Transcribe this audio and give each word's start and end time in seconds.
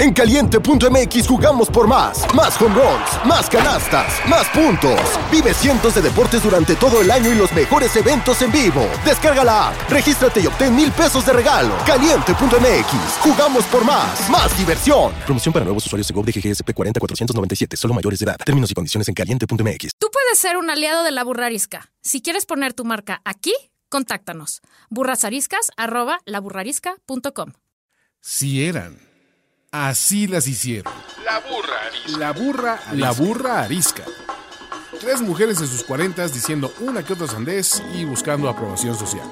En 0.00 0.14
caliente.mx 0.14 1.28
jugamos 1.28 1.68
por 1.68 1.86
más. 1.86 2.24
Más 2.34 2.58
home 2.58 2.74
runs, 2.74 3.26
más 3.26 3.50
canastas, 3.50 4.26
más 4.26 4.48
puntos. 4.48 4.98
Vive 5.30 5.52
cientos 5.52 5.94
de 5.94 6.00
deportes 6.00 6.42
durante 6.42 6.74
todo 6.74 7.02
el 7.02 7.10
año 7.10 7.30
y 7.30 7.34
los 7.34 7.52
mejores 7.52 7.94
eventos 7.96 8.40
en 8.40 8.50
vivo. 8.50 8.88
Descarga 9.04 9.44
la 9.44 9.68
app, 9.68 9.90
regístrate 9.90 10.40
y 10.40 10.46
obtén 10.46 10.74
mil 10.74 10.90
pesos 10.90 11.26
de 11.26 11.34
regalo. 11.34 11.76
Caliente.mx, 11.84 13.18
jugamos 13.20 13.64
por 13.66 13.84
más. 13.84 14.30
Más 14.30 14.56
diversión. 14.56 15.12
Promoción 15.26 15.52
para 15.52 15.66
nuevos 15.66 15.84
usuarios 15.84 16.08
de 16.08 16.14
GOV 16.14 16.24
de 16.24 16.32
GGSP 16.32 16.72
40497, 16.72 17.76
solo 17.76 17.92
mayores 17.92 18.20
de 18.20 18.24
edad. 18.24 18.38
Términos 18.42 18.70
y 18.70 18.74
condiciones 18.74 19.06
en 19.06 19.12
caliente.mx. 19.12 19.90
Tú 19.98 20.08
puedes 20.10 20.38
ser 20.38 20.56
un 20.56 20.70
aliado 20.70 21.04
de 21.04 21.10
la 21.10 21.24
burrarisca. 21.24 21.92
Si 22.00 22.22
quieres 22.22 22.46
poner 22.46 22.72
tu 22.72 22.86
marca 22.86 23.20
aquí, 23.26 23.52
contáctanos. 23.90 24.62
burrasariscas 24.88 25.72
arroba 25.76 26.20
laburrarisca.com. 26.24 27.52
Si 28.22 28.64
eran 28.64 29.09
Así 29.72 30.26
las 30.26 30.48
hicieron. 30.48 30.92
La 31.24 31.38
burra 31.38 31.76
arisca. 31.86 32.18
La 32.18 32.32
burra, 32.32 32.80
la 32.92 33.12
burra 33.12 33.60
arisca. 33.62 34.02
Tres 35.00 35.20
mujeres 35.22 35.60
en 35.60 35.68
sus 35.68 35.84
cuarentas 35.84 36.34
diciendo 36.34 36.72
una 36.80 37.04
que 37.04 37.12
otra 37.12 37.28
sandez 37.28 37.80
y 37.94 38.04
buscando 38.04 38.48
aprobación 38.48 38.96
social. 38.96 39.22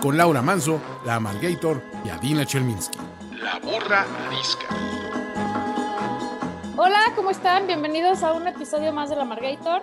Con 0.00 0.16
Laura 0.16 0.40
Manso, 0.40 0.80
la 1.04 1.16
Amalgator 1.16 1.82
y 2.04 2.10
Adina 2.10 2.46
Chelminsky. 2.46 2.96
La 3.42 3.58
burra 3.58 4.06
arisca. 4.28 4.66
Hola, 6.76 7.12
¿cómo 7.16 7.30
están? 7.30 7.66
Bienvenidos 7.66 8.22
a 8.22 8.34
un 8.34 8.46
episodio 8.46 8.92
más 8.92 9.10
de 9.10 9.16
la 9.16 9.22
Amargator. 9.22 9.82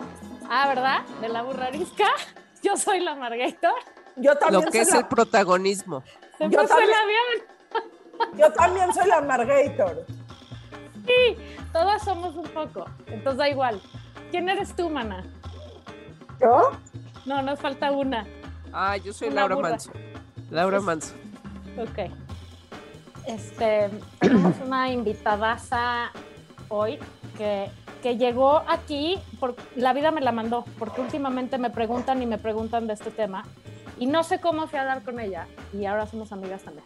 Ah, 0.50 0.70
¿verdad? 0.70 1.06
De 1.20 1.28
la 1.28 1.42
burra 1.42 1.66
arisca. 1.68 2.08
Yo 2.64 2.78
soy 2.78 3.02
la 3.02 3.12
Amargator. 3.12 3.74
Yo 4.16 4.36
también 4.38 4.64
Lo 4.64 4.72
que 4.72 4.78
soy 4.80 4.88
es 4.88 4.92
la... 4.94 5.00
el 5.00 5.08
protagonismo. 5.08 6.04
Se 6.38 6.46
Yo 6.46 6.62
puso 6.62 6.62
el 6.62 6.70
también. 6.70 6.94
avión. 6.94 7.59
Yo 8.38 8.52
también 8.54 8.94
soy 8.94 9.08
la 9.08 9.22
Margator. 9.22 10.06
Sí, 11.06 11.38
todas 11.72 12.04
somos 12.04 12.36
un 12.36 12.48
poco. 12.50 12.86
Entonces 13.08 13.38
da 13.38 13.50
igual. 13.50 13.82
¿Quién 14.32 14.50
eres 14.50 14.76
tú, 14.76 14.90
mana? 14.90 15.24
¿Yo? 16.40 16.72
No, 17.26 17.42
nos 17.42 17.60
falta 17.60 17.92
una. 17.92 18.26
Ah, 18.72 18.98
yo 18.98 19.14
soy 19.14 19.30
Una 19.30 19.42
Laura 19.42 19.56
burra. 19.56 19.70
Manso. 19.70 19.92
Laura 20.50 20.80
Manso. 20.80 21.16
Ok. 21.78 22.12
Este, 23.26 23.90
tenemos 24.20 24.56
una 24.66 24.90
invitadaza 24.92 26.12
hoy 26.70 27.00
que, 27.38 27.70
que 28.02 28.18
llegó 28.18 28.64
aquí, 28.68 29.20
por, 29.40 29.56
la 29.76 29.94
vida 29.94 30.12
me 30.12 30.22
la 30.22 30.32
mandó, 30.32 30.66
porque 30.78 31.02
últimamente 31.02 31.58
me 31.58 31.70
preguntan 31.70 32.22
y 32.22 32.26
me 32.26 32.38
preguntan 32.38 32.88
de 32.88 32.94
este 32.94 33.12
tema, 33.12 33.44
y 33.98 34.06
no 34.06 34.24
sé 34.24 34.40
cómo 34.40 34.68
fui 34.68 34.78
a 34.78 34.82
hablar 34.84 35.04
con 35.04 35.20
ella, 35.20 35.48
y 35.74 35.86
ahora 35.86 36.06
somos 36.06 36.32
amigas 36.32 36.64
también. 36.64 36.86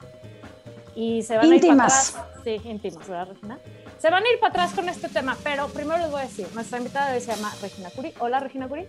Y 0.95 1.23
se 1.23 1.37
van 1.37 1.51
Íntimas. 1.51 1.59
a 1.93 2.09
ir 2.09 2.13
para 2.13 2.23
atrás. 2.27 2.43
Sí, 2.43 2.69
íntimas, 2.69 3.07
¿verdad, 3.07 3.27
Regina? 3.29 3.59
Se 3.97 4.09
van 4.09 4.23
a 4.23 4.29
ir 4.31 4.39
para 4.39 4.49
atrás 4.51 4.73
con 4.73 4.89
este 4.89 5.09
tema, 5.09 5.37
pero 5.43 5.67
primero 5.69 5.97
les 5.99 6.11
voy 6.11 6.21
a 6.21 6.25
decir, 6.25 6.47
nuestra 6.53 6.77
invitada 6.77 7.09
de 7.09 7.15
hoy 7.15 7.21
se 7.21 7.35
llama 7.35 7.53
Regina 7.61 7.89
Curi. 7.89 8.13
Hola, 8.19 8.39
Regina 8.39 8.67
Curi. 8.67 8.87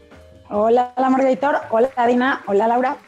Hola, 0.50 0.92
la 0.96 1.10
Margaritor. 1.10 1.56
Hola, 1.70 1.90
Dina. 2.06 2.42
Hola, 2.46 2.68
Laura. 2.68 2.98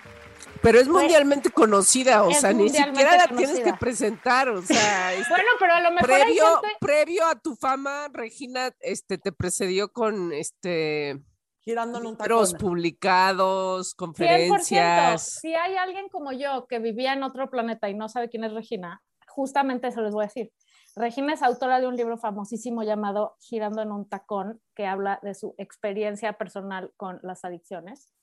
Pero 0.63 0.81
es 0.81 0.89
mundialmente 0.89 1.51
conocida, 1.51 2.23
o 2.25 2.31
Es 2.31 2.41
sea, 2.41 2.53
ni 2.53 2.71
siquiera 2.71 3.17
la 3.17 3.29
tienes 3.29 3.61
que 3.61 3.75
presentar, 3.75 4.49
o 4.49 4.63
sea, 4.63 5.13
este, 5.15 5.29
Bueno, 5.29 5.51
pero 5.61 5.75
a 5.75 5.81
lo 5.81 5.91
mejor 5.93 6.11
hay 6.13 6.23
previo, 6.23 6.45
gente... 6.61 6.77
previo 6.81 7.27
a 7.27 7.35
tu 7.37 7.55
fama, 7.57 8.09
Regina, 8.13 8.71
este, 8.81 9.19
te 9.19 9.33
precedió 9.33 9.93
con 9.93 10.33
este 10.33 11.21
Girando 11.67 11.99
en 11.99 12.07
un 12.07 12.17
libros 12.17 12.53
tacón. 12.53 12.69
publicados, 12.69 13.97
100%. 13.97 13.97
conferencias. 13.97 15.39
Si 15.41 15.53
hay 15.53 15.75
alguien 15.75 16.09
como 16.09 16.31
yo 16.31 16.69
que 16.69 16.79
vivía 16.79 17.13
en 17.13 17.25
otro 17.25 17.51
planeta 17.51 17.91
y 17.91 17.95
no 17.95 18.09
sabe 18.09 18.29
quién 18.29 18.45
es 18.45 18.53
Regina, 18.53 19.03
justamente 19.27 19.89
eso 19.89 20.01
les 20.01 20.15
voy 20.15 20.23
a 20.23 20.29
decir. 20.29 20.53
Regina 20.95 21.35
es 21.35 21.43
autora 21.43 21.81
de 21.81 21.89
un 21.89 21.97
libro 21.97 22.19
famosísimo 22.19 22.85
llamado 22.85 23.35
Girando 23.41 23.83
en 23.83 23.91
un 23.91 24.09
tacón, 24.09 24.61
que 24.77 24.87
habla 24.87 25.19
de 25.25 25.35
su 25.35 25.57
experiencia 25.59 26.35
personal 26.35 26.93
con 26.97 27.19
las 27.23 27.45
adicciones. 27.45 28.15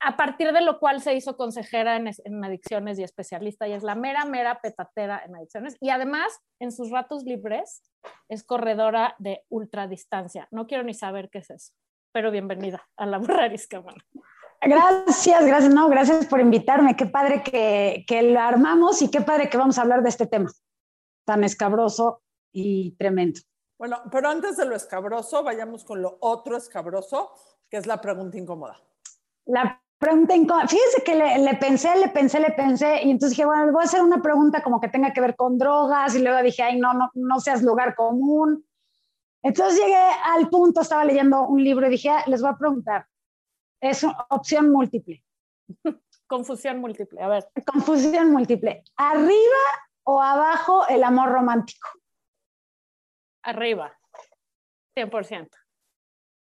A 0.00 0.16
partir 0.16 0.52
de 0.52 0.62
lo 0.62 0.80
cual 0.80 1.00
se 1.00 1.14
hizo 1.14 1.36
consejera 1.36 1.94
en, 1.94 2.08
en 2.08 2.44
adicciones 2.44 2.98
y 2.98 3.04
especialista, 3.04 3.68
y 3.68 3.72
es 3.72 3.84
la 3.84 3.94
mera, 3.94 4.24
mera 4.24 4.60
petatera 4.60 5.22
en 5.24 5.36
adicciones. 5.36 5.76
Y 5.80 5.90
además, 5.90 6.40
en 6.58 6.72
sus 6.72 6.90
ratos 6.90 7.22
libres, 7.22 7.84
es 8.28 8.42
corredora 8.42 9.14
de 9.20 9.44
ultradistancia. 9.48 10.48
No 10.50 10.66
quiero 10.66 10.82
ni 10.82 10.92
saber 10.92 11.30
qué 11.30 11.38
es 11.38 11.50
eso, 11.50 11.72
pero 12.12 12.30
bienvenida 12.30 12.82
a 12.96 13.06
la 13.06 13.18
burrarisca, 13.18 13.80
mano. 13.80 13.98
Gracias, 14.62 15.46
gracias. 15.46 15.72
No, 15.72 15.88
gracias 15.88 16.26
por 16.26 16.40
invitarme. 16.40 16.96
Qué 16.96 17.06
padre 17.06 17.42
que, 17.42 18.04
que 18.06 18.22
lo 18.22 18.40
armamos 18.40 19.00
y 19.00 19.10
qué 19.10 19.20
padre 19.20 19.48
que 19.48 19.56
vamos 19.56 19.78
a 19.78 19.82
hablar 19.82 20.02
de 20.02 20.10
este 20.10 20.26
tema 20.26 20.50
tan 21.24 21.44
escabroso 21.44 22.22
y 22.52 22.96
tremendo. 22.96 23.40
Bueno, 23.78 24.02
pero 24.10 24.28
antes 24.28 24.56
de 24.56 24.66
lo 24.66 24.76
escabroso, 24.76 25.42
vayamos 25.42 25.84
con 25.84 26.02
lo 26.02 26.18
otro 26.20 26.56
escabroso, 26.56 27.32
que 27.70 27.78
es 27.78 27.86
la 27.86 28.00
pregunta 28.00 28.36
incómoda. 28.36 28.76
La 29.46 29.80
pregunta 29.96 30.36
incómoda. 30.36 30.68
Fíjese 30.68 31.02
que 31.02 31.14
le, 31.14 31.38
le 31.38 31.54
pensé, 31.54 31.96
le 31.96 32.08
pensé, 32.08 32.40
le 32.40 32.50
pensé, 32.50 33.02
y 33.04 33.10
entonces 33.10 33.30
dije, 33.30 33.46
bueno, 33.46 33.72
voy 33.72 33.82
a 33.82 33.84
hacer 33.84 34.02
una 34.02 34.20
pregunta 34.20 34.62
como 34.62 34.80
que 34.80 34.88
tenga 34.88 35.12
que 35.12 35.20
ver 35.22 35.34
con 35.36 35.56
drogas, 35.56 36.14
y 36.14 36.22
luego 36.22 36.42
dije, 36.42 36.62
ay, 36.62 36.78
no, 36.78 36.92
no, 36.92 37.10
no 37.14 37.40
seas 37.40 37.62
lugar 37.62 37.94
común. 37.94 38.66
Entonces 39.42 39.80
llegué 39.80 39.96
al 40.24 40.48
punto, 40.48 40.80
estaba 40.80 41.04
leyendo 41.04 41.42
un 41.42 41.62
libro 41.62 41.86
y 41.86 41.90
dije, 41.90 42.10
ah, 42.10 42.24
les 42.26 42.42
voy 42.42 42.50
a 42.50 42.58
preguntar. 42.58 43.06
Es 43.80 44.02
una 44.02 44.26
opción 44.30 44.70
múltiple. 44.70 45.24
Confusión 46.26 46.78
múltiple. 46.78 47.22
A 47.22 47.28
ver, 47.28 47.48
Confusión 47.66 48.30
múltiple. 48.30 48.84
¿Arriba 48.96 49.62
o 50.04 50.22
abajo 50.22 50.86
el 50.88 51.02
amor 51.02 51.30
romántico? 51.30 51.88
arriba. 53.42 53.96
100%. 54.96 55.48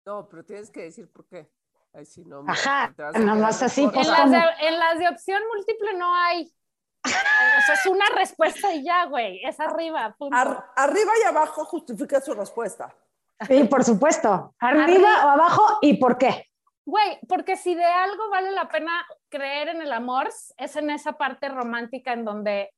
No, 0.07 0.29
pero 0.29 0.45
tienes 0.45 0.71
que 0.71 0.83
decir 0.83 1.11
por 1.11 1.27
qué. 1.27 1.51
Ay, 1.95 2.07
si 2.07 2.25
no, 2.25 2.45
Ajá, 2.49 2.95
nomás 3.19 3.63
así, 3.63 3.87
pues, 3.87 4.09
En 4.09 4.31
las, 4.33 4.61
en 4.61 4.79
las 4.79 4.99
de 4.99 5.09
opción 5.09 5.43
múltiple 5.55 5.95
no 5.95 6.15
hay. 6.15 6.51
Es 7.05 7.87
una 7.87 8.05
respuesta 8.17 8.73
y 8.73 8.85
ya, 8.85 9.07
güey. 9.07 9.45
Es 9.45 9.59
arriba. 9.61 10.15
Punto. 10.19 10.37
Ar- 10.37 10.65
arriba 10.77 11.13
y 11.23 11.27
abajo 11.27 11.65
justifica 11.65 12.21
su 12.21 12.35
respuesta. 12.35 12.95
Sí, 13.47 13.65
por 13.65 13.83
supuesto. 13.85 14.55
¿Arriba, 14.59 14.85
Arriba. 14.85 15.27
o 15.27 15.29
abajo 15.31 15.79
y 15.83 15.97
por 15.97 16.17
qué? 16.19 16.47
Güey, 16.85 17.19
porque 17.29 17.57
si 17.57 17.75
de 17.75 17.85
algo 17.85 18.29
vale 18.31 18.51
la 18.53 18.69
pena 18.69 19.05
creer 19.29 19.69
en 19.69 19.83
el 19.83 19.93
amor, 19.93 20.29
es 20.57 20.77
en 20.77 20.91
esa 20.91 21.13
parte 21.13 21.49
romántica 21.49 22.13
en 22.13 22.25
donde 22.25 22.73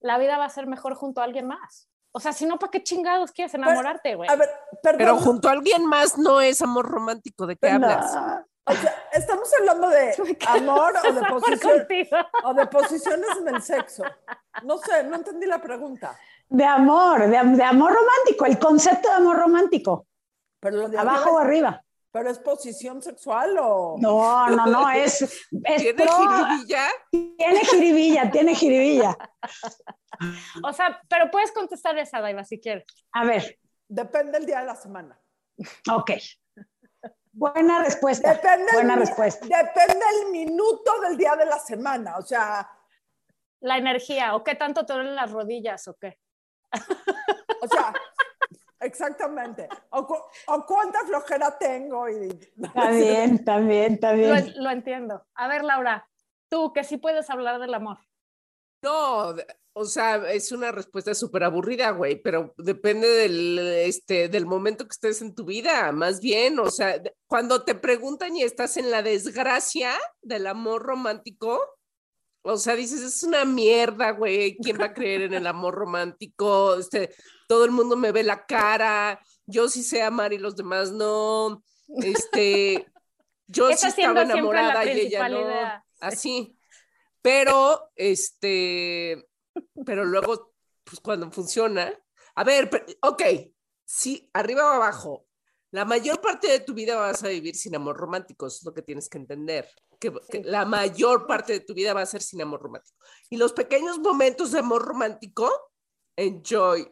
la 0.00 0.18
vida 0.18 0.38
va 0.38 0.44
a 0.44 0.50
ser 0.50 0.66
mejor 0.66 0.94
junto 0.94 1.20
a 1.20 1.24
alguien 1.24 1.46
más. 1.46 1.88
O 2.12 2.20
sea, 2.20 2.32
si 2.32 2.46
no, 2.46 2.58
¿para 2.58 2.70
qué 2.70 2.82
chingados 2.82 3.32
quieres 3.32 3.54
enamorarte, 3.54 4.14
güey? 4.14 4.28
A 4.30 4.36
ver, 4.36 4.48
perdón. 4.82 4.98
Pero 4.98 5.16
junto 5.16 5.48
a 5.48 5.52
alguien 5.52 5.84
más 5.86 6.16
no 6.18 6.40
es 6.40 6.62
amor 6.62 6.86
romántico, 6.86 7.46
¿de 7.46 7.56
qué 7.56 7.70
hablas? 7.70 8.16
No. 8.66 8.72
o 8.72 8.76
sea, 8.76 8.94
estamos 9.12 9.50
hablando 9.58 9.88
de 9.88 10.14
amor 10.48 10.94
o 11.06 11.12
de, 11.12 11.20
posición, 11.26 11.86
o 12.44 12.54
de 12.54 12.66
posiciones 12.66 13.28
en 13.40 13.48
el 13.54 13.62
sexo. 13.62 14.04
No 14.62 14.78
sé, 14.78 15.04
no 15.04 15.16
entendí 15.16 15.46
la 15.46 15.60
pregunta. 15.60 16.18
De 16.48 16.64
amor, 16.64 17.20
de, 17.22 17.28
de 17.56 17.62
amor 17.64 17.92
romántico, 17.92 18.46
el 18.46 18.58
concepto 18.58 19.08
de 19.08 19.14
amor 19.16 19.36
romántico. 19.38 20.06
Pero 20.60 20.76
lo 20.78 20.88
de 20.88 20.98
¿Abajo 20.98 21.32
o 21.32 21.38
arriba? 21.38 21.82
¿Pero 22.10 22.30
es 22.30 22.38
posición 22.38 23.02
sexual 23.02 23.56
o...? 23.60 23.96
No, 23.98 24.48
no, 24.48 24.66
no, 24.66 24.90
es, 24.92 25.20
es 25.22 25.42
¿Tiene 25.82 26.04
pro- 26.04 26.16
jiribilla? 26.16 26.86
tiene 27.10 27.64
jiribilla, 27.64 28.30
tiene 28.30 28.54
jiribilla. 28.54 29.16
O 30.62 30.72
sea, 30.72 31.00
pero 31.08 31.30
puedes 31.30 31.50
contestar 31.52 31.98
esa, 31.98 32.20
Daiva, 32.20 32.44
si 32.44 32.60
quieres. 32.60 32.84
A 33.12 33.24
ver, 33.24 33.58
Depende 33.88 34.32
del 34.32 34.46
día 34.46 34.60
de 34.60 34.66
la 34.66 34.76
semana. 34.76 35.20
ok. 35.92 36.12
Buena 37.36 37.82
respuesta. 37.82 38.32
Depende 38.34 38.72
Buena 38.72 38.94
el, 38.94 39.00
respuesta. 39.00 39.44
Depende 39.44 40.04
el 40.22 40.30
minuto 40.30 41.00
del 41.00 41.16
día 41.16 41.34
de 41.36 41.46
la 41.46 41.58
semana. 41.58 42.16
O 42.16 42.22
sea, 42.22 42.68
La 43.60 43.76
energía, 43.76 44.34
o 44.36 44.44
qué 44.44 44.54
tanto 44.54 44.86
te 44.86 44.92
duelen 44.92 45.16
las 45.16 45.32
rodillas, 45.32 45.88
o 45.88 45.94
qué. 45.94 46.18
o 47.62 47.66
sea, 47.68 47.92
exactamente. 48.80 49.68
O, 49.90 50.06
cu- 50.06 50.22
o 50.46 50.66
cuánta 50.66 51.00
flojera 51.06 51.58
tengo. 51.58 52.08
Y, 52.08 52.28
Está 52.62 52.90
bien, 52.90 53.34
está 53.34 53.58
bien, 53.58 53.94
está 53.94 54.12
Lo, 54.12 54.16
bien. 54.16 54.52
lo 54.56 54.70
entiendo. 54.70 55.26
A 55.34 55.48
ver, 55.48 55.64
Laura, 55.64 56.08
tú 56.48 56.72
que 56.72 56.84
sí 56.84 56.98
puedes 56.98 57.28
hablar 57.30 57.58
del 57.58 57.74
amor. 57.74 57.98
No, 58.82 59.34
o 59.76 59.84
sea, 59.84 60.30
es 60.30 60.52
una 60.52 60.70
respuesta 60.70 61.14
súper 61.14 61.42
aburrida, 61.42 61.90
güey, 61.90 62.22
pero 62.22 62.54
depende 62.56 63.08
del, 63.08 63.58
este, 63.58 64.28
del 64.28 64.46
momento 64.46 64.84
que 64.84 64.92
estés 64.92 65.20
en 65.20 65.34
tu 65.34 65.44
vida, 65.44 65.90
más 65.90 66.20
bien, 66.20 66.60
o 66.60 66.70
sea, 66.70 67.02
cuando 67.26 67.64
te 67.64 67.74
preguntan 67.74 68.36
y 68.36 68.44
estás 68.44 68.76
en 68.76 68.92
la 68.92 69.02
desgracia 69.02 69.92
del 70.22 70.46
amor 70.46 70.82
romántico, 70.82 71.60
o 72.42 72.56
sea, 72.56 72.76
dices, 72.76 73.00
es 73.02 73.24
una 73.24 73.44
mierda, 73.44 74.12
güey, 74.12 74.56
¿quién 74.58 74.80
va 74.80 74.86
a 74.86 74.94
creer 74.94 75.22
en 75.22 75.34
el 75.34 75.46
amor 75.46 75.74
romántico? 75.74 76.76
Este, 76.76 77.12
todo 77.48 77.64
el 77.64 77.72
mundo 77.72 77.96
me 77.96 78.12
ve 78.12 78.22
la 78.22 78.46
cara, 78.46 79.20
yo 79.44 79.68
sí 79.68 79.82
sé 79.82 80.02
amar 80.02 80.32
y 80.32 80.38
los 80.38 80.54
demás 80.54 80.92
no, 80.92 81.64
este, 81.88 82.86
yo 83.48 83.70
sí 83.76 83.88
estaba 83.88 84.14
la 84.14 84.22
enamorada 84.22 84.84
y 84.84 85.00
ella 85.00 85.28
no, 85.28 85.40
idea. 85.40 85.84
así. 86.00 86.56
Pero, 87.22 87.90
este, 87.96 89.26
pero 89.86 90.04
luego, 90.04 90.52
pues 90.84 91.00
cuando 91.00 91.30
funciona, 91.30 91.92
A 92.36 92.42
ver, 92.42 92.68
pero- 92.68 92.84
ok, 93.02 93.22
sí, 93.84 94.28
arriba 94.32 94.64
o 94.68 94.74
abajo. 94.74 95.26
La 95.70 95.84
mayor 95.84 96.20
parte 96.20 96.48
de 96.48 96.60
tu 96.60 96.74
vida 96.74 96.96
vas 96.96 97.22
a 97.22 97.28
vivir 97.28 97.54
sin 97.54 97.76
amor 97.76 97.96
romántico, 97.96 98.46
eso 98.46 98.56
es 98.58 98.64
lo 98.64 98.74
que 98.74 98.82
tienes 98.82 99.08
que 99.08 99.18
entender. 99.18 99.68
Que, 100.00 100.12
que 100.30 100.42
la 100.42 100.64
mayor 100.64 101.26
parte 101.28 101.52
de 101.52 101.60
tu 101.60 101.74
vida 101.74 101.94
va 101.94 102.02
a 102.02 102.06
ser 102.06 102.22
sin 102.22 102.42
amor 102.42 102.60
romántico. 102.60 102.96
Y 103.30 103.36
los 103.36 103.52
pequeños 103.52 103.98
momentos 104.00 104.50
de 104.50 104.58
amor 104.58 104.82
romántico, 104.84 105.48
enjoy, 106.16 106.88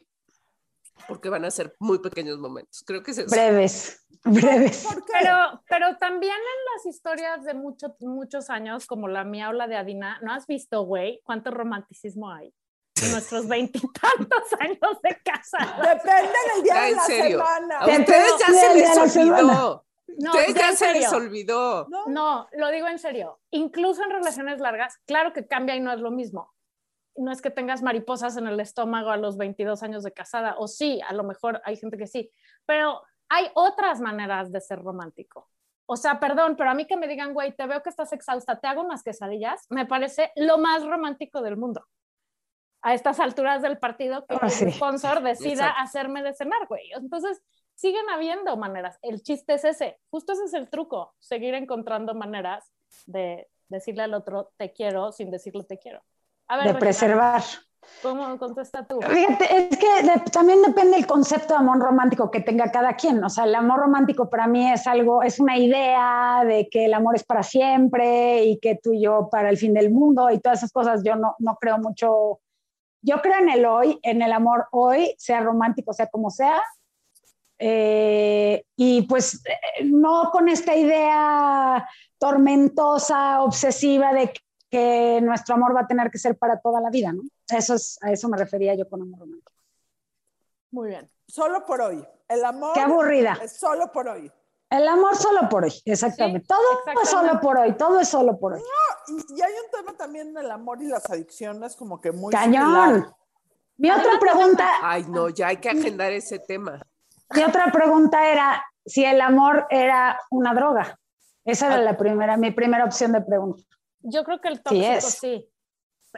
porque 1.08 1.28
van 1.28 1.44
a 1.44 1.50
ser 1.50 1.74
muy 1.78 1.98
pequeños 2.00 2.38
momentos. 2.38 2.82
Creo 2.86 3.02
que 3.02 3.10
es 3.12 3.18
eso. 3.18 3.30
Breves, 3.30 4.06
breves. 4.24 4.84
¿Por 4.84 5.04
qué? 5.04 5.12
Pero, 5.20 5.62
pero 5.68 5.96
también 5.98 6.34
en 6.34 6.74
las 6.74 6.86
historias 6.86 7.44
de 7.44 7.54
muchos 7.54 7.92
muchos 8.00 8.50
años, 8.50 8.86
como 8.86 9.08
la 9.08 9.24
mía 9.24 9.48
o 9.48 9.52
la 9.52 9.66
de 9.68 9.76
Adina, 9.76 10.18
¿no 10.22 10.32
has 10.32 10.46
visto, 10.46 10.82
güey, 10.82 11.20
cuánto 11.24 11.50
romanticismo 11.50 12.30
hay? 12.30 12.52
En 13.02 13.10
nuestros 13.10 13.48
veintitantos 13.48 14.44
años 14.60 15.00
de 15.02 15.18
casa. 15.24 15.58
Depende 15.82 16.32
del 16.54 16.62
día 16.62 16.74
Ya, 16.74 16.82
de 16.82 16.88
en 16.90 16.96
la 16.96 17.02
serio. 17.04 17.38
semana. 17.38 17.78
A 17.78 17.86
ustedes 17.86 18.32
ya 18.38 18.52
se 18.54 18.74
les 18.74 19.16
olvidó. 19.16 19.86
No, 20.18 20.30
ustedes 20.30 20.54
ya 20.54 20.72
se 20.76 20.92
les 20.92 21.12
olvidó. 21.12 21.86
¿no? 21.88 22.06
No, 22.06 22.48
lo 22.52 22.70
digo 22.70 22.86
en 22.86 22.98
serio. 22.98 23.40
Incluso 23.50 24.02
en 24.04 24.10
relaciones 24.10 24.60
largas, 24.60 24.98
claro 25.06 25.32
que 25.32 25.46
cambia 25.46 25.74
y 25.74 25.80
no 25.80 25.90
es 25.92 26.00
lo 26.00 26.10
mismo. 26.10 26.52
No 27.16 27.30
es 27.32 27.42
que 27.42 27.50
tengas 27.50 27.82
mariposas 27.82 28.36
en 28.36 28.46
el 28.46 28.58
estómago 28.60 29.10
a 29.10 29.16
los 29.16 29.36
22 29.36 29.82
años 29.82 30.02
de 30.02 30.12
casada, 30.12 30.56
o 30.58 30.66
sí, 30.68 31.00
a 31.06 31.12
lo 31.12 31.24
mejor 31.24 31.60
hay 31.64 31.76
gente 31.76 31.96
que 31.98 32.06
sí, 32.06 32.30
pero 32.66 33.02
hay 33.28 33.48
otras 33.54 34.00
maneras 34.00 34.50
de 34.52 34.60
ser 34.60 34.80
romántico. 34.82 35.48
O 35.86 35.96
sea, 35.96 36.18
perdón, 36.20 36.56
pero 36.56 36.70
a 36.70 36.74
mí 36.74 36.86
que 36.86 36.96
me 36.96 37.08
digan, 37.08 37.34
güey, 37.34 37.54
te 37.54 37.66
veo 37.66 37.82
que 37.82 37.90
estás 37.90 38.12
exhausta, 38.12 38.58
te 38.60 38.66
hago 38.66 38.82
unas 38.82 39.02
quesadillas, 39.02 39.66
me 39.68 39.84
parece 39.84 40.32
lo 40.36 40.56
más 40.58 40.86
romántico 40.86 41.42
del 41.42 41.56
mundo. 41.56 41.84
A 42.84 42.94
estas 42.94 43.20
alturas 43.20 43.62
del 43.62 43.78
partido, 43.78 44.26
que 44.26 44.34
Ah, 44.36 44.40
el 44.46 44.50
sí. 44.50 44.70
sponsor 44.72 45.22
decida 45.22 45.66
Exacto. 45.68 45.80
hacerme 45.82 46.22
de 46.22 46.34
cenar, 46.34 46.66
güey. 46.66 46.90
Entonces, 46.92 47.42
siguen 47.74 48.08
habiendo 48.10 48.56
maneras. 48.56 48.98
El 49.02 49.22
chiste 49.22 49.54
es 49.54 49.64
ese, 49.64 49.98
justo 50.10 50.32
ese 50.32 50.44
es 50.44 50.54
el 50.54 50.68
truco, 50.70 51.14
seguir 51.18 51.54
encontrando 51.54 52.14
maneras 52.14 52.72
de 53.06 53.48
decirle 53.68 54.02
al 54.02 54.14
otro 54.14 54.52
te 54.56 54.72
quiero 54.72 55.12
sin 55.12 55.30
decirle 55.30 55.64
te 55.64 55.78
quiero. 55.78 56.02
A 56.52 56.56
ver, 56.56 56.64
De 56.66 56.72
Regina, 56.72 56.78
preservar. 56.80 57.42
¿cómo 58.02 58.36
contesta 58.38 58.84
tú? 58.86 59.00
Fíjate, 59.00 59.56
es 59.70 59.78
que 59.78 60.02
de- 60.02 60.20
también 60.30 60.60
depende 60.60 60.96
del 60.96 61.06
concepto 61.06 61.54
de 61.54 61.60
amor 61.60 61.78
romántico 61.78 62.30
que 62.30 62.40
tenga 62.40 62.70
cada 62.70 62.94
quien. 62.94 63.24
O 63.24 63.30
sea, 63.30 63.44
el 63.44 63.54
amor 63.54 63.80
romántico 63.80 64.28
para 64.28 64.46
mí 64.46 64.70
es 64.70 64.86
algo, 64.86 65.22
es 65.22 65.40
una 65.40 65.56
idea 65.56 66.42
de 66.44 66.68
que 66.68 66.84
el 66.86 66.94
amor 66.94 67.16
es 67.16 67.24
para 67.24 67.42
siempre 67.42 68.44
y 68.44 68.58
que 68.58 68.78
tú 68.82 68.92
y 68.92 69.02
yo 69.04 69.28
para 69.30 69.48
el 69.48 69.56
fin 69.56 69.72
del 69.72 69.90
mundo 69.90 70.30
y 70.30 70.40
todas 70.40 70.58
esas 70.58 70.72
cosas. 70.72 71.02
Yo 71.04 71.16
no, 71.16 71.36
no 71.38 71.56
creo 71.60 71.78
mucho. 71.78 72.40
Yo 73.02 73.22
creo 73.22 73.38
en 73.38 73.48
el 73.48 73.64
hoy, 73.64 73.98
en 74.02 74.20
el 74.20 74.32
amor 74.32 74.66
hoy, 74.72 75.14
sea 75.16 75.40
romántico, 75.40 75.92
sea 75.94 76.08
como 76.08 76.28
sea. 76.30 76.60
Eh, 77.58 78.64
y 78.76 79.02
pues 79.02 79.40
eh, 79.46 79.84
no 79.84 80.30
con 80.32 80.48
esta 80.48 80.74
idea 80.74 81.88
tormentosa, 82.18 83.40
obsesiva 83.42 84.12
de 84.12 84.32
que 84.72 85.20
nuestro 85.22 85.54
amor 85.54 85.76
va 85.76 85.80
a 85.80 85.86
tener 85.86 86.10
que 86.10 86.16
ser 86.18 86.38
para 86.38 86.58
toda 86.58 86.80
la 86.80 86.88
vida, 86.88 87.12
¿no? 87.12 87.22
Eso 87.46 87.74
es, 87.74 87.98
a 88.02 88.10
eso 88.10 88.26
me 88.30 88.38
refería 88.38 88.74
yo 88.74 88.88
con 88.88 89.02
amor 89.02 89.20
romántico. 89.20 89.52
Muy 90.70 90.88
bien. 90.88 91.10
Solo 91.28 91.66
por 91.66 91.82
hoy. 91.82 92.02
El 92.26 92.42
amor 92.42 92.72
Qué 92.72 92.80
aburrida. 92.80 93.38
es 93.42 93.52
solo 93.52 93.92
por 93.92 94.08
hoy. 94.08 94.32
El 94.70 94.88
amor 94.88 95.14
solo 95.16 95.46
por 95.50 95.64
hoy, 95.64 95.74
exactamente. 95.84 96.40
Sí, 96.40 96.46
todo 96.48 97.02
es 97.02 97.10
solo 97.10 97.38
por 97.40 97.58
hoy, 97.58 97.72
todo 97.74 98.00
es 98.00 98.08
solo 98.08 98.38
por 98.38 98.54
hoy. 98.54 98.62
Y, 99.08 99.34
y 99.38 99.42
hay 99.42 99.52
un 99.52 99.70
tema 99.70 99.94
también 99.94 100.32
del 100.32 100.50
amor 100.50 100.82
y 100.82 100.86
las 100.86 101.10
adicciones 101.10 101.76
como 101.76 102.00
que 102.00 102.10
muy 102.10 102.32
Cañón. 102.32 102.94
similar. 102.94 103.14
Mi 103.76 103.90
otra 103.90 104.18
pregunta, 104.18 104.66
Ay, 104.82 105.04
no, 105.08 105.28
ya 105.28 105.48
hay 105.48 105.58
que 105.58 105.68
agendar 105.68 106.10
ese 106.12 106.38
tema. 106.38 106.80
mi 107.34 107.42
otra 107.44 107.70
pregunta 107.70 108.26
era 108.30 108.64
si 108.86 109.04
el 109.04 109.20
amor 109.20 109.66
era 109.68 110.18
una 110.30 110.54
droga. 110.54 110.98
Esa 111.44 111.66
era 111.66 111.76
la 111.78 111.98
primera, 111.98 112.38
mi 112.38 112.50
primera 112.52 112.84
opción 112.86 113.12
de 113.12 113.20
pregunta. 113.20 113.62
Yo 114.02 114.24
creo 114.24 114.40
que 114.40 114.48
el 114.48 114.62
tóxico 114.62 115.00
sí. 115.00 115.48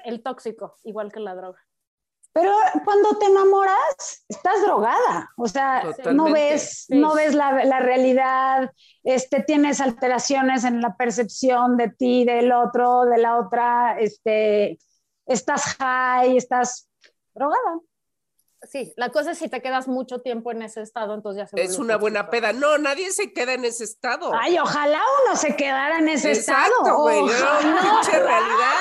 El 0.05 0.23
tóxico, 0.23 0.77
igual 0.85 1.13
que 1.13 1.21
la 1.21 1.35
droga. 1.35 1.61
Pero 2.33 2.51
cuando 2.85 3.17
te 3.17 3.27
enamoras, 3.27 4.25
estás 4.29 4.61
drogada. 4.63 5.31
O 5.37 5.47
sea, 5.47 5.85
no 6.13 6.33
ves, 6.33 6.87
Sí. 6.89 6.99
no 6.99 7.15
ves 7.15 7.33
la, 7.35 7.65
la 7.65 7.79
realidad, 7.79 8.73
este, 9.05 9.45
tienes 9.45 9.81
alteraciones 9.81 10.65
en 10.65 10.81
la 10.81 10.97
percepción 10.97 11.77
de 11.77 11.91
ti, 11.91 12.25
del 12.25 12.51
otro, 12.51 13.05
de 13.05 13.19
la 13.19 13.39
otra, 13.39 14.01
este, 14.01 14.81
estás 15.27 15.77
high, 15.79 16.37
estás 16.37 16.91
drogada. 17.35 17.79
Sí, 18.71 18.93
la 18.97 19.11
cosa 19.11 19.33
es 19.33 19.39
si 19.39 19.49
te 19.49 19.61
quedas 19.63 19.89
mucho 19.89 20.21
tiempo 20.21 20.51
en 20.53 20.63
ese 20.63 20.83
estado, 20.83 21.15
entonces 21.15 21.43
ya 21.43 21.47
se 21.47 21.63
Es 21.63 21.79
una 21.79 21.97
buena 21.97 22.31
peda. 22.31 22.53
No, 22.53 22.79
nadie 22.79 23.11
se 23.13 23.33
queda 23.33 23.55
en 23.55 23.65
ese 23.65 23.85
estado. 23.85 24.33
Ay, 24.35 24.59
ojalá 24.59 25.01
uno 25.25 25.37
se 25.37 25.55
quedara 25.57 25.99
en 25.99 26.09
ese 26.09 26.33
Exacto, 26.33 26.73
estado. 26.83 26.99
güey. 27.03 27.21
No, 27.21 27.27
Ojalá. 27.27 27.81
pinche 28.03 28.19
realidad. 28.19 28.77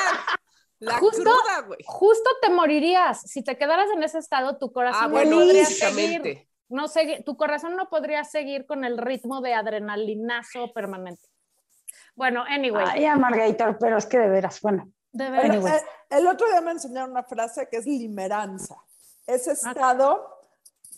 La 0.79 0.97
Justo- 0.99 1.21
cruda, 1.23 1.61
güey. 1.67 1.79
Justo 1.85 2.29
te 2.41 2.49
morirías. 2.49 3.21
Si 3.21 3.43
te 3.43 3.57
quedaras 3.57 3.87
en 3.95 4.03
ese 4.03 4.19
estado, 4.19 4.57
tu 4.57 4.71
corazón 4.73 5.01
Ah, 5.03 5.07
no 5.07 5.13
bueno, 5.13 5.37
podría 5.37 5.65
seguir. 5.65 6.47
No 6.69 6.87
segui- 6.87 7.23
tu 7.23 7.37
corazón 7.37 7.75
no 7.75 7.89
podría 7.89 8.23
seguir 8.23 8.65
con 8.65 8.83
el 8.83 8.97
ritmo 8.97 9.41
de 9.41 9.53
adrenalinazo 9.53 10.73
permanente. 10.73 11.27
Bueno, 12.15 12.43
anyway, 12.47 12.85
Ay, 12.89 13.05
Amargator, 13.05 13.77
pero 13.79 13.97
es 13.97 14.05
que 14.05 14.17
de 14.19 14.29
veras, 14.29 14.59
bueno. 14.61 14.91
de 15.11 15.25
El, 15.27 15.31
ver- 15.31 15.45
Anyway. 15.51 15.73
el- 16.09 16.17
el 16.19 16.27
otro 16.27 16.47
día 16.47 16.61
me 16.61 16.71
enseñaron 16.71 17.11
una 17.11 17.23
frase 17.23 17.67
que 17.71 17.77
es 17.77 17.85
limeranza. 17.85 18.75
Ese 19.25 19.51
estado, 19.53 20.47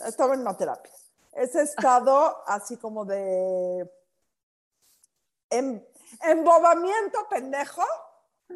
estaba 0.05 0.33
en 0.33 0.41
una 0.41 0.57
terapia, 0.57 0.91
ese 1.33 1.61
estado 1.61 2.43
así 2.47 2.77
como 2.77 3.05
de 3.05 3.89
em- 5.49 5.83
embobamiento 6.23 7.27
pendejo 7.29 7.83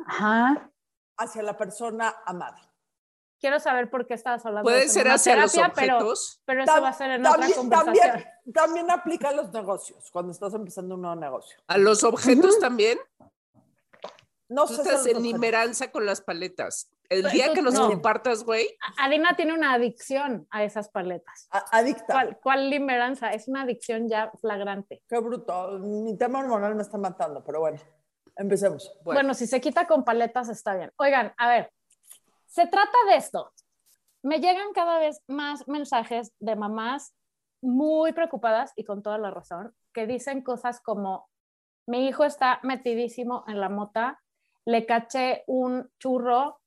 Ajá. 0.07 0.71
hacia 1.17 1.43
la 1.43 1.55
persona 1.57 2.15
amada. 2.25 2.59
quiero 3.39 3.57
saber 3.59 3.89
por 3.89 4.05
qué 4.05 4.15
estabas 4.15 4.45
hablando 4.45 4.69
de 4.69 4.75
Puede 4.75 4.89
ser 4.89 5.07
hacia 5.09 5.35
los 5.37 5.51
terapia, 5.53 5.73
pero, 5.75 5.95
objetos. 5.97 6.41
pero 6.45 6.63
eso 6.63 6.81
va 6.81 6.89
a 6.89 6.93
ser 6.93 7.11
en 7.11 7.21
otra 7.25 7.31
también, 7.39 7.57
conversación. 7.57 7.95
también, 7.95 8.53
también 8.53 8.91
aplica 8.91 9.29
a 9.29 9.31
los 9.33 9.49
negocios, 9.53 10.09
cuando 10.11 10.31
estás 10.33 10.53
empezando 10.55 10.95
un 10.95 11.01
nuevo 11.03 11.15
negocio. 11.15 11.57
A 11.67 11.77
los 11.77 12.03
objetos 12.03 12.59
también. 12.59 12.99
No 14.49 14.65
Tú 14.65 14.73
sé 14.75 14.81
estás 14.81 14.97
los 14.97 15.05
en 15.05 15.17
objetos. 15.17 15.21
limeranza 15.23 15.89
con 15.91 16.05
las 16.05 16.19
paletas. 16.21 16.89
El 17.09 17.23
Pero 17.23 17.33
día 17.33 17.47
tú- 17.47 17.53
que 17.55 17.61
nos 17.63 17.73
no. 17.73 17.87
compartas, 17.87 18.43
güey, 18.43 18.67
Adina 18.99 19.35
tiene 19.35 19.53
una 19.53 19.73
adicción 19.73 20.47
a 20.51 20.63
esas 20.63 20.89
paletas. 20.89 21.47
A- 21.49 21.65
Adicta. 21.79 22.13
¿Cuál, 22.13 22.39
cuál 22.39 22.69
limeranza? 22.69 23.31
Es 23.33 23.47
una 23.47 23.63
adicción 23.63 24.07
ya 24.07 24.31
flagrante. 24.39 25.01
Qué 25.09 25.17
bruto. 25.19 25.79
Mi 25.79 26.15
tema 26.17 26.39
hormonal 26.39 26.75
me 26.75 26.83
está 26.83 26.97
matando, 26.99 27.43
pero 27.43 27.61
bueno, 27.61 27.79
empecemos. 28.35 28.93
Bueno. 29.03 29.17
Bueno, 29.17 29.33
si 29.33 29.47
se 29.47 29.59
quita 29.59 29.87
con 29.87 30.03
paletas 30.05 30.49
está 30.49 30.75
bien. 30.75 30.91
Oigan, 30.97 31.33
a 31.37 31.47
ver, 31.49 31.73
se 32.45 32.67
trata 32.67 32.97
de 33.09 33.17
esto. 33.17 33.51
Me 34.21 34.39
llegan 34.39 34.71
cada 34.73 34.99
vez 34.99 35.21
más 35.27 35.67
mensajes 35.67 36.33
de 36.39 36.55
mamás 36.55 37.15
muy 37.61 38.11
preocupadas 38.13 38.71
y 38.75 38.83
con 38.83 39.01
toda 39.01 39.17
la 39.17 39.31
razón, 39.31 39.73
que 39.93 40.05
dicen 40.05 40.43
cosas 40.43 40.79
como, 40.79 41.27
mi 41.87 42.07
hijo 42.07 42.23
está 42.23 42.59
metidísimo 42.63 43.43
en 43.47 43.59
la 43.59 43.69
mota, 43.69 44.21
le 44.65 44.85
caché 44.85 45.43
un 45.47 45.89
churro, 45.99 46.59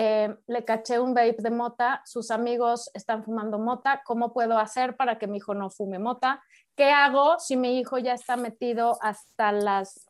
eh, 0.00 0.32
le 0.46 0.64
caché 0.64 1.00
un 1.00 1.12
vape 1.12 1.42
de 1.42 1.50
mota, 1.50 2.02
sus 2.04 2.30
amigos 2.30 2.88
están 2.94 3.24
fumando 3.24 3.58
mota, 3.58 4.00
¿cómo 4.04 4.32
puedo 4.32 4.56
hacer 4.56 4.96
para 4.96 5.18
que 5.18 5.26
mi 5.26 5.38
hijo 5.38 5.54
no 5.54 5.70
fume 5.70 5.98
mota? 5.98 6.40
¿Qué 6.76 6.92
hago 6.92 7.40
si 7.40 7.56
mi 7.56 7.80
hijo 7.80 7.98
ya 7.98 8.12
está 8.12 8.36
metido 8.36 8.96
hasta 9.02 9.50
las, 9.50 10.08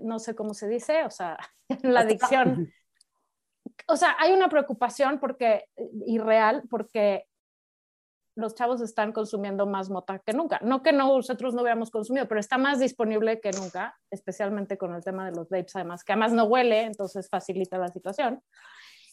no 0.00 0.20
sé 0.20 0.36
cómo 0.36 0.54
se 0.54 0.68
dice, 0.68 1.04
o 1.06 1.10
sea, 1.10 1.36
la 1.82 2.02
adicción? 2.02 2.72
O 3.88 3.96
sea, 3.96 4.14
hay 4.20 4.32
una 4.32 4.48
preocupación 4.48 5.18
porque, 5.18 5.64
irreal 6.06 6.62
porque 6.70 7.26
los 8.36 8.54
chavos 8.54 8.80
están 8.80 9.10
consumiendo 9.10 9.66
más 9.66 9.90
mota 9.90 10.20
que 10.20 10.32
nunca. 10.32 10.60
No 10.62 10.84
que 10.84 10.92
nosotros 10.92 11.52
no 11.52 11.62
hubiéramos 11.62 11.90
consumido, 11.90 12.28
pero 12.28 12.38
está 12.38 12.58
más 12.58 12.78
disponible 12.78 13.40
que 13.40 13.50
nunca, 13.50 13.98
especialmente 14.08 14.78
con 14.78 14.94
el 14.94 15.02
tema 15.02 15.28
de 15.28 15.32
los 15.36 15.48
vapes, 15.48 15.74
además, 15.74 16.04
que 16.04 16.12
además 16.12 16.32
no 16.32 16.44
huele, 16.44 16.82
entonces 16.82 17.28
facilita 17.28 17.76
la 17.76 17.88
situación. 17.88 18.40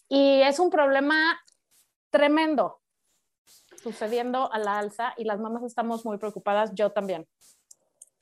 Y 0.08 0.40
es 0.42 0.58
un 0.58 0.70
problema 0.70 1.38
tremendo 2.10 2.80
sucediendo 3.82 4.52
a 4.52 4.58
la 4.58 4.78
alza 4.78 5.14
y 5.16 5.24
las 5.24 5.38
mamás 5.38 5.62
estamos 5.62 6.04
muy 6.04 6.18
preocupadas, 6.18 6.72
yo 6.74 6.90
también. 6.90 7.26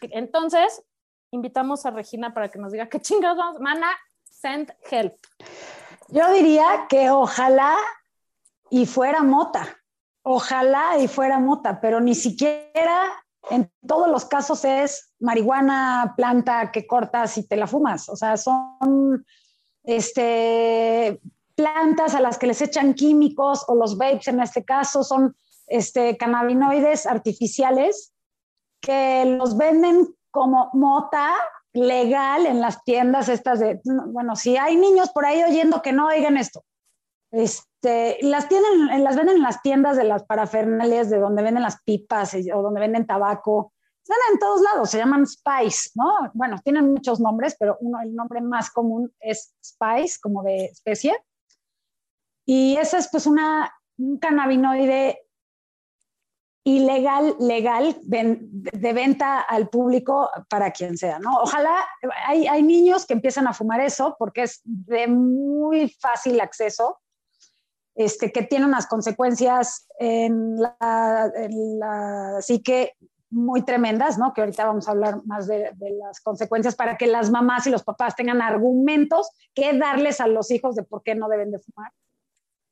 Entonces, 0.01 0.83
invitamos 1.31 1.87
a 1.87 1.91
Regina 1.91 2.35
para 2.35 2.51
que 2.51 2.59
nos 2.59 2.73
diga 2.73 2.89
qué 2.89 3.01
chingados 3.01 3.61
mana, 3.61 3.89
send 4.25 4.73
help. 4.91 5.15
Yo 6.09 6.31
diría 6.33 6.87
que 6.89 7.11
ojalá 7.11 7.77
y 8.71 8.87
fuera 8.87 9.23
mota, 9.23 9.79
ojalá 10.23 10.99
y 10.99 11.09
fuera 11.09 11.39
mota, 11.39 11.81
pero 11.81 12.01
ni 12.01 12.15
siquiera 12.15 13.13
en 13.51 13.73
todos 13.87 14.09
los 14.09 14.25
casos 14.25 14.65
es 14.65 15.15
marihuana, 15.21 16.15
planta 16.17 16.71
que 16.73 16.87
cortas 16.87 17.39
y 17.39 17.47
te 17.47 17.57
la 17.57 17.67
fumas. 17.67 18.09
O 18.09 18.17
sea, 18.17 18.37
son 18.37 19.25
este, 19.85 21.21
plantas 21.57 22.15
a 22.15 22.21
las 22.21 22.39
que 22.39 22.47
les 22.47 22.63
echan 22.63 22.95
químicos 22.95 23.65
o 23.67 23.75
los 23.75 23.97
vapes 23.97 24.29
en 24.29 24.41
este 24.41 24.65
caso 24.65 25.03
son 25.03 25.35
este, 25.67 26.17
cannabinoides 26.17 27.07
artificiales 27.07 28.13
que 28.81 29.25
los 29.25 29.57
venden 29.57 30.15
como 30.31 30.71
mota 30.75 31.35
legal 31.73 32.47
en 32.47 32.61
las 32.61 32.85
tiendas 32.85 33.29
estas 33.29 33.59
de, 33.59 33.81
bueno, 33.85 34.37
si 34.37 34.57
hay 34.57 34.77
niños 34.77 35.11
por 35.11 35.27
ahí 35.27 35.43
oyendo 35.43 35.83
que 35.83 35.93
no 35.93 36.07
oigan 36.09 36.37
esto, 36.37 36.65
este, 37.33 38.19
las, 38.23 38.49
tienen, 38.49 39.03
las 39.03 39.17
venden 39.17 39.37
en 39.37 39.43
las 39.43 39.63
tiendas 39.63 39.97
de 39.97 40.05
las 40.05 40.25
parafernales, 40.25 41.11
de 41.11 41.19
donde 41.19 41.43
venden 41.43 41.63
las 41.63 41.83
pipas 41.83 42.35
o 42.35 42.63
donde 42.63 42.81
venden 42.81 43.07
tabaco, 43.07 43.73
están 44.03 44.19
en 44.33 44.39
todos 44.39 44.61
lados, 44.61 44.91
se 44.91 44.99
llaman 44.99 45.27
Spice, 45.27 45.91
¿no? 45.97 46.31
Bueno, 46.33 46.59
tienen 46.63 46.93
muchos 46.93 47.19
nombres, 47.19 47.57
pero 47.59 47.77
uno, 47.81 48.01
el 48.01 48.15
nombre 48.15 48.41
más 48.41 48.71
común 48.71 49.13
es 49.19 49.53
Spice, 49.61 50.21
como 50.21 50.45
de 50.45 50.67
especie. 50.67 51.17
Y 52.47 52.77
ese 52.77 52.99
es 52.99 53.09
pues 53.11 53.27
una, 53.27 53.71
un 53.99 54.19
cannabinoide 54.19 55.27
ilegal, 56.65 57.37
legal, 57.39 57.97
de 58.03 58.93
venta 58.93 59.41
al 59.41 59.69
público 59.69 60.31
para 60.49 60.73
quien 60.73 60.97
sea, 60.97 61.19
¿no? 61.19 61.43
Ojalá, 61.43 61.85
hay, 62.27 62.47
hay 62.47 62.63
niños 62.63 63.07
que 63.07 63.15
empiezan 63.15 63.47
a 63.47 63.53
fumar 63.53 63.81
eso 63.81 64.17
porque 64.19 64.43
es 64.43 64.63
de 64.65 65.07
muy 65.07 65.89
fácil 65.89 66.41
acceso, 66.41 67.01
este, 67.97 68.31
que 68.31 68.43
tiene 68.43 68.67
unas 68.67 68.87
consecuencias 68.87 69.89
en 69.99 70.57
la, 70.61 71.31
psique 72.41 72.95
muy 73.31 73.63
tremendas, 73.63 74.19
¿no? 74.19 74.35
Que 74.35 74.43
ahorita 74.43 74.67
vamos 74.67 74.87
a 74.87 74.91
hablar 74.91 75.25
más 75.25 75.47
de, 75.47 75.73
las 75.99 76.21
consecuencias 76.21 76.75
para 76.75 76.97
que 76.97 77.07
las 77.07 77.31
mamás 77.31 77.67
y 77.67 77.71
los 77.71 77.85
papás 77.85 78.15
tengan 78.15 78.43
argumentos 78.43 79.31
que 79.55 79.73
darles 79.79 80.21
a 80.21 80.27
los 80.27 80.51
hijos 80.51 80.77
de 80.77 80.83
por 80.83 81.03
qué 81.03 81.15
no 81.15 81.29
deben 81.29 81.51
de 81.51 81.59
fumar. 81.59 81.91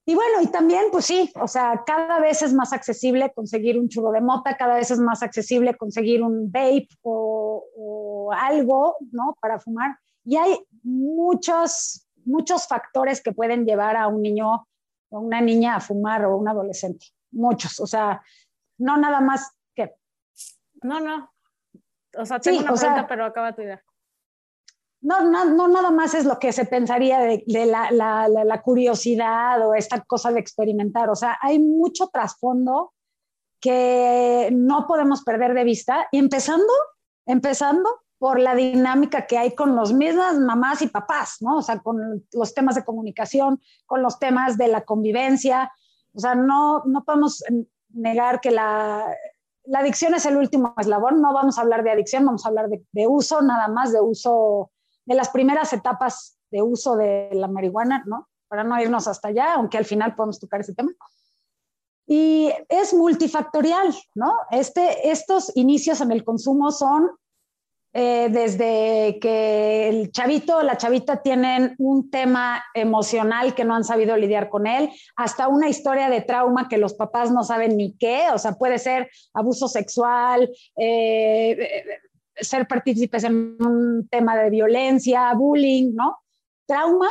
Y 0.06 0.14
bueno, 0.14 0.42
y 0.42 0.48
también, 0.48 0.84
pues 0.92 1.06
sí, 1.06 1.32
o 1.40 1.48
sea, 1.48 1.82
cada 1.86 2.20
vez 2.20 2.42
es 2.42 2.52
más 2.52 2.72
accesible 2.72 3.32
conseguir 3.34 3.78
un 3.78 3.88
churro 3.88 4.12
de 4.12 4.20
mota, 4.20 4.56
cada 4.56 4.74
vez 4.74 4.90
es 4.90 4.98
más 4.98 5.22
accesible 5.22 5.76
conseguir 5.76 6.22
un 6.22 6.52
vape 6.52 6.88
o, 7.02 7.64
o 7.76 8.32
algo, 8.32 8.96
¿no? 9.12 9.36
Para 9.40 9.58
fumar. 9.58 9.96
Y 10.24 10.36
hay 10.36 10.58
muchos, 10.82 12.06
muchos 12.24 12.66
factores 12.66 13.22
que 13.22 13.32
pueden 13.32 13.64
llevar 13.64 13.96
a 13.96 14.08
un 14.08 14.20
niño 14.20 14.66
o 15.08 15.20
una 15.20 15.40
niña 15.40 15.76
a 15.76 15.80
fumar 15.80 16.24
o 16.26 16.36
un 16.36 16.48
adolescente. 16.48 17.06
Muchos, 17.30 17.80
o 17.80 17.86
sea, 17.86 18.22
no 18.76 18.98
nada 18.98 19.20
más 19.20 19.54
no, 20.84 21.00
no. 21.00 21.32
O 22.16 22.26
sea, 22.26 22.38
tengo 22.38 22.60
una 22.60 22.74
pregunta, 22.74 23.06
pero 23.08 23.24
acaba 23.24 23.54
tu 23.54 23.62
idea. 23.62 23.82
No, 25.04 25.20
no, 25.20 25.44
no, 25.44 25.68
nada 25.68 25.90
más 25.90 26.14
es 26.14 26.24
lo 26.24 26.38
que 26.38 26.50
se 26.50 26.64
pensaría 26.64 27.20
de, 27.20 27.66
la, 27.66 28.62
curiosidad 28.62 29.66
o 29.66 29.74
esta 29.74 30.00
cosa 30.00 30.32
de 30.32 30.40
experimentar. 30.40 31.10
O 31.10 31.14
sea, 31.14 31.36
hay 31.42 31.58
mucho 31.58 32.08
trasfondo 32.08 32.94
que 33.60 34.48
no 34.50 34.86
podemos 34.86 35.22
perder 35.22 35.52
de 35.52 35.64
vista. 35.64 36.08
Y 36.10 36.18
empezando, 36.18 36.72
empezando 37.26 37.88
por 38.18 38.40
la 38.40 38.54
dinámica 38.54 39.26
que 39.26 39.36
hay 39.36 39.54
con 39.54 39.76
los 39.76 39.92
mismas 39.92 40.38
mamás 40.38 40.80
y 40.80 40.86
papás, 40.86 41.36
¿no? 41.40 41.58
O 41.58 41.62
sea, 41.62 41.80
con 41.80 42.24
los 42.32 42.54
temas 42.54 42.74
de 42.74 42.84
comunicación, 42.84 43.60
con 43.84 44.02
los 44.02 44.18
temas 44.18 44.56
de 44.56 44.68
la 44.68 44.86
convivencia. 44.86 45.70
O 46.14 46.20
sea, 46.20 46.34
no, 46.34 46.82
no 46.86 47.04
podemos 47.04 47.44
negar 47.90 48.40
que 48.40 48.52
la 48.52 49.06
adicción 49.74 50.14
es 50.14 50.24
el 50.24 50.38
último 50.38 50.74
eslabón, 50.78 51.20
no 51.20 51.34
vamos 51.34 51.58
a 51.58 51.60
hablar 51.60 51.82
de 51.82 51.90
adicción, 51.90 52.24
vamos 52.24 52.46
a 52.46 52.48
hablar 52.48 52.68
de, 52.68 53.06
uso, 53.06 53.42
nada 53.42 53.68
más 53.68 53.92
de 53.92 54.00
uso, 54.00 54.70
de 55.04 55.14
las 55.14 55.30
primeras 55.30 55.72
etapas 55.72 56.38
de 56.50 56.62
uso 56.62 56.96
de 56.96 57.30
la 57.32 57.48
marihuana, 57.48 58.04
¿no? 58.06 58.28
Para 58.48 58.64
no 58.64 58.80
irnos 58.80 59.08
hasta 59.08 59.28
allá, 59.28 59.54
aunque 59.54 59.78
al 59.78 59.84
final 59.84 60.14
podemos 60.14 60.38
tocar 60.38 60.60
ese 60.60 60.74
tema. 60.74 60.92
Y 62.06 62.52
es 62.68 62.92
multifactorial, 62.92 63.94
¿no? 64.14 64.34
Este, 64.50 65.10
estos 65.10 65.56
inicios 65.56 66.00
en 66.00 66.12
el 66.12 66.22
consumo 66.22 66.70
son 66.70 67.10
eh, 67.96 68.28
desde 68.28 69.20
que 69.20 69.88
el 69.88 70.10
chavito 70.10 70.56
o 70.56 70.62
la 70.64 70.76
chavita 70.76 71.22
tienen 71.22 71.76
un 71.78 72.10
tema 72.10 72.60
emocional 72.74 73.54
que 73.54 73.64
no 73.64 73.76
han 73.76 73.84
sabido 73.84 74.16
lidiar 74.16 74.48
con 74.48 74.66
él, 74.66 74.90
hasta 75.14 75.46
una 75.46 75.68
historia 75.68 76.10
de 76.10 76.20
trauma 76.20 76.68
que 76.68 76.76
los 76.76 76.94
papás 76.94 77.30
no 77.30 77.44
saben 77.44 77.76
ni 77.76 77.96
qué, 77.96 78.26
o 78.34 78.38
sea, 78.38 78.54
puede 78.54 78.80
ser 78.80 79.08
abuso 79.32 79.68
sexual, 79.68 80.50
eh, 80.76 81.84
ser 82.36 82.66
partícipes 82.66 83.24
en 83.24 83.56
un 83.60 84.08
tema 84.08 84.36
de 84.36 84.50
violencia, 84.50 85.32
bullying, 85.34 85.94
¿no? 85.94 86.18
Trauma 86.66 87.08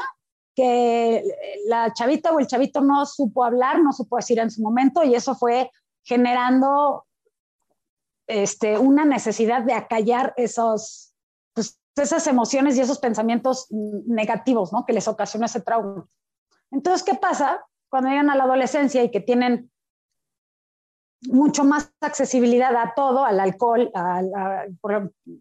que 0.56 1.24
la 1.68 1.94
chavita 1.94 2.32
o 2.32 2.40
el 2.40 2.48
chavito 2.48 2.82
no 2.82 3.06
supo 3.06 3.44
hablar, 3.44 3.82
no 3.82 3.92
supo 3.92 4.18
decir 4.18 4.40
en 4.40 4.52
su 4.52 4.62
momento 4.62 5.04
y 5.04 5.16
eso 5.16 5.36
fue 5.36 5.72
generando 6.04 7.06
este, 8.28 8.78
una 8.78 9.06
necesidad 9.06 9.64
de 9.64 9.74
acallar 9.74 10.34
esos, 10.38 11.14
pues, 11.54 11.80
esas 11.96 12.28
emociones 12.28 12.78
y 12.78 12.82
esos 12.82 13.00
pensamientos 13.00 13.68
negativos 13.70 14.72
¿no? 14.72 14.86
que 14.86 14.94
les 14.94 15.08
ocasionó 15.08 15.46
ese 15.46 15.62
trauma. 15.62 16.06
Entonces, 16.72 17.04
¿qué 17.04 17.16
pasa 17.16 17.66
cuando 17.90 18.10
llegan 18.10 18.30
a 18.30 18.36
la 18.36 18.44
adolescencia 18.44 19.04
y 19.04 19.12
que 19.12 19.20
tienen 19.20 19.72
mucho 21.30 21.64
más 21.64 21.92
accesibilidad 22.02 22.76
a 22.76 22.94
todo, 22.96 23.26
al 23.26 23.40
alcohol? 23.40 23.92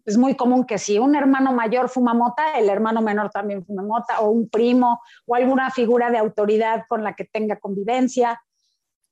es 0.05 0.17
muy 0.17 0.35
común 0.35 0.65
que 0.65 0.77
si 0.77 0.99
un 0.99 1.15
hermano 1.15 1.53
mayor 1.53 1.89
fuma 1.89 2.13
mota, 2.13 2.57
el 2.57 2.69
hermano 2.69 3.01
menor 3.01 3.29
también 3.29 3.65
fuma 3.65 3.83
mota, 3.83 4.21
o 4.21 4.29
un 4.29 4.49
primo, 4.49 5.01
o 5.25 5.35
alguna 5.35 5.71
figura 5.71 6.09
de 6.09 6.17
autoridad 6.17 6.83
con 6.87 7.03
la 7.03 7.13
que 7.13 7.25
tenga 7.25 7.59
convivencia. 7.59 8.41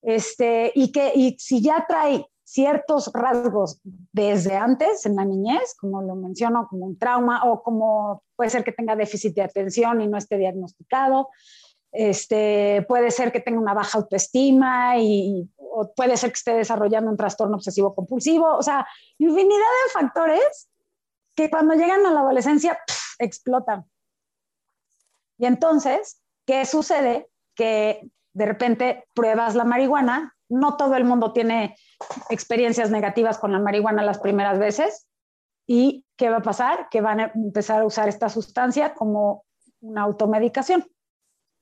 Este, 0.02 0.72
y 0.74 0.92
que 0.92 1.12
y 1.14 1.38
si 1.38 1.62
ya 1.62 1.86
trae 1.88 2.26
ciertos 2.52 3.10
rasgos 3.14 3.80
desde 4.12 4.58
antes, 4.58 5.06
en 5.06 5.16
la 5.16 5.24
niñez, 5.24 5.74
como 5.80 6.02
lo 6.02 6.16
menciono, 6.16 6.68
como 6.70 6.86
un 6.86 6.98
trauma 6.98 7.44
o 7.46 7.64
como 7.64 8.24
puede 8.36 8.50
ser 8.50 8.64
que 8.64 8.74
tenga 8.74 8.96
déficit 8.96 9.34
de 9.36 9.44
atención 9.44 10.02
y 10.02 10.08
no 10.08 10.18
esté 10.18 10.38
diagnosticado. 10.38 11.30
Este, 11.92 12.86
puede 12.88 13.12
ser 13.12 13.32
que 13.32 13.42
tenga 13.42 13.60
una 13.60 13.74
baja 13.74 13.98
autoestima 13.98 14.98
y 14.98 15.50
o 15.58 15.94
puede 15.94 16.18
ser 16.18 16.32
que 16.32 16.38
esté 16.38 16.54
desarrollando 16.54 17.10
un 17.10 17.18
trastorno 17.18 17.56
obsesivo 17.56 17.96
compulsivo, 17.96 18.58
o 18.58 18.62
sea, 18.62 18.86
infinidad 19.18 19.58
de 19.58 19.92
factores 19.94 20.70
que 21.36 21.50
cuando 21.50 21.76
llegan 21.76 22.06
a 22.06 22.12
la 22.12 22.22
adolescencia 22.22 22.80
explotan. 23.20 23.86
Y 25.38 25.46
entonces, 25.46 26.22
¿qué 26.46 26.66
sucede? 26.66 27.30
Que 27.56 28.02
de 28.34 28.46
repente 28.46 29.06
pruebas 29.14 29.56
la 29.56 29.64
marihuana, 29.64 30.36
no 30.50 30.76
todo 30.76 30.96
el 30.96 31.06
mundo 31.06 31.32
tiene 31.32 31.78
experiencias 32.30 32.92
negativas 32.92 33.38
con 33.38 33.52
la 33.52 33.60
marihuana 33.60 34.04
las 34.04 34.20
primeras 34.20 34.60
veces. 34.60 35.08
¿Y 35.66 36.06
qué 36.18 36.30
va 36.30 36.38
a 36.38 36.42
pasar? 36.42 36.90
Que 36.90 37.00
van 37.00 37.20
a 37.22 37.32
empezar 37.34 37.82
a 37.82 37.86
usar 37.86 38.10
esta 38.10 38.28
sustancia 38.28 38.94
como 38.94 39.46
una 39.80 40.02
automedicación 40.02 40.86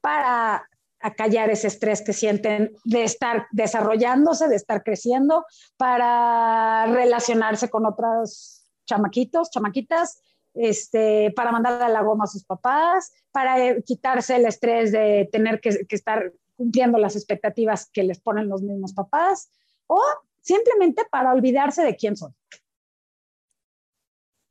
para 0.01 0.67
acallar 1.01 1.49
ese 1.49 1.67
estrés 1.67 2.01
que 2.01 2.13
sienten 2.13 2.71
de 2.83 3.03
estar 3.03 3.47
desarrollándose, 3.51 4.47
de 4.47 4.55
estar 4.55 4.83
creciendo, 4.83 5.45
para 5.77 6.85
relacionarse 6.87 7.69
con 7.69 7.85
otros 7.85 8.65
chamaquitos, 8.85 9.49
chamaquitas, 9.49 10.21
este, 10.53 11.31
para 11.35 11.51
mandar 11.51 11.81
a 11.81 11.89
la 11.89 12.01
goma 12.01 12.25
a 12.25 12.27
sus 12.27 12.43
papás, 12.43 13.13
para 13.31 13.79
quitarse 13.81 14.35
el 14.35 14.45
estrés 14.45 14.91
de 14.91 15.29
tener 15.31 15.61
que, 15.61 15.85
que 15.85 15.95
estar 15.95 16.33
cumpliendo 16.57 16.97
las 16.97 17.15
expectativas 17.15 17.89
que 17.89 18.03
les 18.03 18.19
ponen 18.19 18.49
los 18.49 18.61
mismos 18.61 18.93
papás, 18.93 19.49
o 19.87 20.01
simplemente 20.41 21.05
para 21.09 21.31
olvidarse 21.31 21.83
de 21.83 21.95
quién 21.95 22.17
son. 22.17 22.35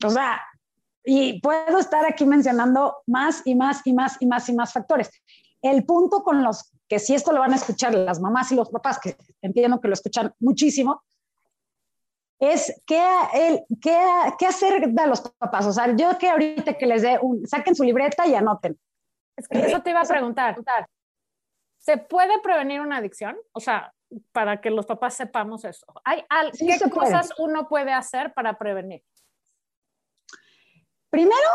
O 0.05 0.11
sea, 0.11 0.41
y 1.11 1.41
puedo 1.41 1.79
estar 1.79 2.05
aquí 2.05 2.27
mencionando 2.27 2.99
más 3.07 3.41
y 3.47 3.55
más 3.55 3.81
y 3.87 3.95
más 3.95 4.19
y 4.21 4.27
más 4.27 4.47
y 4.51 4.53
más 4.53 4.75
factores. 4.75 5.11
El 5.63 5.87
punto 5.87 6.23
con 6.23 6.43
los 6.43 6.71
que 6.87 6.99
si 6.99 7.15
esto 7.15 7.33
lo 7.33 7.41
van 7.41 7.55
a 7.55 7.57
escuchar 7.57 7.95
las 7.95 8.21
mamás 8.21 8.53
y 8.53 8.57
los 8.57 8.69
papás, 8.69 8.99
que 8.99 9.17
entiendo 9.41 9.81
que 9.81 9.89
lo 9.89 9.95
escuchan 9.95 10.35
muchísimo, 10.39 11.03
es 12.39 12.83
qué, 12.87 13.03
el, 13.33 13.65
qué, 13.81 13.99
qué 14.39 14.47
hacer 14.47 14.87
de 14.87 15.07
los 15.07 15.23
papás. 15.23 15.67
O 15.67 15.73
sea, 15.73 15.97
yo 15.97 16.19
que 16.19 16.29
ahorita 16.29 16.75
que 16.75 16.85
les 16.85 17.01
dé 17.01 17.19
un, 17.23 17.47
saquen 17.47 17.75
su 17.75 17.85
libreta 17.85 18.27
y 18.27 18.35
anoten. 18.35 18.79
Es 19.35 19.49
que 19.49 19.61
eso 19.61 19.81
te 19.81 19.89
iba 19.91 20.03
a 20.03 20.05
preguntar. 20.05 20.57
¿Se 21.79 21.97
puede 21.97 22.39
prevenir 22.43 22.83
una 22.83 22.99
adicción? 22.99 23.35
O 23.53 23.61
sea, 23.61 23.95
para 24.33 24.61
que 24.61 24.69
los 24.69 24.85
papás 24.85 25.15
sepamos 25.15 25.65
eso. 25.65 25.87
¿Hay 26.05 26.23
¿Qué 26.53 26.91
cosas 26.91 27.33
uno 27.39 27.67
puede 27.67 27.95
hacer 27.95 28.35
para 28.35 28.59
prevenir? 28.59 29.03
Primero, 31.11 31.49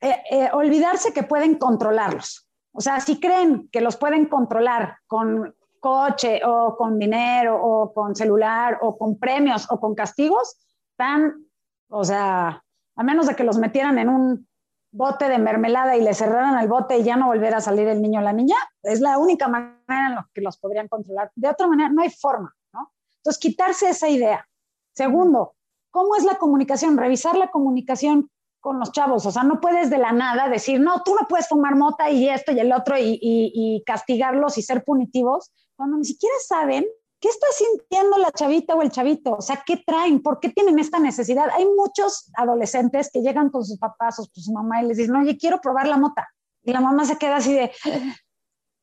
eh, 0.00 0.22
eh, 0.30 0.50
olvidarse 0.52 1.12
que 1.12 1.22
pueden 1.22 1.56
controlarlos. 1.56 2.48
O 2.72 2.80
sea, 2.80 3.00
si 3.00 3.20
creen 3.20 3.68
que 3.72 3.80
los 3.80 3.96
pueden 3.96 4.26
controlar 4.26 4.98
con 5.06 5.54
coche 5.80 6.40
o 6.44 6.76
con 6.76 6.98
dinero 6.98 7.58
o 7.62 7.92
con 7.92 8.16
celular 8.16 8.78
o 8.80 8.96
con 8.96 9.18
premios 9.18 9.66
o 9.70 9.78
con 9.78 9.94
castigos, 9.94 10.56
están, 10.90 11.46
o 11.88 12.04
sea, 12.04 12.62
a 12.96 13.02
menos 13.02 13.26
de 13.26 13.36
que 13.36 13.44
los 13.44 13.58
metieran 13.58 13.98
en 13.98 14.08
un 14.08 14.48
bote 14.92 15.28
de 15.28 15.38
mermelada 15.38 15.96
y 15.96 16.02
le 16.02 16.14
cerraran 16.14 16.58
el 16.58 16.68
bote 16.68 16.98
y 16.98 17.02
ya 17.02 17.16
no 17.16 17.26
volviera 17.26 17.58
a 17.58 17.60
salir 17.60 17.88
el 17.88 18.00
niño 18.00 18.20
o 18.20 18.22
la 18.22 18.32
niña, 18.32 18.56
es 18.82 19.00
la 19.00 19.18
única 19.18 19.48
manera 19.48 20.06
en 20.06 20.14
la 20.14 20.28
que 20.32 20.40
los 20.40 20.56
podrían 20.58 20.88
controlar. 20.88 21.32
De 21.34 21.48
otra 21.48 21.66
manera, 21.66 21.88
no 21.88 22.02
hay 22.02 22.10
forma, 22.10 22.54
¿no? 22.72 22.92
Entonces, 23.16 23.40
quitarse 23.40 23.88
esa 23.88 24.08
idea. 24.08 24.46
Segundo, 24.92 25.54
¿cómo 25.90 26.14
es 26.14 26.24
la 26.24 26.36
comunicación? 26.36 26.96
Revisar 26.96 27.36
la 27.36 27.50
comunicación 27.50 28.30
con 28.64 28.78
los 28.80 28.92
chavos. 28.92 29.26
O 29.26 29.30
sea, 29.30 29.42
no 29.42 29.60
puedes 29.60 29.90
de 29.90 29.98
la 29.98 30.10
nada 30.10 30.48
decir, 30.48 30.80
no, 30.80 31.02
tú 31.04 31.14
no 31.14 31.28
puedes 31.28 31.46
fumar 31.48 31.76
mota 31.76 32.08
y 32.10 32.30
esto 32.30 32.50
y 32.50 32.58
el 32.60 32.72
otro 32.72 32.96
y, 32.96 33.18
y- 33.20 33.52
y 33.54 33.84
castigarlos 33.84 34.56
y 34.56 34.62
ser 34.62 34.82
punitivos, 34.84 35.52
cuando 35.76 35.98
ni 35.98 36.04
siquiera 36.06 36.34
saben 36.48 36.86
qué 37.20 37.28
está 37.28 37.46
sintiendo 37.58 38.16
la 38.16 38.32
chavita 38.32 38.74
o 38.74 38.80
el 38.80 38.90
chavito. 38.90 39.32
O 39.34 39.42
sea, 39.42 39.62
¿qué 39.66 39.82
traen? 39.86 40.22
¿Por 40.22 40.40
qué 40.40 40.48
tienen 40.48 40.78
esta 40.78 40.98
necesidad? 40.98 41.50
Hay 41.54 41.66
muchos 41.66 42.30
adolescentes 42.38 43.10
que 43.12 43.20
llegan 43.20 43.50
con 43.50 43.66
sus 43.66 43.78
papás 43.78 44.18
o 44.18 44.24
su 44.32 44.52
mamá 44.52 44.82
y 44.82 44.86
les 44.86 44.96
dicen, 44.96 45.14
oye, 45.14 45.36
quiero 45.36 45.60
probar 45.60 45.86
la 45.86 45.98
mota. 45.98 46.26
Y 46.62 46.72
la 46.72 46.80
mamá 46.80 47.04
se 47.04 47.18
queda 47.18 47.36
así 47.36 47.52
de... 47.52 47.70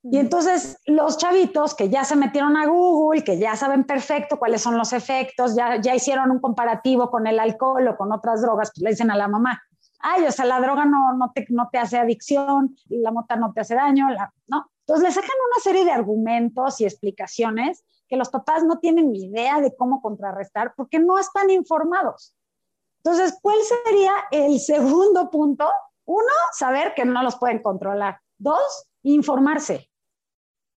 Y 0.03 0.17
entonces 0.17 0.77
los 0.87 1.19
chavitos 1.19 1.75
que 1.75 1.87
ya 1.89 2.03
se 2.03 2.15
metieron 2.15 2.57
a 2.57 2.65
Google, 2.65 3.23
que 3.23 3.37
ya 3.37 3.55
saben 3.55 3.83
perfecto 3.83 4.39
cuáles 4.39 4.59
son 4.59 4.75
los 4.75 4.93
efectos, 4.93 5.55
ya, 5.55 5.79
ya 5.79 5.93
hicieron 5.93 6.31
un 6.31 6.39
comparativo 6.39 7.11
con 7.11 7.27
el 7.27 7.39
alcohol 7.39 7.87
o 7.87 7.95
con 7.97 8.11
otras 8.11 8.41
drogas, 8.41 8.71
pues 8.73 8.81
le 8.83 8.89
dicen 8.89 9.11
a 9.11 9.15
la 9.15 9.27
mamá, 9.27 9.61
ay, 10.03 10.25
o 10.25 10.31
sea, 10.31 10.45
la 10.45 10.59
droga 10.59 10.85
no, 10.85 11.13
no, 11.13 11.31
te, 11.33 11.45
no 11.49 11.69
te 11.71 11.77
hace 11.77 11.97
adicción, 11.97 12.75
la 12.89 13.11
mota 13.11 13.35
no 13.35 13.53
te 13.53 13.61
hace 13.61 13.75
daño, 13.75 14.09
la- 14.09 14.33
¿no? 14.47 14.69
Entonces 14.81 15.03
le 15.07 15.11
sacan 15.13 15.29
una 15.53 15.63
serie 15.63 15.85
de 15.85 15.91
argumentos 15.91 16.81
y 16.81 16.85
explicaciones 16.85 17.83
que 18.07 18.17
los 18.17 18.29
papás 18.29 18.63
no 18.63 18.79
tienen 18.79 19.11
ni 19.11 19.25
idea 19.25 19.61
de 19.61 19.75
cómo 19.75 20.01
contrarrestar 20.01 20.73
porque 20.75 20.99
no 20.99 21.17
están 21.19 21.49
informados. 21.49 22.35
Entonces, 23.03 23.37
¿cuál 23.41 23.57
sería 23.85 24.11
el 24.31 24.59
segundo 24.59 25.29
punto? 25.29 25.69
Uno, 26.05 26.27
saber 26.53 26.93
que 26.95 27.05
no 27.05 27.23
los 27.23 27.37
pueden 27.37 27.61
controlar. 27.61 28.19
Dos, 28.37 28.89
informarse. 29.03 29.90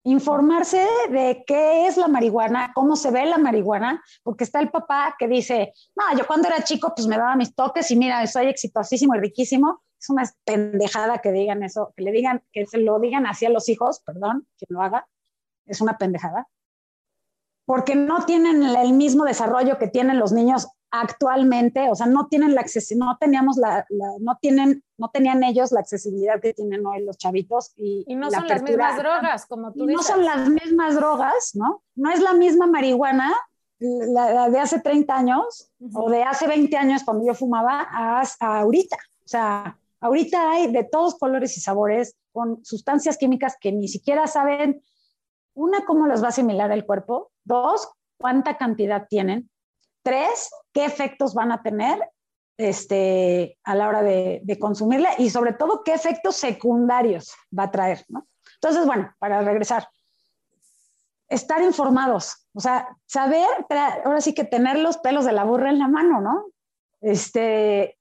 Informarse 0.04 0.88
de 1.10 1.44
qué 1.46 1.88
es 1.88 1.98
la 1.98 2.08
marihuana, 2.08 2.72
cómo 2.74 2.96
se 2.96 3.12
ve 3.12 3.26
la 3.26 3.38
marihuana, 3.38 4.04
porque 4.24 4.44
está 4.44 4.60
el 4.60 4.72
papá 4.72 5.16
que 5.18 5.28
dice, 5.28 5.74
no, 5.96 6.18
yo 6.18 6.26
cuando 6.26 6.48
era 6.48 6.64
chico 6.64 6.94
pues 6.96 7.08
me 7.08 7.18
daba 7.18 7.36
mis 7.36 7.54
toques 7.54 7.92
y 7.92 7.96
mira, 7.96 8.26
soy 8.26 8.48
exitosísimo 8.48 9.16
y 9.16 9.20
riquísimo. 9.20 9.84
Es 10.00 10.10
una 10.10 10.24
pendejada 10.44 11.20
que 11.20 11.32
digan 11.32 11.62
eso, 11.62 11.94
que 11.96 12.04
le 12.04 12.12
digan, 12.12 12.44
que 12.52 12.66
se 12.66 12.80
lo 12.80 13.00
digan 13.00 13.28
así 13.28 13.46
a 13.46 13.52
los 13.52 13.70
hijos, 13.70 14.02
perdón, 14.04 14.48
quien 14.58 14.70
lo 14.70 14.82
haga, 14.82 15.08
es 15.68 15.82
una 15.82 15.98
pendejada. 16.00 16.48
Porque 17.66 17.96
no 17.96 18.26
tienen 18.26 18.64
el 18.64 18.94
mismo 18.94 19.26
desarrollo 19.26 19.78
que 19.78 19.88
tienen 19.88 20.18
los 20.18 20.32
niños 20.32 20.68
actualmente, 20.92 21.90
o 21.90 21.96
sea, 21.96 22.06
no 22.06 22.28
tienen 22.28 22.54
la 22.54 22.66
no 22.98 23.18
teníamos 23.20 23.58
la, 23.58 23.86
la- 23.90 24.14
no 24.20 24.38
tienen, 24.42 24.84
no 24.98 25.10
tenían 25.10 25.44
ellos 25.44 25.72
la 25.72 25.80
accesibilidad 25.80 26.42
que 26.42 26.54
tienen 26.54 26.86
hoy 26.86 27.04
los 27.04 27.18
chavitos 27.18 27.72
y, 27.78 28.04
Y 28.08 28.16
no 28.16 28.30
la 28.30 28.40
son 28.40 28.48
las 28.48 28.62
apertura. 28.62 28.88
mismas 28.90 28.98
drogas, 29.04 29.46
como 29.46 29.72
tú 29.72 29.84
Y 29.84 29.88
no 29.88 30.00
dices. 30.00 30.06
son 30.08 30.26
las 30.26 30.50
mismas 30.50 30.96
drogas, 30.96 31.52
¿no? 31.56 31.82
No 31.96 32.12
es 32.12 32.20
la 32.22 32.34
misma 32.34 32.68
marihuana 32.68 33.34
la, 33.80 34.32
la 34.34 34.50
de 34.50 34.60
hace 34.60 34.80
30 34.80 35.16
años 35.16 35.72
o 35.94 36.10
de 36.10 36.24
hace 36.24 36.48
20 36.48 36.76
años 36.78 37.04
cuando 37.04 37.26
yo 37.26 37.34
fumaba 37.34 37.88
a, 37.90 38.22
a 38.40 38.60
ahorita. 38.60 38.98
O 39.26 39.28
sea, 39.28 39.78
ahorita 40.02 40.52
hay 40.52 40.72
de 40.72 40.84
todos 40.84 41.16
colores 41.18 41.58
y 41.58 41.62
sabores 41.62 42.16
con 42.32 42.64
sustancias 42.64 43.18
químicas 43.18 43.56
que 43.60 43.72
ni 43.72 43.88
siquiera 43.88 44.28
saben, 44.28 44.84
una, 45.54 45.84
cómo 45.86 46.06
los 46.06 46.22
va 46.22 46.28
a 46.28 46.30
asimilar 46.30 46.72
el 46.72 46.86
cuerpo, 46.86 47.32
dos, 47.44 47.90
cuánta 48.18 48.58
cantidad 48.58 49.08
tienen, 49.10 49.50
tres, 50.04 50.50
qué 50.74 50.86
efectos 50.86 51.34
van 51.34 51.52
a 51.52 51.62
tener 51.62 52.00
este, 52.58 53.58
a 53.64 53.76
la 53.76 53.88
hora 53.88 54.04
de, 54.04 54.58
consumirla 54.60 55.10
y 55.18 55.30
sobre 55.30 55.54
todo 55.54 55.84
qué 55.84 55.94
efectos 55.94 56.36
secundarios 56.36 57.34
va 57.58 57.64
a 57.64 57.72
traer, 57.72 58.06
¿no? 58.08 58.28
Entonces, 58.56 58.86
bueno, 58.86 59.14
para 59.20 59.42
regresar, 59.42 59.88
estar 61.28 61.62
informados, 61.64 62.48
o 62.54 62.60
sea, 62.60 62.96
saber, 63.08 63.48
ahora 64.06 64.22
sí 64.22 64.34
que 64.34 64.44
tener 64.44 64.78
los 64.78 64.98
pelos 64.98 65.26
de 65.26 65.32
la 65.32 65.44
burra 65.44 65.70
en 65.70 65.80
la 65.80 65.88
mano, 65.88 66.22
¿no? 66.22 66.46
Este, 67.00 67.98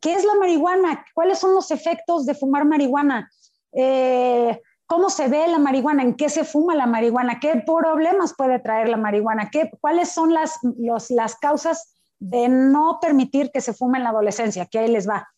¿qué 0.00 0.14
es 0.14 0.24
la 0.24 0.34
marihuana? 0.36 1.04
¿Cuáles 1.14 1.38
son 1.38 1.54
los 1.54 1.70
efectos 1.70 2.24
de 2.24 2.34
fumar 2.34 2.64
marihuana? 2.64 3.30
Eh, 3.72 4.60
¿Cómo 4.90 5.08
se 5.08 5.28
ve 5.28 5.46
la 5.46 5.60
marihuana? 5.60 6.02
¿En 6.02 6.16
qué 6.16 6.28
se 6.28 6.44
fuma 6.44 6.74
la 6.74 6.86
marihuana? 6.86 7.38
¿Qué 7.38 7.62
problemas 7.64 8.34
puede 8.36 8.58
traer 8.58 8.88
la 8.88 8.96
marihuana? 8.96 9.48
¿Qué, 9.48 9.70
¿Cuáles 9.80 10.10
son 10.10 10.34
las, 10.34 10.58
los- 10.62 11.10
las 11.10 11.36
causas 11.36 11.94
de 12.18 12.48
no 12.48 12.98
permitir 13.00 13.52
que 13.52 13.60
se 13.60 13.72
fume 13.72 13.98
en 13.98 14.04
la 14.04 14.10
adolescencia? 14.10 14.66
Que 14.66 14.80
ahí 14.80 14.88
les 14.88 15.08
va. 15.08 15.30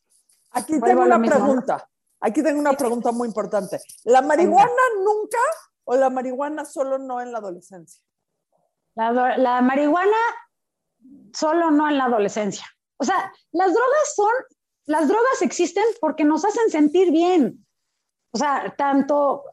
Aquí 0.52 0.78
Vuelvo 0.78 0.86
tengo 0.86 1.02
una 1.02 1.18
mismo, 1.18 1.36
pregunta. 1.36 1.86
Aquí 2.20 2.42
tengo 2.42 2.60
una 2.60 2.72
pregunta 2.72 3.12
muy 3.12 3.28
importante. 3.28 3.78
¿La 4.04 4.22
marihuana 4.22 4.82
nunca 5.04 5.38
o 5.84 5.96
la 5.96 6.08
marihuana 6.08 6.64
solo 6.64 6.96
no 6.98 7.20
en 7.20 7.30
la 7.30 7.38
adolescencia? 7.38 8.02
La, 8.94 9.36
la 9.36 9.60
marihuana 9.60 10.16
solo 11.34 11.70
no 11.70 11.88
en 11.90 11.98
la 11.98 12.04
adolescencia. 12.04 12.64
O 12.96 13.04
sea, 13.04 13.32
las 13.50 13.68
drogas 13.72 14.14
son, 14.16 14.32
las 14.86 15.08
drogas 15.08 15.42
existen 15.42 15.84
porque 16.00 16.24
nos 16.24 16.42
hacen 16.44 16.70
sentir 16.70 17.10
bien. 17.10 17.66
O 18.32 18.38
sea, 18.38 18.74
tanto, 18.76 19.44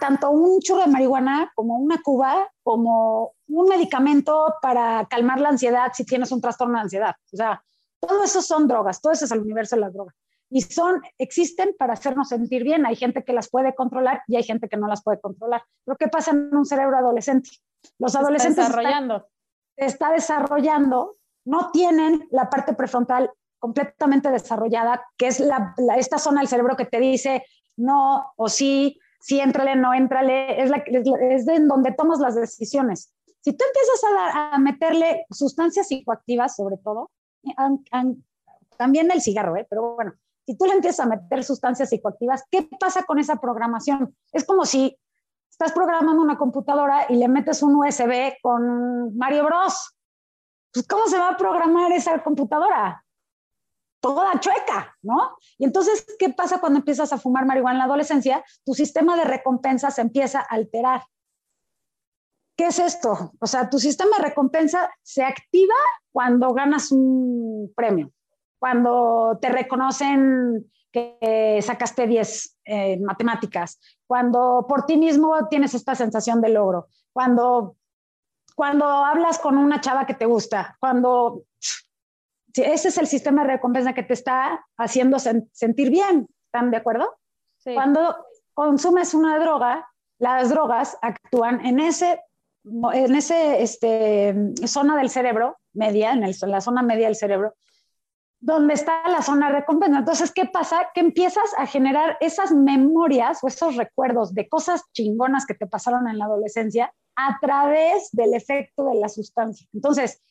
tanto 0.00 0.30
un 0.30 0.60
churro 0.60 0.80
de 0.82 0.86
marihuana 0.88 1.52
como 1.54 1.76
una 1.78 2.00
cuba, 2.02 2.50
como 2.62 3.32
un 3.48 3.68
medicamento 3.68 4.54
para 4.62 5.06
calmar 5.10 5.40
la 5.40 5.50
ansiedad 5.50 5.90
si 5.94 6.04
tienes 6.04 6.32
un 6.32 6.40
trastorno 6.40 6.74
de 6.78 6.82
ansiedad. 6.82 7.14
O 7.32 7.36
sea, 7.36 7.62
todo 8.00 8.24
eso 8.24 8.40
son 8.42 8.66
drogas, 8.68 9.00
todo 9.00 9.12
eso 9.12 9.24
es 9.24 9.30
el 9.32 9.40
universo 9.40 9.76
de 9.76 9.80
las 9.82 9.92
drogas. 9.92 10.14
Y 10.50 10.62
son, 10.62 11.02
existen 11.18 11.74
para 11.78 11.92
hacernos 11.92 12.28
sentir 12.30 12.62
bien. 12.64 12.86
Hay 12.86 12.96
gente 12.96 13.22
que 13.22 13.34
las 13.34 13.50
puede 13.50 13.74
controlar 13.74 14.22
y 14.26 14.36
hay 14.36 14.42
gente 14.44 14.68
que 14.68 14.78
no 14.78 14.86
las 14.88 15.02
puede 15.02 15.20
controlar. 15.20 15.62
Pero 15.84 15.96
¿qué 15.98 16.08
pasa 16.08 16.30
en 16.30 16.54
un 16.56 16.64
cerebro 16.64 16.96
adolescente? 16.96 17.50
Los 17.98 18.12
Se 18.12 18.18
está 18.18 18.20
adolescentes 18.20 18.64
están- 18.64 18.76
desarrollando. 18.82 19.28
se 19.76 19.84
está 19.84 20.10
desarrollando, 20.12 21.16
no 21.44 21.70
tienen 21.70 22.26
la 22.30 22.48
parte 22.48 22.72
prefrontal 22.72 23.30
completamente 23.58 24.30
desarrollada, 24.30 25.02
que 25.18 25.26
es 25.26 25.40
la, 25.40 25.74
la- 25.76 25.96
esta 25.96 26.18
zona 26.18 26.40
del 26.40 26.48
cerebro 26.48 26.76
que 26.76 26.86
te 26.86 26.98
dice 27.00 27.44
no 27.78 28.32
o 28.36 28.48
sí, 28.48 28.98
sí, 29.20 29.40
éntrale, 29.40 29.76
no 29.76 29.94
éntrale, 29.94 30.62
es, 30.62 30.70
la, 30.70 30.76
es, 30.78 31.06
la- 31.06 31.18
es 31.34 31.48
en 31.48 31.68
donde 31.68 31.92
tomas 31.92 32.18
las 32.20 32.34
decisiones. 32.34 33.12
Si 33.40 33.52
tú 33.52 33.64
empiezas 33.64 34.00
a, 34.52 34.58
meterle 34.58 35.24
sustancias 35.30 35.88
psicoactivas, 35.88 36.54
sobre 36.56 36.76
todo, 36.76 37.10
an- 37.56 38.24
también 38.76 39.10
el 39.10 39.22
cigarro, 39.22 39.56
¿eh? 39.56 39.66
pero 39.68 39.94
bueno, 39.94 40.12
si 40.46 40.56
tú 40.56 40.64
le 40.66 40.72
empiezas 40.72 41.06
a 41.06 41.08
meter 41.08 41.44
sustancias 41.44 41.88
psicoactivas, 41.90 42.44
¿qué 42.50 42.68
pasa 42.78 43.02
con 43.04 43.18
esa 43.18 43.36
programación? 43.36 44.14
Es 44.32 44.44
como 44.44 44.64
si 44.64 44.98
estás 45.50 45.72
programando 45.72 46.22
una 46.22 46.38
computadora 46.38 47.06
y 47.08 47.16
le 47.16 47.28
metes 47.28 47.62
un 47.62 47.74
USB 47.74 48.34
con 48.42 49.16
Mario 49.16 49.44
Bros. 49.44 49.94
Pues, 50.72 50.86
¿cómo 50.86 51.06
se 51.06 51.18
va 51.18 51.30
a 51.30 51.36
programar 51.36 51.90
esa 51.92 52.22
computadora? 52.22 53.04
Toda 54.00 54.38
chueca, 54.38 54.96
¿no? 55.02 55.36
Y 55.58 55.64
entonces, 55.64 56.06
¿qué 56.18 56.30
pasa 56.30 56.60
cuando 56.60 56.78
empiezas 56.78 57.12
a 57.12 57.18
fumar 57.18 57.46
marihuana 57.46 57.74
en 57.74 57.78
la 57.78 57.84
adolescencia? 57.84 58.44
Tu 58.64 58.74
sistema 58.74 59.16
de 59.16 59.24
recompensa 59.24 59.90
se 59.90 60.02
empieza 60.02 60.40
a 60.40 60.54
alterar. 60.54 61.02
¿Qué 62.56 62.66
es 62.66 62.78
esto? 62.78 63.32
O 63.40 63.46
sea, 63.46 63.70
tu 63.70 63.78
sistema 63.78 64.16
de 64.16 64.24
recompensa 64.24 64.90
se 65.02 65.24
activa 65.24 65.74
cuando 66.12 66.52
ganas 66.52 66.90
un 66.90 67.72
premio, 67.76 68.12
cuando 68.58 69.38
te 69.40 69.48
reconocen 69.48 70.70
que 70.92 71.60
sacaste 71.62 72.06
10 72.06 72.58
en 72.64 73.04
matemáticas, 73.04 73.78
cuando 74.06 74.66
por 74.68 74.86
ti 74.86 74.96
mismo 74.96 75.48
tienes 75.48 75.74
esta 75.74 75.94
sensación 75.94 76.40
de 76.40 76.48
logro, 76.48 76.88
cuando, 77.12 77.76
cuando 78.56 78.86
hablas 78.86 79.38
con 79.38 79.58
una 79.58 79.80
chava 79.80 80.06
que 80.06 80.14
te 80.14 80.26
gusta, 80.26 80.76
cuando 80.80 81.42
ese 82.54 82.88
es 82.88 82.98
el 82.98 83.06
sistema 83.06 83.42
de 83.42 83.52
recompensa 83.52 83.92
que 83.92 84.02
te 84.02 84.14
está 84.14 84.64
haciendo 84.76 85.18
sen- 85.18 85.48
sentir 85.52 85.90
bien. 85.90 86.26
¿Están 86.46 86.70
de 86.70 86.76
acuerdo? 86.78 87.18
Sí. 87.58 87.74
Cuando 87.74 88.16
consumes 88.54 89.14
una 89.14 89.38
droga, 89.38 89.88
las 90.18 90.48
drogas 90.50 90.96
actúan 91.02 91.64
en 91.64 91.78
ese, 91.80 92.20
en 92.64 93.14
ese 93.14 93.62
este, 93.62 94.34
zona 94.66 94.96
del 94.96 95.10
cerebro, 95.10 95.56
media, 95.74 96.12
en, 96.12 96.24
el- 96.24 96.34
en 96.40 96.50
la 96.50 96.60
zona 96.60 96.82
media 96.82 97.06
del 97.06 97.16
cerebro, 97.16 97.54
donde 98.40 98.74
está 98.74 99.08
la 99.08 99.20
zona 99.22 99.48
de 99.48 99.56
recompensa. 99.60 99.98
Entonces, 99.98 100.32
¿qué 100.32 100.44
pasa? 100.46 100.88
Que 100.94 101.00
empiezas 101.00 101.52
a 101.56 101.66
generar 101.66 102.16
esas 102.20 102.52
memorias 102.52 103.38
o 103.42 103.48
esos 103.48 103.76
recuerdos 103.76 104.32
de 104.32 104.48
cosas 104.48 104.82
chingonas 104.92 105.44
que 105.44 105.54
te 105.54 105.66
pasaron 105.66 106.08
en 106.08 106.18
la 106.18 106.26
adolescencia 106.26 106.92
a 107.16 107.36
través 107.40 108.10
del 108.12 108.34
efecto 108.34 108.84
de 108.90 108.94
la 109.00 109.08
sustancia. 109.08 109.66
Entonces, 109.72 110.22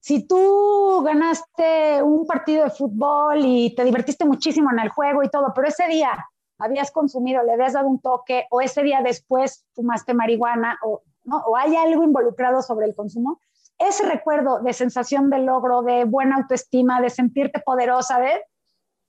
si 0.00 0.26
tú 0.26 1.02
ganaste 1.04 2.02
un 2.02 2.26
partido 2.26 2.64
de 2.64 2.70
fútbol 2.70 3.40
y 3.44 3.74
te 3.74 3.84
divertiste 3.84 4.24
muchísimo 4.24 4.70
en 4.72 4.78
el 4.78 4.88
juego 4.88 5.22
y 5.22 5.28
todo, 5.28 5.52
pero 5.54 5.68
ese 5.68 5.86
día 5.88 6.26
habías 6.58 6.90
consumido, 6.90 7.42
le 7.42 7.52
habías 7.52 7.74
dado 7.74 7.88
un 7.88 8.00
toque, 8.00 8.46
o 8.50 8.60
ese 8.60 8.82
día 8.82 9.02
después 9.02 9.66
fumaste 9.74 10.14
marihuana, 10.14 10.78
o, 10.82 11.02
¿no? 11.24 11.38
o 11.38 11.56
hay 11.56 11.76
algo 11.76 12.02
involucrado 12.02 12.62
sobre 12.62 12.86
el 12.86 12.94
consumo, 12.94 13.40
ese 13.78 14.06
recuerdo 14.06 14.60
de 14.60 14.72
sensación 14.72 15.30
de 15.30 15.38
logro, 15.38 15.82
de 15.82 16.04
buena 16.04 16.36
autoestima, 16.36 17.00
de 17.00 17.10
sentirte 17.10 17.60
poderosa, 17.60 18.18
de, 18.18 18.44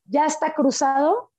ya 0.06 0.26
está 0.26 0.54
cruzado 0.54 1.32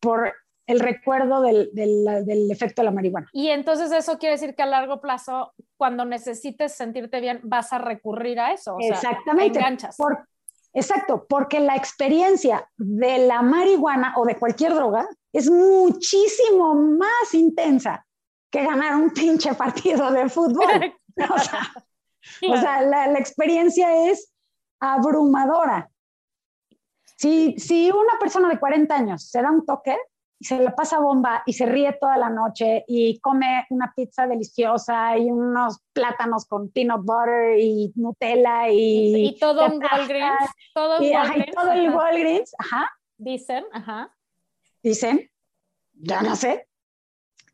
por 0.00 0.32
el 0.66 0.80
recuerdo 0.80 1.42
del, 1.42 1.70
del- 1.74 2.24
del 2.24 2.50
efecto 2.50 2.82
de 2.82 2.86
la 2.86 2.90
marihuana. 2.90 3.28
Y 3.32 3.48
entonces 3.48 3.92
eso 3.92 4.18
quiere 4.18 4.34
decir 4.36 4.54
que 4.54 4.62
a 4.62 4.66
largo 4.66 5.00
plazo, 5.00 5.52
cuando 5.76 6.04
necesites 6.04 6.72
sentirte 6.74 7.20
bien, 7.20 7.40
vas 7.42 7.72
a 7.72 7.78
recurrir 7.78 8.40
a 8.40 8.52
eso. 8.52 8.76
O 8.76 8.80
sea, 8.80 8.88
Exactamente. 8.94 9.58
enganchas. 9.58 9.96
Por- 9.96 10.26
exacto, 10.72 11.26
porque 11.28 11.60
la 11.60 11.76
experiencia 11.76 12.68
de 12.76 13.26
la 13.26 13.42
marihuana 13.42 14.14
o 14.16 14.24
de 14.24 14.36
cualquier 14.36 14.74
droga 14.74 15.06
es 15.32 15.50
muchísimo 15.50 16.74
más 16.74 17.34
intensa 17.34 18.06
que 18.50 18.64
ganar 18.64 18.94
un 18.96 19.10
pinche 19.10 19.52
partido 19.54 20.10
de 20.10 20.28
fútbol. 20.28 20.66
O 21.16 21.38
sea, 21.38 21.60
o 22.50 22.56
sea, 22.56 22.80
la, 22.82 23.06
la 23.06 23.18
experiencia 23.20 24.08
es 24.10 24.32
abrumadora. 24.80 25.88
Si, 27.16 27.54
si 27.58 27.90
una 27.90 28.18
persona 28.18 28.48
de 28.48 28.58
40 28.58 28.94
años 28.96 29.28
se 29.30 29.40
da 29.40 29.50
un 29.50 29.64
toque 29.64 29.96
y 30.38 30.44
se 30.44 30.58
la 30.58 30.74
pasa 30.74 30.98
bomba 30.98 31.42
y 31.46 31.52
se 31.52 31.66
ríe 31.66 31.96
toda 32.00 32.16
la 32.16 32.28
noche 32.28 32.84
y 32.88 33.18
come 33.20 33.66
una 33.70 33.92
pizza 33.94 34.26
deliciosa 34.26 35.16
y 35.16 35.30
unos 35.30 35.80
plátanos 35.92 36.46
con 36.46 36.70
peanut 36.70 37.04
butter 37.04 37.58
y 37.58 37.92
Nutella 37.96 38.68
y, 38.68 39.28
y 39.28 39.38
todo 39.38 39.66
en 39.66 39.78
te 39.80 39.86
Walgreens, 39.86 40.50
todo 40.74 40.96
en 40.98 41.04
y, 41.04 41.12
ajá, 41.12 41.26
y 41.26 41.38
Walgreens, 41.38 41.54
todo 41.54 41.72
el 41.72 41.90
Walgreens, 41.94 42.54
ajá, 42.58 42.90
dicen, 43.16 43.64
ajá. 43.72 44.14
dicen, 44.82 45.30
ya 45.92 46.22
no 46.22 46.36
sé. 46.36 46.68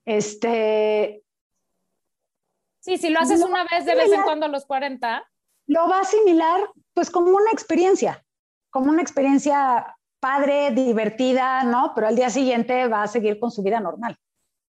Este, 0.07 1.23
Sí, 2.81 2.97
si 2.97 3.11
lo 3.11 3.21
haces 3.21 3.43
una 3.43 3.65
vez 3.65 3.85
de 3.85 3.95
vez 3.95 4.11
en 4.11 4.23
cuando 4.23 4.47
a 4.47 4.49
los 4.49 4.65
40, 4.65 5.23
lo 5.67 5.89
va 5.89 5.99
a 5.99 6.01
asimilar 6.01 6.61
pues 6.95 7.11
como 7.11 7.31
una 7.31 7.51
experiencia, 7.53 8.25
como 8.71 8.91
una 8.91 9.03
experiencia 9.03 9.97
padre, 10.21 10.71
divertida, 10.71 11.65
¿no? 11.65 11.93
Pero 11.95 12.09
al 12.09 12.17
día 12.17 12.31
siguiente 12.31 12.87
va 12.89 13.03
a 13.03 13.09
seguir 13.09 13.41
con 13.41 13.51
su 13.51 13.63
vida 13.63 13.81
normal. 13.81 14.17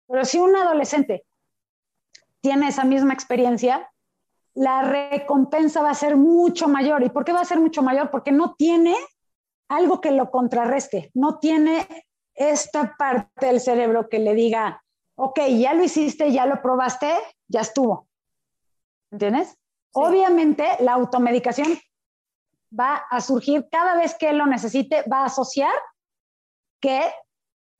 Pero 0.08 0.26
si 0.26 0.40
un 0.40 0.56
adolescente 0.56 1.26
tiene 2.42 2.70
esa 2.70 2.84
misma 2.84 3.14
experiencia, 3.14 3.92
la 4.54 4.82
recompensa 4.82 5.82
va 5.82 5.92
a 5.92 5.96
ser 5.96 6.18
mucho 6.18 6.68
mayor. 6.68 7.04
¿Y 7.04 7.10
por 7.10 7.24
qué 7.24 7.34
va 7.34 7.42
a 7.42 7.46
ser 7.46 7.60
mucho 7.60 7.82
mayor? 7.82 8.10
Porque 8.12 8.32
no 8.32 8.56
tiene 8.56 8.96
algo 9.70 10.02
que 10.02 10.12
lo 10.12 10.30
contrarreste, 10.32 11.12
no 11.14 11.40
tiene 11.40 11.88
esta 12.36 12.96
parte 12.98 13.46
del 13.46 13.62
cerebro 13.62 14.10
que 14.10 14.20
le 14.20 14.34
diga, 14.34 14.84
ok, 15.16 15.40
ya 15.58 15.74
lo 15.74 15.84
hiciste, 15.84 16.32
ya 16.32 16.46
lo 16.46 16.62
probaste, 16.62 17.14
ya 17.48 17.62
estuvo. 17.62 18.08
¿Entiendes? 19.12 19.58
Obviamente 19.94 20.66
la 20.80 20.94
automedicación 20.94 21.78
va 22.78 22.96
a 23.10 23.22
surgir 23.22 23.68
cada 23.72 23.96
vez 23.96 24.16
que 24.16 24.30
él 24.30 24.38
lo 24.38 24.46
necesite, 24.46 25.04
va 25.12 25.20
a 25.24 25.26
asociar 25.26 25.74
que 26.80 27.02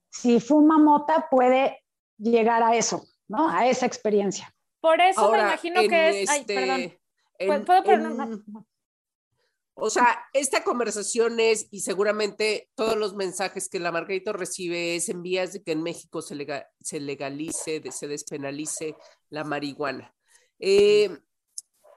si 0.10 0.40
fuma 0.40 0.78
mota 0.78 1.28
puede 1.32 1.84
llegar 2.18 2.62
a 2.64 2.76
eso, 2.76 3.04
¿no? 3.28 3.50
A 3.50 3.68
esa 3.68 3.86
experiencia. 3.86 4.54
por 4.82 5.00
eso 5.00 5.32
me 5.32 5.38
imagino 5.40 5.80
que 5.82 6.22
es. 6.24 6.30
Ay, 6.30 6.40
este, 6.42 6.56
perdón. 6.56 6.80
en- 7.38 7.48
¿Puedo- 7.48 7.66
¿Puedo 7.66 7.84
poner 7.84 8.00
en- 8.02 8.12
una- 8.12 8.66
O 9.76 9.90
sea, 9.90 10.26
esta 10.34 10.64
conversación 10.64 11.40
es, 11.40 11.68
y 11.72 11.80
seguramente 11.82 12.70
todos 12.76 12.98
los 12.98 13.16
mensajes 13.16 13.70
que 13.70 13.80
la 13.80 13.92
Margarita 13.92 14.32
recibe 14.34 14.96
es 14.96 15.08
en 15.10 15.22
vías 15.24 15.54
de 15.54 15.64
que 15.64 15.72
en 15.72 15.82
México 15.82 16.22
se, 16.22 16.36
lega- 16.36 16.68
se 16.82 17.00
legalice, 17.00 17.80
de- 17.80 17.92
se 17.92 18.08
despenalice 18.08 18.96
la 19.30 19.44
marihuana. 19.44 20.14
Eh, 20.60 21.10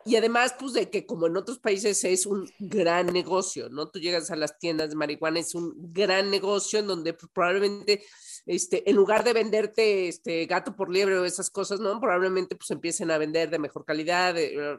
y 0.06 0.16
además, 0.16 0.54
pues 0.58 0.72
de 0.74 0.90
que 0.90 1.06
como 1.06 1.26
en 1.26 1.36
otros 1.36 1.58
países 1.58 2.04
es 2.04 2.26
un 2.26 2.48
gran 2.58 3.06
negocio, 3.06 3.68
¿no? 3.70 3.88
Tú 3.90 3.98
llegas 3.98 4.30
a 4.30 4.36
las 4.36 4.58
tiendas 4.58 4.90
de 4.90 4.96
marihuana, 4.96 5.40
es 5.40 5.54
un 5.54 5.72
gran 5.92 6.30
negocio 6.30 6.78
en 6.78 6.86
donde 6.86 7.14
pues, 7.14 7.30
probablemente, 7.32 8.04
este, 8.46 8.88
en 8.88 8.96
lugar 8.96 9.24
de 9.24 9.32
venderte 9.32 10.08
este, 10.08 10.46
gato 10.46 10.76
por 10.76 10.90
liebre 10.90 11.18
o 11.18 11.24
esas 11.24 11.50
cosas, 11.50 11.80
¿no? 11.80 12.00
Probablemente 12.00 12.56
pues 12.56 12.70
empiecen 12.70 13.10
a 13.10 13.18
vender 13.18 13.50
de 13.50 13.58
mejor 13.58 13.84
calidad. 13.84 14.34
de- 14.34 14.78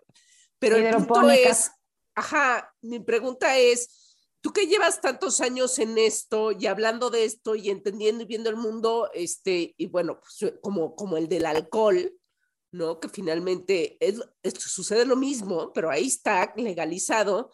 pero 0.59 0.77
el 0.77 0.95
punto 0.95 1.29
es, 1.29 1.71
ajá, 2.15 2.73
mi 2.81 2.99
pregunta 2.99 3.57
es, 3.57 4.17
tú 4.41 4.53
que 4.53 4.67
llevas 4.67 5.01
tantos 5.01 5.41
años 5.41 5.79
en 5.79 5.97
esto 5.97 6.51
y 6.51 6.67
hablando 6.67 7.09
de 7.09 7.25
esto 7.25 7.55
y 7.55 7.69
entendiendo 7.71 8.23
y 8.23 8.27
viendo 8.27 8.49
el 8.49 8.55
mundo, 8.57 9.09
este, 9.13 9.73
y 9.77 9.87
bueno, 9.87 10.19
pues, 10.19 10.53
como, 10.61 10.95
como 10.95 11.17
el 11.17 11.27
del 11.27 11.45
alcohol, 11.45 12.13
¿no? 12.75 12.99
Que 12.99 13.09
finalmente 13.09 13.97
es, 13.99 14.21
es- 14.43 14.53
sucede 14.61 15.05
lo 15.05 15.15
mismo, 15.15 15.71
pero 15.73 15.89
ahí 15.89 16.07
está 16.07 16.53
legalizado. 16.55 17.51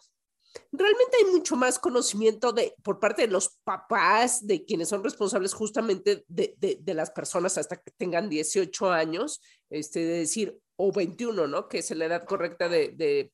Realmente 0.70 1.16
hay 1.18 1.32
mucho 1.32 1.56
más 1.56 1.78
conocimiento 1.78 2.52
de, 2.52 2.74
por 2.82 3.00
parte 3.00 3.22
de 3.22 3.28
los 3.28 3.58
papás, 3.64 4.46
de 4.46 4.64
quienes 4.64 4.88
son 4.90 5.02
responsables 5.02 5.54
justamente 5.54 6.24
de, 6.28 6.54
de, 6.58 6.78
de 6.80 6.94
las 6.94 7.10
personas 7.10 7.56
hasta 7.56 7.76
que 7.76 7.90
tengan 7.92 8.28
18 8.28 8.90
años, 8.90 9.40
este, 9.70 10.00
de 10.00 10.18
decir, 10.18 10.58
o 10.76 10.92
21, 10.92 11.46
¿no? 11.46 11.68
Que 11.68 11.78
es 11.78 11.90
la 11.92 12.04
edad 12.04 12.24
correcta 12.24 12.68
de, 12.68 13.32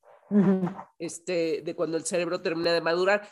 este, 0.99 1.63
de 1.63 1.75
cuando 1.75 1.97
el 1.97 2.05
cerebro 2.05 2.41
termina 2.41 2.73
de 2.73 2.81
madurar, 2.83 3.29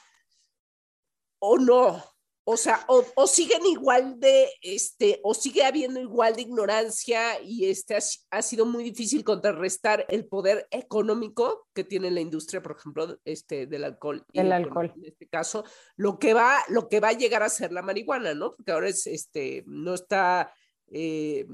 o 1.38 1.58
no. 1.58 2.02
O 2.48 2.56
sea, 2.56 2.84
o, 2.86 3.04
o 3.16 3.26
siguen 3.26 3.66
igual 3.66 4.20
de, 4.20 4.48
este, 4.62 5.18
o 5.24 5.34
sigue 5.34 5.64
habiendo 5.64 5.98
igual 5.98 6.36
de 6.36 6.42
ignorancia 6.42 7.40
y 7.42 7.68
este 7.68 7.96
ha, 7.96 8.00
si- 8.00 8.20
ha 8.30 8.40
sido 8.40 8.64
muy 8.64 8.84
difícil 8.84 9.24
contrarrestar 9.24 10.06
el 10.08 10.26
poder 10.28 10.68
económico 10.70 11.66
que 11.74 11.82
tiene 11.82 12.08
la 12.12 12.20
industria, 12.20 12.62
por 12.62 12.76
ejemplo, 12.78 13.18
este, 13.24 13.66
del 13.66 13.82
alcohol. 13.82 14.24
bueno, 14.32 14.54
alcohol. 14.54 14.92
en 14.96 15.06
este 15.06 15.26
caso, 15.26 15.64
lo 15.96 16.20
que 16.20 16.34
va, 16.34 16.58
lo 16.68 16.88
que 16.88 17.00
va 17.00 17.08
a 17.08 17.12
llegar 17.18 17.42
a 17.42 17.48
ser 17.48 17.72
la 17.72 17.82
marihuana, 17.82 18.32
¿no? 18.32 18.52
Porque 18.54 18.70
ahora 18.70 18.90
es, 18.90 19.08
este, 19.08 19.64
no 19.66 19.94
está, 19.94 20.54
eh, 20.92 21.44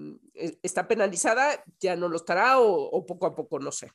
está 0.63 0.87
penalizada, 0.89 1.65
ya 1.81 1.97
no 1.97 2.11
lo 2.11 2.17
estará 2.17 2.59
o, 2.61 2.71
o 2.71 3.07
poco 3.07 3.25
a 3.25 3.35
poco, 3.35 3.59
no 3.59 3.73
sé. 3.73 3.91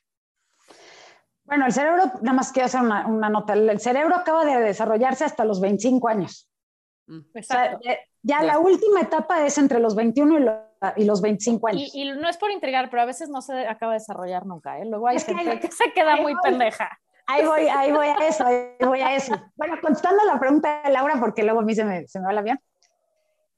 Bueno, 1.44 1.64
el 1.66 1.72
cerebro, 1.72 2.06
nada 2.22 2.32
más 2.36 2.50
quiero 2.50 2.66
hacer 2.66 2.80
una, 2.82 3.06
una 3.06 3.30
nota, 3.30 3.52
el 3.52 3.70
el 3.70 3.78
cerebro 3.80 4.16
acaba 4.16 4.44
de 4.44 4.58
desarrollarse 4.60 5.24
hasta 5.24 5.44
los 5.44 5.60
25 5.60 6.08
años. 6.08 6.50
O 7.08 7.42
sea, 7.42 7.64
Exacto. 7.72 7.88
ya, 8.22 8.42
la 8.42 8.58
última 8.58 9.00
etapa 9.00 9.44
es 9.46 9.56
entre 9.58 9.80
los 9.80 9.94
21 9.96 10.38
y, 10.38 10.42
lo- 10.42 10.62
y 10.96 11.04
los 11.04 11.20
25 11.22 11.68
años. 11.68 11.90
Y, 11.94 12.02
y 12.02 12.12
no 12.12 12.28
es 12.28 12.36
por 12.36 12.50
intrigar, 12.50 12.90
pero 12.90 13.02
a 13.02 13.06
veces 13.06 13.28
no 13.30 13.40
se 13.40 13.66
acaba 13.66 13.92
de 13.92 13.98
desarrollar 13.98 14.44
nunca, 14.46 14.78
¿eh? 14.78 14.84
Luego 14.84 15.08
hay 15.08 15.16
Es 15.16 15.24
que 15.24 15.34
gente 15.34 15.50
hay- 15.52 15.60
que 15.60 15.70
se 15.70 15.92
queda 15.94 16.16
muy 16.16 16.34
pendeja. 16.42 16.98
Ahí 17.26 17.44
voy, 17.46 17.68
ahí 17.68 17.92
voy 17.92 18.06
a 18.06 18.26
eso, 18.26 18.44
ahí 18.46 18.68
voy 18.80 19.00
a 19.00 19.14
eso. 19.14 19.34
Bueno, 19.56 19.76
contestando 19.82 20.24
la 20.24 20.38
pregunta 20.40 20.82
de 20.84 20.90
Laura, 20.92 21.16
porque 21.20 21.42
luego 21.42 21.60
a 21.60 21.62
mí 21.62 21.74
se 21.74 21.84
me, 21.84 22.06
se 22.08 22.18
me 22.20 22.26
va 22.26 22.32
el 22.32 22.38
avión. 22.38 22.60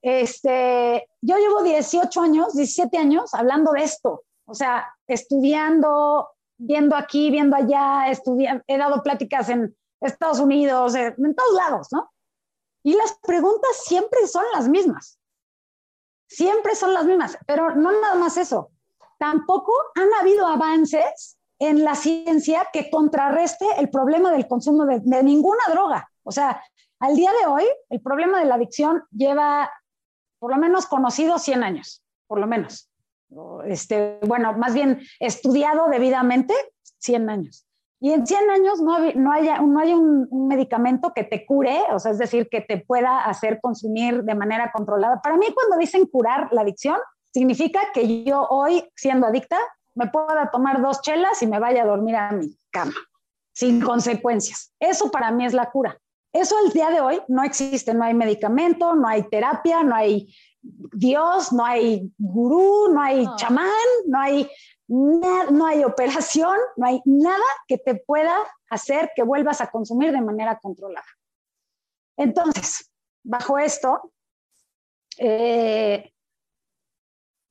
Este, 0.02 1.06
yo 1.20 1.36
llevo 1.36 1.62
18 1.62 2.20
años, 2.22 2.54
17 2.54 2.96
años 2.98 3.34
hablando 3.34 3.72
de 3.72 3.82
esto. 3.84 4.22
O 4.46 4.54
sea, 4.54 4.92
estudiando, 5.06 6.28
viendo 6.56 6.96
aquí, 6.96 7.30
viendo 7.30 7.54
allá, 7.56 8.08
estudiando, 8.08 8.64
he 8.66 8.78
dado 8.78 9.02
pláticas 9.02 9.48
en 9.50 9.76
Estados 10.00 10.40
Unidos, 10.40 10.94
en, 10.94 11.14
en 11.18 11.34
todos 11.34 11.54
lados, 11.54 11.88
¿no? 11.92 12.09
Y 12.82 12.94
las 12.94 13.18
preguntas 13.22 13.70
siempre 13.84 14.26
son 14.26 14.44
las 14.54 14.68
mismas. 14.68 15.18
Siempre 16.26 16.74
son 16.74 16.94
las 16.94 17.04
mismas, 17.04 17.36
pero 17.46 17.74
no 17.74 17.90
nada 17.92 18.14
más 18.14 18.36
eso. 18.36 18.70
Tampoco 19.18 19.72
han 19.94 20.08
habido 20.20 20.46
avances 20.46 21.36
en 21.58 21.84
la 21.84 21.94
ciencia 21.94 22.68
que 22.72 22.90
contrarreste 22.90 23.66
el 23.78 23.90
problema 23.90 24.32
del 24.32 24.48
consumo 24.48 24.86
de, 24.86 25.00
ninguna 25.22 25.62
droga. 25.70 26.10
O 26.22 26.32
sea, 26.32 26.62
al 27.00 27.16
día 27.16 27.30
de 27.32 27.46
hoy, 27.46 27.64
el 27.90 28.00
problema 28.00 28.40
de 28.40 28.46
la 28.46 28.54
adicción 28.54 29.02
lleva, 29.10 29.70
por 30.38 30.52
lo 30.52 30.56
menos, 30.56 30.86
conocido 30.86 31.38
100 31.38 31.62
años, 31.62 32.02
por 32.26 32.38
lo 32.38 32.46
menos. 32.46 32.88
Este, 33.66 34.18
bueno, 34.22 34.54
más 34.54 34.72
bien 34.72 35.02
estudiado 35.18 35.88
debidamente 35.88 36.54
100 36.98 37.30
años. 37.30 37.66
Y 38.02 38.12
en 38.12 38.26
100 38.26 38.50
años 38.50 38.80
no, 38.80 38.94
hay- 38.94 39.14
no 39.14 39.30
haya, 39.30 39.58
no 39.60 39.78
hay 39.78 39.92
un, 39.92 40.26
un 40.30 40.48
medicamento 40.48 41.12
que 41.14 41.22
te 41.24 41.44
cure, 41.44 41.82
o 41.92 41.98
sea, 41.98 42.12
es 42.12 42.18
decir, 42.18 42.48
que 42.50 42.60
te 42.62 42.78
pueda 42.78 43.24
hacer 43.24 43.60
consumir 43.60 44.22
de 44.24 44.34
manera 44.34 44.72
controlada. 44.72 45.20
Para 45.22 45.36
mí, 45.36 45.46
cuando 45.54 45.76
dicen 45.76 46.06
curar 46.06 46.48
la 46.52 46.62
adicción, 46.62 46.96
significa 47.32 47.80
que 47.92 48.24
yo 48.24 48.46
hoy, 48.48 48.88
siendo 48.96 49.26
adicta, 49.26 49.58
me 49.94 50.06
pueda 50.06 50.50
tomar 50.50 50.80
dos 50.80 51.02
chelas 51.02 51.42
y 51.42 51.46
me 51.46 51.58
vaya 51.58 51.82
a 51.82 51.86
dormir 51.86 52.16
a 52.16 52.32
mi 52.32 52.56
cama, 52.70 52.94
sin 53.52 53.80
consecuencias. 53.82 54.72
Eso 54.80 55.10
para 55.10 55.30
mí 55.30 55.44
es 55.44 55.52
la 55.52 55.70
cura. 55.70 55.98
Eso 56.32 56.54
al 56.64 56.72
día 56.72 56.90
de 56.90 57.00
hoy 57.00 57.20
no 57.28 57.42
existe, 57.42 57.92
no 57.92 58.04
hay 58.04 58.14
medicamento, 58.14 58.94
no 58.94 59.06
hay 59.08 59.24
terapia, 59.28 59.82
no 59.82 59.94
hay 59.96 60.32
Dios, 60.62 61.52
no 61.52 61.64
hay 61.64 62.12
gurú, 62.18 62.88
no 62.92 63.00
hay 63.02 63.24
No. 63.24 63.36
chamán, 63.36 63.66
no 64.06 64.20
hay, 64.20 64.48
no 64.90 65.66
hay 65.66 65.84
operación, 65.84 66.56
no 66.76 66.86
hay 66.86 67.00
nada 67.04 67.44
que 67.68 67.78
te 67.78 67.94
pueda 67.94 68.36
hacer 68.70 69.12
que 69.14 69.22
vuelvas 69.22 69.60
a 69.60 69.70
consumir 69.70 70.10
de 70.10 70.20
manera 70.20 70.58
controlada. 70.58 71.06
Entonces, 72.16 72.90
bajo 73.22 73.56
esto, 73.58 74.12
eh, 75.16 76.12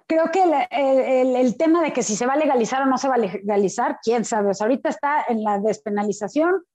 creo 0.05 0.31
que 0.31 0.43
el, 0.69 1.57
tema 1.57 1.81
de 1.81 1.93
que 1.93 2.03
si 2.03 2.17
se 2.17 2.25
va 2.25 2.33
a 2.33 2.37
legalizar 2.37 2.81
o 2.81 2.87
no 2.87 2.97
se 2.97 3.07
va 3.07 3.15
a 3.15 3.19
legalizar, 3.19 3.99
quién 4.03 4.25
sabe. 4.25 4.49
O 4.49 4.53
sea, 4.53 4.65
ahorita 4.65 4.89
está 4.89 5.23
en 5.29 5.41
la 5.41 5.59
despenalización. 5.59 6.65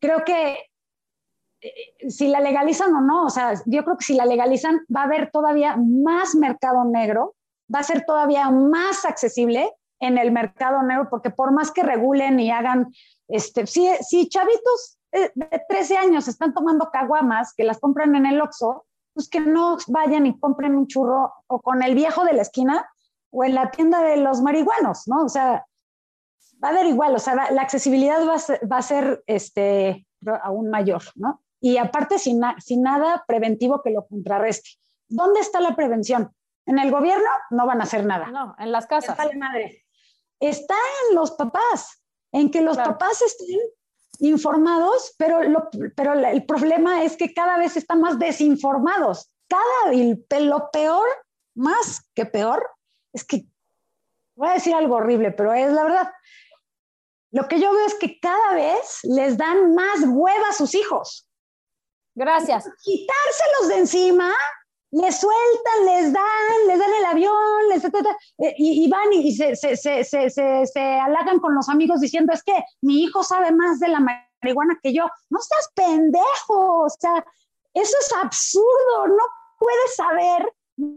Creo 0.00 0.24
que 0.24 0.58
eh, 1.60 2.10
si 2.10 2.26
la 2.26 2.40
legalizan 2.40 2.92
o 2.94 3.00
no, 3.00 3.26
o 3.26 3.30
sea, 3.30 3.54
yo 3.64 3.84
creo 3.84 3.96
que 3.96 4.04
si 4.04 4.14
la 4.14 4.26
legalizan 4.26 4.84
va 4.94 5.02
a 5.02 5.04
haber 5.04 5.30
todavía 5.30 5.76
más 5.76 6.34
mercado 6.34 6.84
negro, 6.84 7.36
va 7.72 7.78
a 7.78 7.84
ser 7.84 8.04
todavía 8.04 8.50
más 8.50 9.04
accesible 9.04 9.72
en 10.00 10.18
el 10.18 10.32
mercado 10.32 10.82
negro, 10.82 11.08
porque 11.10 11.30
por 11.30 11.52
más 11.52 11.70
que 11.70 11.82
regulen 11.82 12.40
y 12.40 12.50
hagan, 12.50 12.92
este, 13.28 13.66
si, 13.66 13.88
si 14.00 14.28
chavitos 14.28 14.98
eh, 15.12 15.30
de 15.34 15.62
13 15.68 15.96
años 15.96 16.28
están 16.28 16.54
tomando 16.54 16.90
caguamas 16.90 17.52
que 17.54 17.64
las 17.64 17.78
compran 17.78 18.14
en 18.16 18.26
el 18.26 18.40
Oxxo, 18.40 18.86
pues 19.12 19.28
que 19.28 19.40
no 19.40 19.76
vayan 19.88 20.26
y 20.26 20.38
compren 20.38 20.74
un 20.74 20.86
churro 20.86 21.32
o 21.46 21.60
con 21.60 21.82
el 21.82 21.94
viejo 21.94 22.24
de 22.24 22.32
la 22.32 22.42
esquina 22.42 22.88
o 23.30 23.44
en 23.44 23.54
la 23.54 23.70
tienda 23.70 24.02
de 24.02 24.16
los 24.16 24.40
marihuanos, 24.40 25.06
¿no? 25.06 25.24
O 25.24 25.28
sea, 25.28 25.66
va 26.62 26.68
a 26.68 26.72
dar 26.72 26.86
igual, 26.86 27.14
o 27.14 27.18
sea, 27.18 27.50
la 27.50 27.62
accesibilidad 27.62 28.26
va 28.26 28.34
a 28.34 28.38
ser, 28.38 28.60
va 28.70 28.78
a 28.78 28.82
ser 28.82 29.22
este, 29.26 30.06
aún 30.42 30.70
mayor, 30.70 31.02
¿no? 31.14 31.42
Y 31.60 31.76
aparte, 31.76 32.18
sin, 32.18 32.40
sin 32.58 32.82
nada 32.82 33.24
preventivo 33.26 33.82
que 33.82 33.90
lo 33.90 34.06
contrarreste. 34.06 34.70
¿Dónde 35.08 35.40
está 35.40 35.60
la 35.60 35.76
prevención? 35.76 36.34
En 36.66 36.78
el 36.78 36.90
gobierno 36.90 37.28
no 37.50 37.66
van 37.66 37.80
a 37.80 37.84
hacer 37.84 38.06
nada. 38.06 38.30
No, 38.30 38.54
en 38.58 38.72
las 38.72 38.86
casas. 38.86 39.18
Está, 39.18 39.36
madre. 39.36 39.84
Está 40.40 40.76
en 41.08 41.14
los 41.14 41.32
papás, 41.32 42.02
en 42.32 42.50
que 42.50 42.62
los 42.62 42.76
papás 42.76 43.22
estén 43.22 43.60
informados, 44.20 45.14
pero, 45.18 45.42
lo, 45.42 45.68
pero 45.94 46.14
el 46.14 46.44
problema 46.44 47.04
es 47.04 47.16
que 47.16 47.32
cada 47.32 47.58
vez 47.58 47.76
están 47.76 48.00
más 48.00 48.18
desinformados. 48.18 49.30
Cada, 49.48 49.94
y 49.94 50.24
lo 50.40 50.70
peor, 50.70 51.08
más 51.54 52.08
que 52.14 52.24
peor, 52.26 52.68
es 53.12 53.24
que, 53.24 53.44
voy 54.34 54.48
a 54.48 54.54
decir 54.54 54.74
algo 54.74 54.96
horrible, 54.96 55.32
pero 55.32 55.52
es 55.52 55.72
la 55.72 55.84
verdad. 55.84 56.12
Lo 57.32 57.46
que 57.46 57.60
yo 57.60 57.72
veo 57.72 57.86
es 57.86 57.94
que 57.94 58.18
cada 58.20 58.54
vez 58.54 59.00
les 59.04 59.36
dan 59.36 59.74
más 59.74 60.00
hueva 60.06 60.48
a 60.48 60.52
sus 60.52 60.74
hijos. 60.74 61.28
Gracias. 62.14 62.68
Quitárselos 62.82 63.68
de 63.68 63.78
encima, 63.78 64.34
les 64.92 65.20
sueltan, 65.20 65.86
les 65.86 66.12
dan, 66.12 66.66
les 66.66 66.78
dan 66.78 66.90
el 66.98 67.04
avión, 67.04 67.68
les, 67.68 67.84
eh, 67.84 68.54
y, 68.58 68.84
y 68.84 68.88
van 68.88 69.12
y 69.12 69.32
se, 69.32 69.54
se, 69.54 69.76
se, 69.76 70.04
se, 70.30 70.80
halagan 70.80 71.38
con 71.38 71.54
los 71.54 71.68
amigos 71.68 72.00
diciendo, 72.00 72.32
es 72.32 72.42
que 72.42 72.64
mi 72.82 73.02
hijo 73.02 73.22
sabe 73.22 73.52
más 73.52 73.78
de 73.78 73.88
la 73.88 74.00
marihuana 74.00 74.78
que 74.82 74.92
yo. 74.92 75.06
No 75.30 75.38
seas 75.40 75.70
pendejo, 75.74 76.82
o 76.82 76.88
sea, 76.88 77.24
eso 77.74 77.96
es 78.00 78.12
absurdo, 78.20 79.06
no 79.06 79.24
puedes 79.58 79.94
saber 79.94 80.52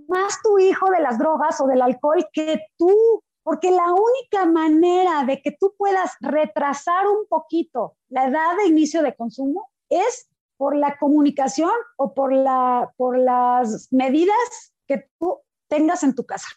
más 0.08 0.42
tu 0.42 0.58
hijo 0.58 0.90
de 0.90 1.02
las 1.02 1.20
drogas 1.20 1.60
o 1.62 1.68
del 1.68 1.82
alcohol 1.82 2.26
que 2.32 2.66
tú, 2.78 3.24
porque 3.44 3.70
la 3.70 3.92
única 3.92 4.46
manera 4.46 5.24
de 5.26 5.42
que 5.42 5.52
tú 5.52 5.76
puedas 5.78 6.14
retrasar 6.22 7.08
un 7.08 7.28
poquito 7.28 7.98
la 8.10 8.26
edad 8.26 8.58
de 8.58 8.68
inicio 8.68 9.04
de 9.04 9.16
consumo 9.16 9.70
es 9.90 10.30
por 10.58 10.76
la 10.76 10.98
comunicación 10.98 11.72
o 11.98 12.14
por, 12.14 12.34
la, 12.34 12.94
por 12.98 13.18
las 13.18 13.92
medidas 13.92 14.74
que 14.88 15.10
tú 15.20 15.42
tengas 15.68 16.04
en 16.04 16.16
tu 16.16 16.26
casa. 16.26 16.48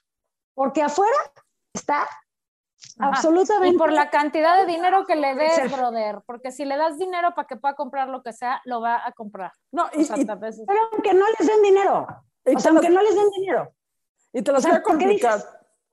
Porque 0.55 0.83
afuera 0.83 1.17
está 1.73 2.07
absolutamente... 2.99 3.75
Y 3.75 3.79
por 3.79 3.93
la 3.93 4.11
cantidad 4.11 4.59
de 4.59 4.67
dinero 4.67 5.05
que 5.07 5.17
le 5.17 5.35
des, 5.35 5.71
brother. 5.73 6.23
Porque 6.27 6.53
si 6.53 6.65
le 6.65 6.77
das 6.77 6.99
dinero 6.99 7.35
para 7.35 7.47
que 7.47 7.57
pueda 7.57 7.75
comprar 7.75 8.09
lo 8.09 8.23
que 8.23 8.33
sea, 8.33 8.61
lo 8.65 8.81
va 8.81 9.07
a 9.07 9.13
comprar. 9.13 9.53
No, 9.73 9.89
y, 9.93 10.05
pero 10.07 10.81
aunque 10.93 11.15
no 11.15 11.27
les 11.39 11.47
den 11.47 11.63
dinero. 11.63 12.07
O 12.45 12.59
sea, 12.59 12.71
aunque 12.71 12.91
no 12.91 13.03
les 13.03 13.15
den 13.15 13.31
dinero. 13.31 13.73
Y 14.33 14.43
te 14.43 14.53
lo 14.53 14.61
voy 14.61 14.71
a 14.71 14.83
complicar. 14.83 15.41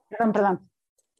Perdón, 0.08 0.32
perdón. 0.32 0.70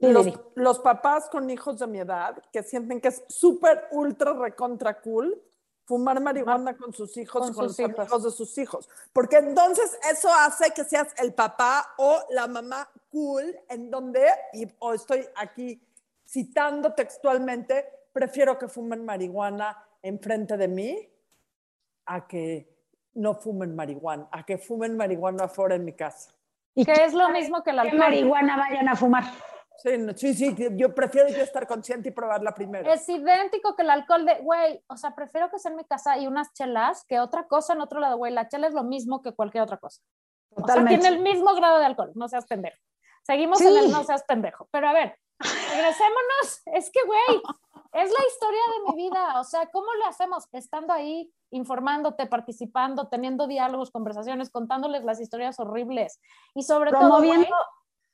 Los, 0.01 0.27
los, 0.55 0.79
papás 0.81 1.31
con 1.31 1.49
hijos 1.49 1.79
de 1.79 1.87
mi 1.87 1.99
edad 1.99 2.37
que 2.53 2.63
sienten 2.63 3.01
que 3.01 3.09
es 3.09 3.25
súper, 3.29 3.89
ultra, 3.91 4.35
recontra 4.35 5.01
cool 5.01 5.41
fumar 5.85 6.21
marihuana 6.21 6.77
con 6.77 6.93
sus 6.93 7.17
hijos, 7.17 7.51
con, 7.51 7.67
los 7.67 7.79
hijos 7.79 8.23
de 8.23 8.31
sus 8.31 8.57
hijos. 8.59 8.89
Porque 9.13 9.37
entonces 9.37 9.99
eso 10.11 10.29
hace 10.33 10.71
que 10.73 10.85
seas 10.85 11.09
el 11.19 11.35
papá 11.35 11.95
o 11.99 12.25
la 12.31 12.47
mamá 12.47 12.89
cool, 13.11 13.57
en 13.69 13.91
donde, 13.91 14.27
y, 14.53 14.67
o 14.79 14.95
estoy 14.95 15.27
aquí 15.37 15.81
citando 16.27 16.95
textualmente, 16.95 17.85
prefiero 18.13 18.59
que 18.59 18.69
fumen 18.69 19.05
marihuana 19.05 19.77
enfrente 20.03 20.57
de 20.57 20.69
mí 20.69 21.09
a 22.07 22.27
que 22.27 22.69
no 23.15 23.35
fumen 23.35 23.75
marihuana, 23.75 24.29
a 24.31 24.45
que 24.45 24.59
fumen 24.59 24.97
marihuana 24.97 25.45
afuera 25.45 25.75
en 25.75 25.85
mi 25.85 25.93
casa. 25.93 26.33
Y 26.75 26.85
que 26.85 26.93
es 26.93 27.15
lo 27.15 27.29
mismo 27.31 27.63
que 27.63 27.73
la 27.73 27.85
marihuana 27.85 28.57
vayan 28.57 28.89
a 28.89 28.97
fumar. 28.97 29.25
Sí, 29.77 30.35
sí, 30.35 30.55
yo 30.77 30.95
prefiero 30.95 31.29
yo 31.29 31.43
estar 31.43 31.67
consciente 31.67 32.09
y 32.09 32.13
probarla 32.13 32.55
primero. 32.55 32.91
Es 32.91 33.09
idéntico 33.09 33.75
que 33.75 33.83
el 33.83 33.91
alcohol 33.91 34.25
de, 34.25 34.41
güey, 34.41 34.83
o 34.87 34.97
sea, 34.97 35.15
prefiero 35.15 35.51
que 35.51 35.59
sea 35.59 35.71
en 35.71 35.77
mi 35.77 35.85
casa 35.85 36.17
y 36.17 36.27
unas 36.27 36.53
chelas 36.53 37.05
que 37.07 37.21
otra 37.21 37.47
cosa 37.49 37.75
en 37.75 37.81
otro 37.81 38.01
lado, 38.01 38.17
güey, 38.17 38.33
la 38.33 38.49
chela 38.49 38.69
es 38.69 38.75
lo 38.75 38.85
mismo 38.85 39.21
que 39.21 39.33
cualquier 39.33 39.65
otra 39.65 39.77
cosa. 39.77 40.01
Totalmente. 40.55 41.01
O 41.01 41.03
sea, 41.03 41.11
tiene 41.11 41.17
el 41.17 41.23
mismo 41.23 41.55
grado 41.55 41.79
de 41.79 41.87
alcohol, 41.87 42.13
no 42.15 42.29
seas 42.29 42.47
pendejo. 42.47 42.79
Seguimos 43.23 43.61
en 43.61 43.77
el 43.77 43.91
no 43.91 44.05
seas 44.05 44.23
pendejo. 44.25 44.69
Pero 44.71 44.89
a 44.89 44.93
ver, 44.93 45.19
regresémonos, 45.39 46.63
es 46.67 46.91
que, 46.91 47.01
güey, 47.05 47.43
es 47.93 48.11
la 48.11 48.27
historia 48.29 48.61
de 48.73 48.93
mi 48.93 49.05
vida, 49.05 49.41
o 49.41 49.45
sea, 49.45 49.67
¿cómo 49.67 49.93
le 49.95 50.05
hacemos? 50.05 50.49
Estando 50.53 50.93
ahí, 50.93 51.33
informándote, 51.51 52.27
participando, 52.27 53.09
teniendo 53.09 53.47
diálogos, 53.47 53.91
conversaciones, 53.91 54.51
contándoles 54.51 55.05
las 55.05 55.21
historias 55.21 55.59
horribles 55.59 56.21
y 56.55 56.63
sobre 56.63 56.91
todo, 56.91 57.21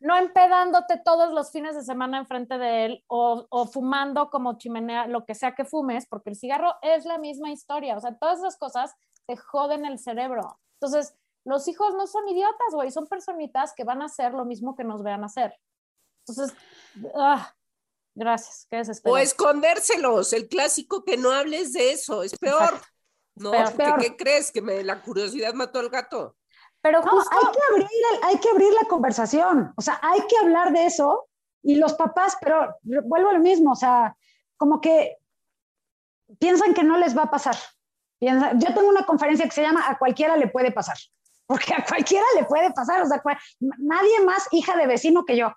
no 0.01 0.17
empedándote 0.17 1.01
todos 1.05 1.33
los 1.33 1.53
fines 1.53 1.77
de 1.77 1.83
semana 1.83 2.19
enfrente 2.19 2.57
de 2.57 2.87
él 2.87 3.05
o, 3.07 3.47
o, 3.51 3.67
fumando 3.67 4.31
como 4.31 4.57
chimenea, 4.57 5.07
lo 5.07 5.27
que 5.27 5.35
sea 5.35 5.55
que 5.55 5.67
fumes, 5.67 6.07
porque 6.07 6.31
el 6.31 6.37
cigarro 6.37 6.75
es 6.81 7.05
la 7.05 7.19
misma 7.19 7.51
historia. 7.51 7.97
O 7.97 8.01
sea, 8.01 8.17
todas 8.17 8.39
esas 8.39 8.57
cosas 8.57 8.95
te 9.27 9.37
joden 9.37 9.85
el 9.85 9.99
cerebro. 9.99 10.59
Entonces, 10.81 11.15
los 11.45 11.69
hijos 11.69 11.95
no 11.95 12.07
son 12.07 12.29
idiotas, 12.29 12.73
güey, 12.73 12.91
son 12.91 13.07
personitas 13.07 13.75
que 13.75 13.85
van 13.85 14.01
a 14.01 14.07
hacer 14.07 14.33
lo 14.33 14.45
mismo 14.47 14.75
que 14.75 14.85
nos 14.85 15.03
vean 15.03 15.23
hacer. 15.23 15.55
Entonces, 16.27 16.57
ah, 17.15 17.55
gracias, 18.15 18.67
qué 18.71 18.83
O 19.05 19.19
escondérselos, 19.19 20.33
el 20.33 20.49
clásico 20.49 21.05
que 21.05 21.17
no 21.17 21.31
hables 21.31 21.73
de 21.73 21.93
eso, 21.93 22.23
es 22.23 22.39
peor. 22.39 22.81
¿No? 23.35 23.53
¿Qué 24.01 24.17
crees? 24.17 24.51
¿Que 24.51 24.61
me, 24.61 24.83
la 24.83 25.03
curiosidad 25.03 25.55
mató 25.55 25.79
al 25.79 25.89
gato? 25.89 26.37
Pero 26.83 26.99
hay, 26.99 27.47
que 27.53 27.59
abrir, 27.71 27.88
hay 28.23 28.38
que 28.38 28.49
abrir 28.49 28.73
la 28.73 28.88
conversación, 28.88 29.73
o 29.77 29.83
sea, 29.83 29.99
hay 30.03 30.21
que 30.27 30.38
hablar 30.38 30.73
de 30.73 30.87
eso 30.87 31.29
y 31.62 31.77
los 31.77 31.93
papás, 31.95 32.37
pero 32.40 32.77
vuelvo 32.83 33.29
a 33.29 33.35
lo 33.35 33.40
mismo, 33.40 33.73
o 33.73 33.77
sea, 33.77 34.16
como 34.57 34.81
que 34.81 35.19
piensan 36.38 36.73
que 36.73 36.83
no 36.83 36.97
les 36.97 37.16
va 37.16 37.25
a 37.25 37.31
pasar. 37.31 37.57
yo 38.21 38.75
tengo 38.75 38.88
una 38.88 39.05
conferencia 39.05 39.45
que 39.45 39.51
se 39.51 39.62
llama 39.62 39.88
A 39.88 39.99
cualquiera 39.99 40.37
le 40.37 40.49
puede 40.49 40.73
pasar, 40.73 40.97
porque 41.47 41.75
a 41.75 41.85
cualquiera 41.85 42.25
le 42.37 42.45
puede 42.45 42.73
pasar, 42.73 43.03
o 43.03 43.07
sea, 43.07 43.23
nadie 43.59 44.21
más 44.25 44.49
hija 44.53 44.77
de 44.77 44.87
vecino 44.87 45.25
que 45.25 45.37
yo. 45.37 45.53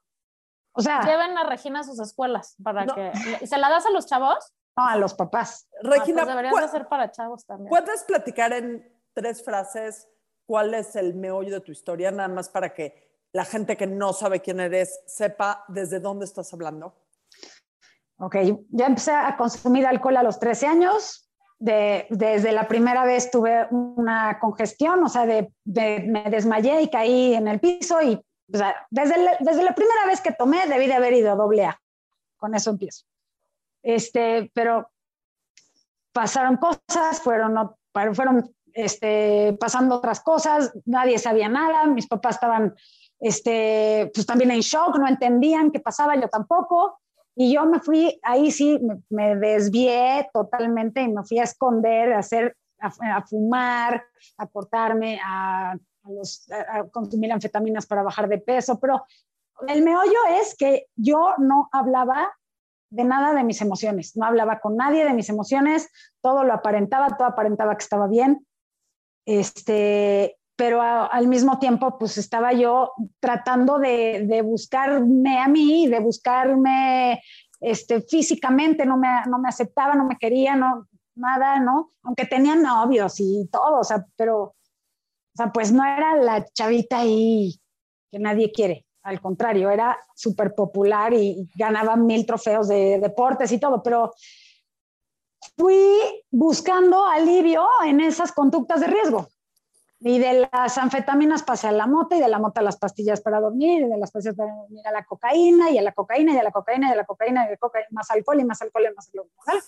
O 0.76 0.82
sea, 0.82 1.02
lleven 1.06 1.38
a 1.38 1.44
Regina 1.44 1.82
a 1.82 1.84
sus 1.84 2.00
escuelas 2.00 2.56
para 2.62 2.88
que 2.88 3.12
¿y 3.42 3.48
se 3.48 3.58
la 3.58 3.70
das 3.70 3.86
a 3.86 3.92
los 3.92 4.08
chavos? 4.08 4.54
No, 4.76 4.88
a 4.88 4.98
los 4.98 5.14
papás. 5.14 5.68
Regina, 5.84 6.26
ah, 6.28 6.50
pues 6.50 6.72
ser 6.72 6.88
para 6.88 7.12
chavos 7.12 7.46
también. 7.46 7.70
¿Puedes 7.70 8.04
platicar 8.06 8.54
en 8.54 8.84
tres 9.14 9.46
frases 9.46 10.10
cuál 10.46 10.74
es 10.74 10.96
el 10.96 11.16
meollo 11.16 11.54
de 11.54 11.62
tu 11.62 11.72
historia, 11.72 12.12
nada 12.12 12.30
más 12.30 12.50
para 12.50 12.74
que 12.74 13.12
la 13.32 13.46
gente 13.46 13.76
que 13.78 13.88
no 13.88 14.14
sabe 14.14 14.42
quién 14.42 14.60
eres 14.60 15.02
sepa 15.06 15.66
desde 15.68 16.00
dónde 16.00 16.26
estás 16.26 16.54
hablando. 16.54 16.96
Ok, 18.18 18.36
ya 18.70 18.86
empecé 18.86 19.12
a 19.12 19.36
consumir 19.36 19.86
alcohol 19.86 20.18
a 20.18 20.24
los 20.24 20.40
13 20.40 20.68
años. 20.68 21.30
De, 21.60 22.08
desde 22.10 22.52
la 22.52 22.68
primera 22.68 23.06
vez 23.06 23.32
tuve 23.32 23.68
una 23.72 24.38
congestión, 24.40 25.02
o 25.04 25.08
sea, 25.08 25.26
de, 25.26 25.54
me 25.64 26.26
desmayé 26.30 26.82
y 26.82 26.90
caí 26.90 27.34
en 27.34 27.48
el 27.48 27.62
piso 27.62 28.02
y 28.02 28.22
o 28.54 28.58
sea, 28.58 28.86
desde, 28.90 29.16
desde 29.40 29.64
la 29.64 29.74
primera 29.74 30.06
vez 30.06 30.22
que 30.22 30.32
tomé 30.32 30.68
debí 30.68 30.88
de 30.88 30.94
haber 30.94 31.14
ido 31.14 31.32
a 31.32 31.36
doble 31.36 31.66
A. 31.66 31.80
Con 32.38 32.54
eso 32.54 32.72
empiezo. 32.72 33.06
Este, 33.82 34.52
pero 34.54 34.92
pasaron 36.12 36.58
cosas, 36.58 37.22
fueron, 37.22 37.76
fueron 38.14 38.56
este, 38.74 39.56
pasando 39.60 39.96
otras 39.96 40.22
cosas, 40.22 40.74
nadie 40.86 41.18
sabía 41.20 41.50
nada, 41.50 41.86
mis 41.88 42.08
papás 42.08 42.36
estaban 42.36 42.76
este, 43.20 44.12
pues 44.14 44.26
también 44.26 44.52
en 44.52 44.60
shock, 44.60 44.98
no 44.98 45.08
entendían 45.08 45.72
qué 45.72 45.80
pasaba, 45.80 46.16
yo 46.16 46.28
tampoco. 46.28 47.00
Y 47.36 47.54
yo 47.54 47.66
me 47.66 47.80
fui, 47.80 48.20
ahí 48.22 48.52
sí, 48.52 48.80
me, 49.10 49.36
desvié 49.38 50.30
totalmente 50.34 51.02
y 51.02 51.08
me 51.08 51.24
fui 51.24 51.40
a 51.40 51.44
esconder, 51.44 52.14
a, 52.14 52.20
hacer, 52.20 52.56
a, 52.80 53.22
fumar, 53.26 54.04
a 54.38 54.48
cortarme, 54.48 55.20
a, 55.24 55.72
a, 55.72 56.84
consumir 56.92 57.32
anfetaminas 57.32 57.86
para 57.88 58.04
bajar 58.04 58.28
de 58.28 58.40
peso. 58.40 58.80
Pero 58.80 59.06
el 59.68 59.84
meollo 59.84 60.20
es 60.42 60.56
que 60.56 60.88
yo 60.96 61.34
no 61.38 61.70
hablaba 61.72 62.30
de 62.90 63.04
nada 63.06 63.34
de 63.34 63.44
mis 63.44 63.62
emociones, 63.62 64.16
no 64.16 64.26
hablaba 64.26 64.60
con 64.60 64.76
nadie 64.76 65.04
de 65.04 65.14
mis 65.14 65.30
emociones, 65.30 65.90
todo 66.22 66.44
lo 66.44 66.54
aparentaba, 66.54 67.18
todo 67.18 67.28
aparentaba 67.28 67.76
que 67.76 67.84
estaba 67.84 68.08
bien. 68.08 68.46
Este, 69.26 70.38
pero 70.56 70.82
al 70.82 71.28
mismo 71.28 71.60
tiempo, 71.60 71.98
pues 71.98 72.18
estaba 72.18 72.54
yo 72.54 72.92
tratando 73.20 73.80
de, 73.80 74.42
buscarme 74.44 75.40
a 75.40 75.48
mí, 75.48 75.88
de 75.88 76.00
buscarme 76.00 77.22
este, 77.60 78.02
físicamente, 78.02 78.86
no 78.86 78.98
me, 78.98 79.10
no 79.28 79.40
me 79.40 79.50
aceptaba, 79.50 79.96
no 79.96 80.06
me 80.06 80.18
quería, 80.18 80.56
no, 80.56 80.88
nada, 81.16 81.60
¿no? 81.60 81.90
Aunque 82.04 82.26
tenían 82.26 82.62
novios 82.62 83.16
y 83.20 83.48
todo, 83.52 83.80
o 83.80 83.84
sea, 83.84 84.06
pero, 84.16 84.42
o 84.42 84.56
sea, 85.36 85.52
pues 85.52 85.72
no 85.72 85.84
era 85.86 86.16
la 86.18 86.46
chavita 86.46 87.00
ahí 87.00 87.60
que 88.12 88.20
nadie 88.20 88.52
quiere. 88.52 88.86
Al 89.04 89.20
contrario, 89.20 89.70
era 89.70 89.98
súper 90.16 90.56
popular 90.56 91.14
y 91.14 91.50
ganaba 91.56 91.96
mil 91.96 92.26
trofeos 92.26 92.70
de 92.70 93.00
deportes 93.00 93.52
y 93.52 93.60
todo, 93.60 93.84
pero 93.84 94.14
fui 95.58 96.24
buscando 96.32 97.06
alivio 97.06 97.66
en 97.86 98.02
esas 98.02 98.32
conductas 98.32 98.82
de 98.82 98.88
riesgo. 98.88 99.28
Y 100.00 100.20
de 100.20 100.50
las 100.52 100.78
anfetaminas 100.78 101.44
pasé 101.44 101.68
a 101.68 101.72
la 101.72 101.88
mota 101.88 102.18
y 102.18 102.20
de 102.20 102.28
la 102.28 102.38
mota 102.38 102.60
a 102.60 102.64
las 102.64 102.78
pastillas 102.78 103.22
para 103.22 103.40
dormir 103.40 103.84
y 103.84 103.88
de 103.88 103.98
las 103.98 104.12
pastillas 104.12 104.36
para 104.36 104.54
dormir 104.54 104.86
a 104.86 104.92
la 104.92 105.06
cocaína 105.06 105.72
y 105.72 105.78
a 105.78 105.82
la 105.82 105.94
cocaína 105.94 106.34
y 106.34 106.38
a 106.38 106.44
la 106.44 106.52
cocaína 106.52 106.90
y 106.90 106.92
a 106.92 106.96
la 106.96 107.06
cocaína 107.06 107.46
y 107.46 107.50
de 107.50 107.58
cocaína, 107.58 107.88
más 107.92 108.12
alcohol 108.12 108.40
y 108.40 108.44
más 108.44 108.62
alcohol 108.62 108.84
y 108.92 108.94
más 108.94 109.08
alcohol. 109.08 109.64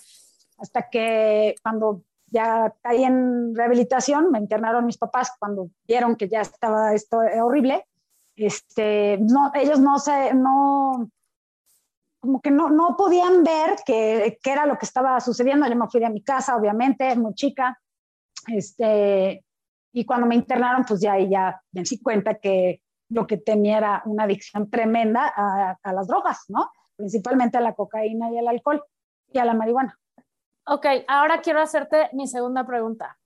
Hasta 0.58 0.90
que 0.90 1.54
cuando 1.62 2.02
ya 2.26 2.74
caí 2.82 3.04
en 3.04 3.54
rehabilitación, 3.54 4.30
me 4.30 4.38
internaron 4.38 4.84
mis 4.84 4.98
papás 4.98 5.32
cuando 5.38 5.70
vieron 5.86 6.16
que 6.16 6.28
ya 6.28 6.42
estaba 6.42 6.92
esto 6.92 7.20
horrible. 7.42 7.86
Este, 8.34 9.16
no, 9.18 9.50
ellos 9.54 9.80
no 9.80 9.98
se, 9.98 10.34
no, 10.34 11.10
como 12.20 12.40
que 12.40 12.50
no, 12.50 12.70
no 12.70 12.96
podían 12.96 13.44
ver 13.44 13.76
qué 13.86 14.38
era 14.44 14.66
lo 14.66 14.78
que 14.78 14.86
estaba 14.86 15.20
sucediendo. 15.20 15.66
Yo 15.66 15.76
me 15.76 15.88
fui 15.88 16.00
de 16.00 16.10
mi 16.10 16.22
casa, 16.22 16.56
obviamente, 16.56 17.14
muy 17.16 17.34
chica. 17.34 17.80
Este, 18.46 19.44
y 19.92 20.04
cuando 20.04 20.26
me 20.26 20.34
internaron, 20.34 20.84
pues 20.84 21.00
ya, 21.00 21.18
ya 21.18 21.60
me 21.72 21.82
di 21.82 22.00
cuenta 22.00 22.34
que 22.34 22.82
lo 23.08 23.26
que 23.26 23.36
tenía 23.36 23.78
era 23.78 24.02
una 24.04 24.24
adicción 24.24 24.68
tremenda 24.68 25.32
a, 25.34 25.78
a, 25.82 25.92
las 25.92 26.06
drogas, 26.06 26.44
¿no? 26.48 26.70
Principalmente 26.96 27.56
a 27.58 27.60
la 27.60 27.74
cocaína 27.74 28.30
y 28.30 28.38
al 28.38 28.48
alcohol 28.48 28.84
y 29.32 29.38
a 29.38 29.44
la 29.44 29.54
marihuana. 29.54 29.98
Ok, 30.66 30.86
ahora 31.08 31.40
quiero 31.40 31.60
hacerte 31.60 32.10
mi 32.12 32.26
segunda 32.26 32.66
pregunta. 32.66 33.18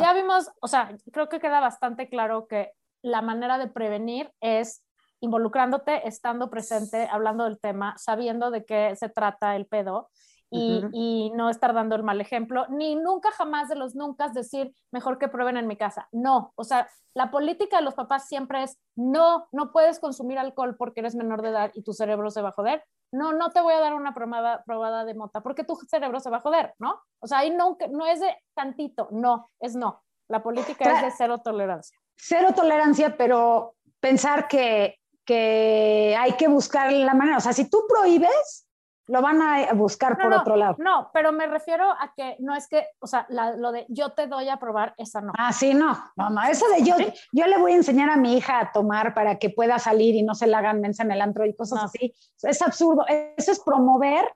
Ya 0.00 0.14
vimos, 0.14 0.50
o 0.60 0.68
sea, 0.68 0.96
creo 1.12 1.28
que 1.28 1.40
queda 1.40 1.60
bastante 1.60 2.08
claro 2.08 2.46
que 2.46 2.72
la 3.02 3.20
manera 3.20 3.58
de 3.58 3.68
prevenir 3.68 4.32
es 4.40 4.82
involucrándote, 5.24 6.06
estando 6.06 6.50
presente, 6.50 7.08
hablando 7.10 7.44
del 7.44 7.58
tema, 7.58 7.96
sabiendo 7.96 8.50
de 8.50 8.64
qué 8.66 8.94
se 8.94 9.08
trata 9.08 9.56
el 9.56 9.66
pedo 9.66 10.10
y, 10.50 11.32
no 11.34 11.50
estar 11.50 11.74
dando 11.74 11.96
el 11.96 12.04
mal 12.04 12.20
ejemplo, 12.20 12.66
ni 12.68 12.94
nunca 12.94 13.32
jamás 13.32 13.68
de 13.68 13.74
los 13.74 13.96
nunca 13.96 14.28
decir 14.28 14.72
mejor 14.92 15.18
que 15.18 15.26
prueben 15.26 15.56
en 15.56 15.66
mi 15.66 15.76
casa. 15.76 16.08
No, 16.12 16.52
o 16.54 16.62
sea, 16.62 16.88
la 17.12 17.32
política 17.32 17.78
de 17.78 17.82
los 17.82 17.94
papás 17.94 18.28
siempre 18.28 18.62
es 18.62 18.78
no, 18.94 19.48
no 19.50 19.72
puedes 19.72 19.98
consumir 19.98 20.38
alcohol 20.38 20.76
porque 20.76 21.00
eres 21.00 21.16
menor 21.16 21.42
de 21.42 21.48
edad 21.48 21.72
y 21.74 21.82
tu 21.82 21.92
cerebro 21.92 22.30
se 22.30 22.42
va 22.42 22.50
a 22.50 22.52
joder. 22.52 22.84
No, 23.10 23.32
no 23.32 23.50
te 23.50 23.60
voy 23.62 23.74
a 23.74 23.80
dar 23.80 23.94
una 23.94 24.14
probada, 24.14 24.62
probada 24.64 25.04
de 25.04 25.14
mota 25.14 25.40
porque 25.40 25.64
tu 25.64 25.74
cerebro 25.88 26.20
se 26.20 26.30
va 26.30 26.36
a 26.36 26.40
joder, 26.40 26.74
¿no? 26.78 27.00
O 27.20 27.26
sea, 27.26 27.38
ahí 27.38 27.50
no, 27.50 27.76
no 27.90 28.06
es 28.06 28.20
de 28.20 28.36
tantito, 28.54 29.08
no, 29.10 29.50
es 29.58 29.74
no. 29.74 30.04
La 30.28 30.42
política 30.42 30.92
es 30.92 31.02
de 31.02 31.10
cero 31.10 31.38
tolerancia. 31.38 31.98
Cero 32.16 32.50
tolerancia, 32.54 33.16
pero 33.16 33.74
pensar 34.00 34.48
que, 34.48 34.98
que 35.24 36.16
hay 36.18 36.32
que 36.32 36.48
buscar 36.48 36.92
la 36.92 37.14
manera. 37.14 37.38
O 37.38 37.40
sea, 37.40 37.52
si 37.52 37.68
tú 37.68 37.84
prohíbes, 37.88 38.66
lo 39.06 39.20
van 39.20 39.42
a 39.42 39.72
buscar 39.74 40.16
por 40.16 40.32
otro 40.32 40.56
lado. 40.56 40.76
No, 40.78 41.10
pero 41.12 41.32
me 41.32 41.46
refiero 41.46 41.90
a 41.90 42.12
que 42.16 42.36
no 42.38 42.54
es 42.54 42.68
que, 42.68 42.86
o 43.00 43.06
sea, 43.06 43.26
lo 43.28 43.72
de 43.72 43.86
yo 43.88 44.12
te 44.12 44.26
doy 44.26 44.48
a 44.48 44.58
probar, 44.58 44.94
esa 44.96 45.20
no. 45.20 45.32
Ah, 45.36 45.52
sí, 45.52 45.74
no, 45.74 45.98
no, 46.16 46.30
no, 46.30 46.42
eso 46.44 46.66
de 46.68 46.82
yo, 46.82 46.96
yo 47.32 47.46
le 47.46 47.58
voy 47.58 47.72
a 47.72 47.76
enseñar 47.76 48.08
a 48.08 48.16
mi 48.16 48.36
hija 48.36 48.60
a 48.60 48.72
tomar 48.72 49.12
para 49.12 49.38
que 49.38 49.50
pueda 49.50 49.78
salir 49.78 50.14
y 50.14 50.22
no 50.22 50.34
se 50.34 50.46
la 50.46 50.58
hagan 50.58 50.80
mensa 50.80 51.02
en 51.02 51.12
el 51.12 51.20
antro 51.20 51.44
y 51.44 51.54
cosas 51.54 51.84
así. 51.84 52.14
Es 52.42 52.62
absurdo. 52.62 53.04
Eso 53.36 53.52
es 53.52 53.60
promover 53.60 54.32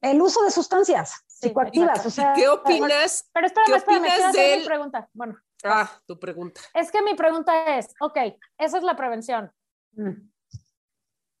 el 0.00 0.20
uso 0.20 0.42
de 0.42 0.50
sustancias 0.50 1.24
psicoactivas. 1.26 2.04
O 2.04 2.10
sea, 2.10 2.32
¿Qué 2.32 2.48
opinas? 2.48 3.28
Pero 3.32 3.46
espérame, 3.46 3.76
espérame, 3.76 4.06
espérame, 4.06 4.58
mi 4.60 4.66
pregunta. 4.66 5.08
Bueno. 5.12 5.36
Ah, 5.64 5.90
tu 6.06 6.18
pregunta. 6.18 6.60
Es 6.74 6.90
que 6.90 7.02
mi 7.02 7.14
pregunta 7.14 7.76
es, 7.76 7.94
ok, 8.00 8.16
esa 8.58 8.78
es 8.78 8.82
la 8.82 8.96
prevención. 8.96 9.52
Mm 9.92 10.30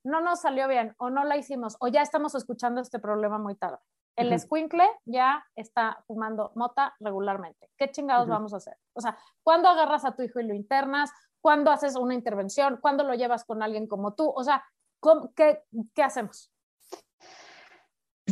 no 0.04 0.20
nos 0.20 0.40
salió 0.40 0.68
bien 0.68 0.94
o 0.98 1.10
no 1.10 1.24
la 1.24 1.36
hicimos 1.36 1.76
o 1.80 1.88
ya 1.88 2.02
estamos 2.02 2.34
escuchando 2.34 2.80
este 2.80 2.98
problema 2.98 3.38
muy 3.38 3.54
tarde. 3.54 3.78
El 4.16 4.34
uh 4.34 5.00
ya 5.06 5.46
está 5.56 6.02
fumando 6.06 6.52
mota 6.54 6.94
regularmente. 7.00 7.70
¿Qué 7.78 7.90
chingados 7.90 8.28
vamos 8.28 8.52
a 8.52 8.58
hacer? 8.58 8.76
O 8.92 9.00
sea, 9.00 9.16
¿cuándo 9.42 9.68
agarras 9.68 10.04
a 10.04 10.14
tu 10.14 10.22
hijo 10.22 10.40
y 10.40 10.46
lo 10.46 10.54
internas? 10.54 11.10
¿Cuándo 11.40 11.70
haces 11.70 11.96
una 11.96 12.12
intervención? 12.12 12.78
¿Cuándo 12.82 13.04
lo 13.04 13.14
llevas 13.14 13.44
con 13.44 13.62
alguien 13.62 13.86
como 13.86 14.14
tú? 14.14 14.28
O 14.28 14.44
sea, 14.44 14.62
qué, 15.34 15.62
qué, 15.94 16.02
hacemos? 16.02 16.52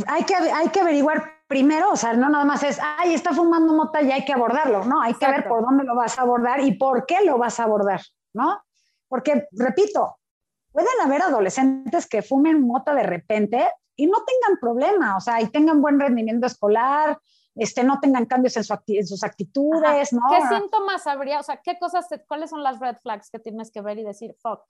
Hay 0.07 0.25
que, 0.25 0.35
hay 0.35 0.69
que 0.69 0.81
averiguar 0.81 1.38
primero, 1.49 1.91
o 1.91 1.97
sea, 1.97 2.13
no 2.13 2.29
nada 2.29 2.45
más 2.45 2.63
es, 2.63 2.79
ay, 2.81 3.15
está 3.15 3.33
fumando 3.33 3.73
mota 3.73 4.03
y 4.03 4.13
hay 4.13 4.25
que 4.25 4.35
abordarlo, 4.35 4.85
¿no? 4.85 5.01
Hay 5.01 5.15
que 5.15 5.27
ver 5.27 5.49
por 5.49 5.63
dónde 5.63 5.83
lo 5.83 5.97
vas 5.97 6.19
a 6.19 6.23
abordar 6.23 6.61
y 6.61 6.73
por 6.73 7.07
qué 7.07 7.25
lo 7.25 7.39
vas 7.39 7.59
a 7.59 7.65
abordar, 7.65 8.03
¿no? 8.35 8.63
Porque, 9.09 9.49
repito, 9.53 10.19
pueden 10.71 11.01
haber 11.03 11.23
adolescentes 11.23 12.07
que 12.07 12.23
fumen 12.23 12.65
mota 12.65 12.95
de 12.95 13.03
repente 13.03 13.67
y 13.97 14.07
no 14.07 14.19
tengan 14.25 14.61
problema, 14.61 15.17
o 15.17 15.21
sea, 15.21 15.41
y 15.41 15.49
tengan 15.49 15.81
buen 15.81 15.99
rendimiento 15.99 16.47
escolar, 16.47 17.19
este, 17.57 17.83
no 17.83 17.99
tengan 17.99 18.27
cambios 18.27 18.57
en, 18.57 18.65
sus 18.65 19.25
actitudes, 19.25 20.13
¿no? 20.13 20.21
¿Qué 20.31 20.55
síntomas 20.55 21.07
habría? 21.07 21.41
O 21.41 21.43
sea, 21.43 21.61
¿qué 21.65 21.79
cosas, 21.79 22.07
cuáles 22.29 22.51
son 22.51 22.63
las 22.63 22.79
red 22.79 22.97
flags 22.99 23.31
que 23.31 23.39
tienes 23.39 23.73
que 23.73 23.81
ver 23.81 23.99
y 23.99 24.05
decir, 24.05 24.37
fuck, 24.41 24.63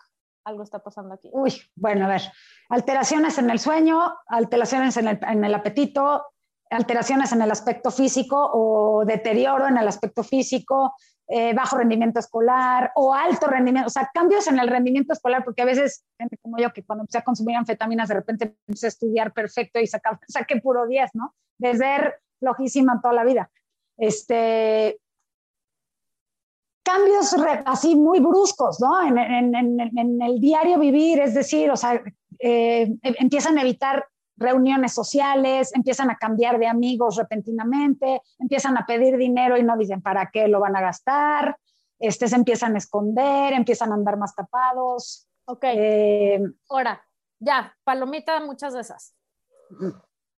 algo 0.45 0.63
está 0.63 0.79
pasando 0.79 1.13
aquí? 1.13 1.29
Uy, 1.33 1.61
bueno, 1.75 2.07
a 2.07 2.09
ver, 2.09 2.23
alteraciones 2.71 3.37
en 3.37 3.51
el 3.51 3.59
sueño, 3.59 4.17
alteraciones 4.29 4.97
en 4.97 5.09
el, 5.09 5.19
en 5.23 5.45
el 5.45 5.55
apetito, 5.55 6.25
alteraciones 6.71 7.33
en 7.33 7.43
el 7.43 7.51
aspecto 7.51 7.91
físico 7.91 8.51
o 8.53 9.05
deterioro 9.05 9.67
en 9.67 9.79
el 9.79 9.89
aspecto 9.89 10.23
físico, 10.23 10.95
eh, 11.31 11.53
bajo 11.53 11.77
rendimiento 11.77 12.21
escolar 12.21 12.91
o 12.95 13.13
alto 13.13 13.49
rendimiento, 13.49 13.89
o 13.89 13.91
sea, 13.91 14.11
cambios 14.15 14.47
en 14.47 14.59
el 14.59 14.69
rendimiento 14.69 15.13
escolar, 15.13 15.45
porque 15.45 15.63
a 15.63 15.67
veces, 15.67 16.05
gente 16.19 16.39
como 16.39 16.57
yo, 16.57 16.73
que 16.73 16.85
cuando 16.85 17.03
empecé 17.03 17.19
a 17.19 17.25
consumir 17.25 17.57
anfetaminas, 17.57 18.09
de 18.09 18.15
repente 18.15 18.57
empecé 18.67 18.87
a 18.87 18.89
estudiar 18.89 19.33
perfecto 19.33 19.79
y 19.79 19.87
saqué 20.29 20.61
puro 20.61 20.87
10, 20.87 21.11
¿no? 21.15 21.35
De 21.59 21.77
ser 21.77 22.15
flojísima 22.39 23.01
toda 23.03 23.15
la 23.15 23.25
vida. 23.25 23.51
Este, 23.99 24.99
cambios 26.83 27.37
así 27.67 27.95
muy 27.95 28.21
bruscos, 28.21 28.81
¿no? 28.81 29.03
En, 29.03 30.23
el 30.23 30.41
diario 30.41 30.79
vivir, 30.79 31.21
es 31.21 31.35
decir, 31.35 31.71
o 31.71 31.77
sea, 31.77 32.03
eh, 32.39 32.97
empiezan 33.03 33.59
a 33.59 33.61
evitar 33.61 34.07
reuniones 34.39 34.93
sociales, 34.93 35.75
empiezan 35.75 36.11
a 36.11 36.17
cambiar 36.17 36.59
de 36.59 36.67
amigos 36.67 37.17
repentinamente, 37.17 38.23
empiezan 38.39 38.77
a 38.79 38.87
pedir 38.87 39.17
dinero 39.17 39.57
y 39.57 39.63
no 39.63 39.77
dicen 39.77 40.01
para 40.01 40.31
qué 40.33 40.49
lo 40.49 40.61
van 40.61 40.77
a 40.77 40.81
gastar, 40.81 41.59
este, 41.99 42.29
se 42.29 42.37
empiezan 42.37 42.75
a 42.75 42.79
esconder, 42.79 43.53
empiezan 43.53 43.93
a 43.93 43.95
andar 43.95 44.17
más 44.17 44.35
tapados. 44.35 45.29
Ok. 45.47 45.65
Eh, 45.65 46.41
Ahora, 46.69 47.03
ya, 47.41 47.77
palomita, 47.85 48.41
muchas 48.41 48.75
de 48.75 48.81
esas. 48.81 49.15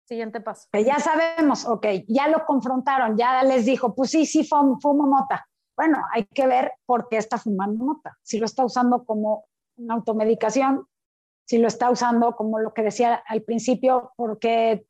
Siguiente 0.05 0.41
paso. 0.41 0.67
ya 0.73 0.99
sabemos, 0.99 1.65
ok, 1.65 1.85
ya 2.07 2.27
lo 2.27 2.45
confrontaron, 2.45 3.15
ya 3.15 3.43
les 3.43 3.65
dijo, 3.65 3.93
pues 3.93 4.09
sí, 4.09 4.25
sí, 4.25 4.43
fumo, 4.43 4.79
fumo 4.79 5.05
mota. 5.05 5.47
Bueno, 5.75 5.99
hay 6.11 6.25
que 6.25 6.47
ver 6.47 6.73
por 6.85 7.07
qué 7.09 7.17
está 7.17 7.37
fumando 7.37 7.85
mota. 7.85 8.17
Si 8.23 8.39
lo 8.39 8.45
está 8.45 8.65
usando 8.65 9.05
como 9.05 9.45
una 9.77 9.93
automedicación, 9.93 10.87
si 11.49 11.57
lo 11.57 11.67
está 11.67 11.89
usando, 11.89 12.35
como 12.35 12.59
lo 12.59 12.75
que 12.75 12.83
decía 12.83 13.23
al 13.25 13.41
principio, 13.41 14.13
porque 14.15 14.85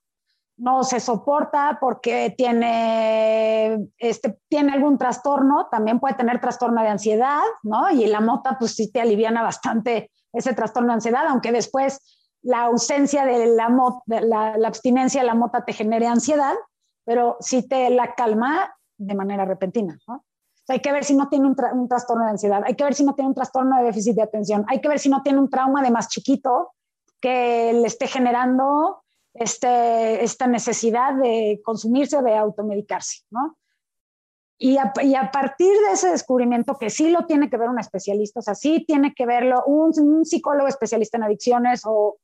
no 0.58 0.84
se 0.84 1.00
soporta, 1.00 1.78
porque 1.80 2.34
tiene, 2.36 3.88
este, 3.98 4.42
tiene 4.50 4.74
algún 4.74 4.98
trastorno, 4.98 5.70
también 5.72 6.02
puede 6.02 6.16
tener 6.16 6.42
trastorno 6.42 6.82
de 6.82 6.90
ansiedad, 6.90 7.40
¿no? 7.64 7.90
Y 7.92 8.08
la 8.08 8.20
mota, 8.20 8.58
pues 8.60 8.76
sí 8.76 8.92
te 8.92 9.00
aliviana 9.00 9.42
bastante 9.42 10.12
ese 10.34 10.54
trastorno 10.54 10.90
de 10.90 10.96
ansiedad, 10.96 11.26
aunque 11.30 11.54
después 11.54 12.02
la 12.42 12.64
ausencia 12.64 13.26
de 13.26 13.56
la, 13.56 13.74
la, 14.08 14.58
la 14.58 14.68
abstinencia 14.68 15.22
de 15.22 15.28
la 15.28 15.36
mota 15.36 15.64
te 15.64 15.72
genere 15.72 16.08
ansiedad, 16.08 16.56
pero 17.06 17.38
sí 17.40 17.70
te 17.70 17.90
la 17.90 18.16
calma 18.16 18.76
de 18.98 19.16
manera 19.16 19.46
repentina, 19.46 19.98
¿no? 20.10 20.26
Hay 20.70 20.82
que 20.82 20.92
ver 20.92 21.04
si 21.04 21.16
no 21.16 21.30
tiene 21.30 21.48
un, 21.48 21.88
trastorno 21.88 22.26
de 22.26 22.32
ansiedad, 22.32 22.62
hay 22.66 22.76
que 22.76 22.84
ver 22.84 22.94
si 22.94 23.04
no 23.04 23.16
tiene 23.16 23.30
un 23.30 23.36
trastorno 23.36 23.78
de 23.78 23.84
déficit 23.84 24.16
de 24.16 24.24
atención, 24.24 24.66
hay 24.68 24.82
que 24.82 24.90
ver 24.90 25.00
si 25.00 25.10
no 25.10 25.22
tiene 25.24 25.40
un 25.40 25.50
trauma 25.50 25.82
de 25.82 25.92
más 25.92 26.10
chiquito 26.10 26.74
que 27.20 27.74
le 27.74 27.88
esté 27.88 28.08
generando 28.08 29.04
este, 29.34 30.24
esta 30.24 30.48
necesidad 30.48 31.14
de 31.14 31.62
consumirse 31.64 32.18
o 32.18 32.22
de 32.22 32.36
automedicarse, 32.36 33.24
¿no? 33.30 33.58
Y 34.62 34.76
a, 34.76 34.92
partir 35.32 35.72
de 35.88 35.94
ese 35.94 36.10
descubrimiento, 36.10 36.78
que 36.78 36.90
sí 36.90 37.10
lo 37.12 37.26
tiene 37.26 37.50
que 37.50 37.56
ver 37.56 37.70
un 37.70 37.80
especialista, 37.80 38.42
o 38.42 38.44
sea, 38.44 38.56
sí 38.56 38.84
tiene 38.86 39.14
que 39.14 39.26
verlo 39.26 39.64
un, 39.66 40.26
psicólogo 40.26 40.68
especialista 40.68 41.16
en 41.16 41.24
adicciones 41.24 41.84
o 41.86 42.18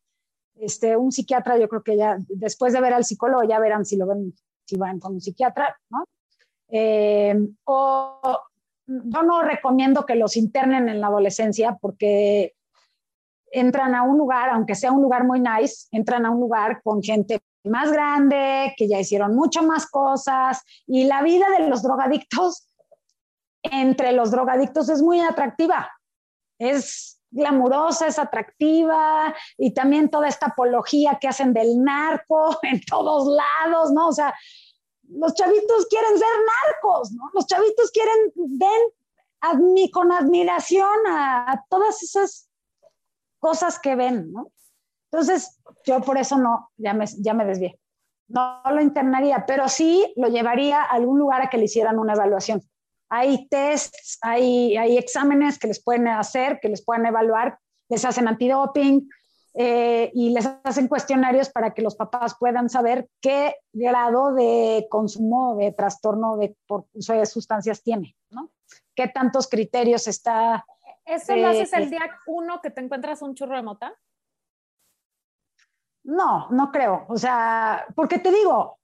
este, 0.55 0.97
un 0.97 1.13
psiquiatra, 1.13 1.57
yo 1.57 1.69
creo 1.69 1.81
que 1.81 1.95
ya 1.95 2.17
después 2.27 2.73
de 2.73 2.81
ver 2.81 2.93
al 2.93 3.05
psicólogo 3.05 3.43
ya 3.43 3.57
verán 3.59 3.85
si 3.85 3.95
lo 3.95 4.05
ven, 4.05 4.33
si 4.65 4.75
van 4.75 4.99
con 4.99 5.13
un 5.13 5.21
psiquiatra, 5.21 5.77
¿no? 5.89 6.03
Eh, 6.77 7.33
o 7.63 8.19
yo 8.85 9.23
no 9.23 9.41
recomiendo 9.43 10.05
que 10.05 10.15
los 10.15 10.35
internen 10.35 10.89
en 10.89 10.99
la 10.99 11.07
adolescencia 11.07 11.77
porque 11.79 12.53
entran 13.49 13.95
a 13.95 14.03
un 14.03 14.17
lugar, 14.17 14.49
aunque 14.49 14.75
sea 14.75 14.91
un 14.91 15.01
lugar 15.01 15.23
muy 15.23 15.39
nice, 15.39 15.87
entran 15.91 16.25
a 16.25 16.31
un 16.31 16.41
lugar 16.41 16.81
con 16.83 17.01
gente 17.01 17.39
más 17.63 17.93
grande, 17.93 18.73
que 18.75 18.89
ya 18.89 18.99
hicieron 18.99 19.35
mucho 19.35 19.63
más 19.63 19.89
cosas, 19.89 20.61
y 20.85 21.05
la 21.05 21.23
vida 21.23 21.45
de 21.57 21.69
los 21.69 21.81
drogadictos, 21.81 22.67
entre 23.63 24.11
los 24.11 24.31
drogadictos, 24.31 24.89
es 24.89 25.01
muy 25.01 25.21
atractiva. 25.21 25.89
Es 26.59 27.21
glamurosa, 27.31 28.07
es 28.07 28.19
atractiva, 28.19 29.33
y 29.57 29.73
también 29.73 30.09
toda 30.09 30.27
esta 30.27 30.47
apología 30.47 31.17
que 31.21 31.29
hacen 31.29 31.53
del 31.53 31.81
narco 31.81 32.57
en 32.63 32.81
todos 32.81 33.27
lados, 33.27 33.93
¿no? 33.93 34.09
O 34.09 34.11
sea, 34.13 34.33
los 35.09 35.33
chavitos 35.33 35.87
quieren 35.87 36.17
ser 36.17 36.27
narcos, 36.63 37.11
¿no? 37.11 37.29
Los 37.33 37.47
chavitos 37.47 37.91
quieren, 37.91 38.31
ven 38.35 38.81
con 39.91 40.11
admiración 40.11 41.07
a, 41.07 41.63
todas 41.69 42.01
esas 42.03 42.49
cosas 43.39 43.79
que 43.79 43.95
ven, 43.95 44.31
¿no? 44.31 44.51
Entonces, 45.11 45.59
yo 45.85 46.01
por 46.01 46.17
eso 46.17 46.37
no, 46.37 46.71
ya 46.77 46.93
me, 46.93 47.05
ya 47.19 47.33
me 47.33 47.45
desvié. 47.45 47.79
No 48.27 48.61
lo 48.71 48.81
internaría, 48.81 49.45
pero 49.45 49.69
sí 49.69 50.11
lo 50.15 50.27
llevaría 50.27 50.81
a 50.81 50.91
algún 50.91 51.19
lugar 51.19 51.43
a 51.43 51.49
que 51.49 51.57
le 51.57 51.65
hicieran 51.65 51.99
una 51.99 52.13
evaluación. 52.13 52.61
Hay 53.07 53.47
tests, 53.47 54.17
hay, 54.21 54.75
hay 54.77 54.97
exámenes 54.97 55.59
que 55.59 55.67
les 55.67 55.81
pueden 55.81 56.07
hacer, 56.07 56.59
que 56.59 56.69
les 56.69 56.83
pueden 56.83 57.05
evaluar, 57.05 57.59
les 57.87 58.03
hacen 58.03 58.27
antidoping, 58.27 59.07
eh, 59.57 60.11
y 60.13 60.31
les 60.31 60.45
hacen 60.63 60.89
cuestionarios 60.89 61.49
para 61.49 61.73
que 61.73 61.81
los 61.81 61.95
papás 61.95 62.35
puedan 62.37 62.69
saber 62.69 63.07
qué 63.21 63.55
grado 63.71 64.33
de 64.33 64.85
consumo 64.89 65.55
de 65.55 65.71
trastorno 65.71 66.35
de, 66.35 66.57
por 66.67 66.87
uso 66.93 67.13
de 67.13 67.25
sustancias 67.25 67.81
tiene, 67.81 68.17
¿no? 68.31 68.51
¿Qué 68.93 69.07
tantos 69.07 69.47
criterios 69.47 70.07
está? 70.07 70.65
¿Eso 71.05 71.35
lo 71.37 71.47
haces 71.47 71.71
el 71.71 71.89
día 71.89 72.01
uno 72.27 72.59
que 72.61 72.69
te 72.69 72.81
encuentras 72.81 73.21
un 73.21 73.33
churro 73.33 73.55
de 73.55 73.63
mota? 73.63 73.95
No, 76.03 76.49
no 76.49 76.71
creo. 76.71 77.05
O 77.07 77.17
sea, 77.17 77.85
porque 77.95 78.19
te 78.19 78.31
digo, 78.31 78.79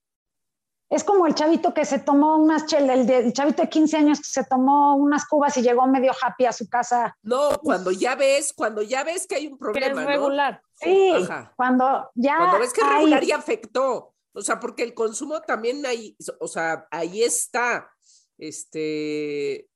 es 0.92 1.06
como 1.06 1.26
el 1.26 1.34
chavito 1.34 1.74
que 1.74 1.86
se 1.86 2.00
tomó 2.00 2.36
unas 2.36 2.66
chelas, 2.66 3.10
el, 3.10 3.32
chavito 3.32 3.62
de 3.62 3.70
15 3.70 3.98
años 3.98 4.18
que 4.20 4.26
se 4.26 4.44
tomó 4.44 4.98
unas 4.98 5.26
cubas 5.26 5.56
y 5.56 5.62
llegó 5.62 5.88
medio 5.88 6.12
happy 6.22 6.46
a 6.46 6.52
su 6.52 6.68
casa. 6.68 7.18
No, 7.22 7.58
cuando 7.64 7.92
ya 7.92 8.16
ves, 8.16 8.52
cuando 8.52 8.82
ya 8.82 9.06
ves 9.06 9.26
que 9.26 9.36
hay 9.36 9.48
un 9.48 9.58
problema. 9.58 10.02
Es 10.02 10.08
regular. 10.08 10.62
Sí, 10.74 11.14
cuando 11.56 12.12
ya. 12.14 12.36
Cuando 12.38 12.60
ves 12.60 12.74
que 12.74 12.82
es 12.82 12.90
regular 12.90 13.24
y 13.24 13.32
afectó. 13.32 14.14
O 14.34 14.42
sea, 14.42 14.60
porque 14.60 14.84
el 14.84 14.94
consumo 14.94 15.42
también 15.42 15.86
hay, 15.86 16.18
o 16.42 16.48
sea, 16.48 16.86
ahí 16.92 17.24
está. 17.24 17.90
Este, 18.38 19.70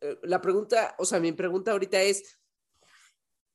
eh, 0.00 0.18
la 0.22 0.40
pregunta, 0.40 0.94
o 0.98 1.04
sea, 1.04 1.20
mi 1.20 1.32
pregunta 1.32 1.72
ahorita 1.72 2.00
es, 2.00 2.38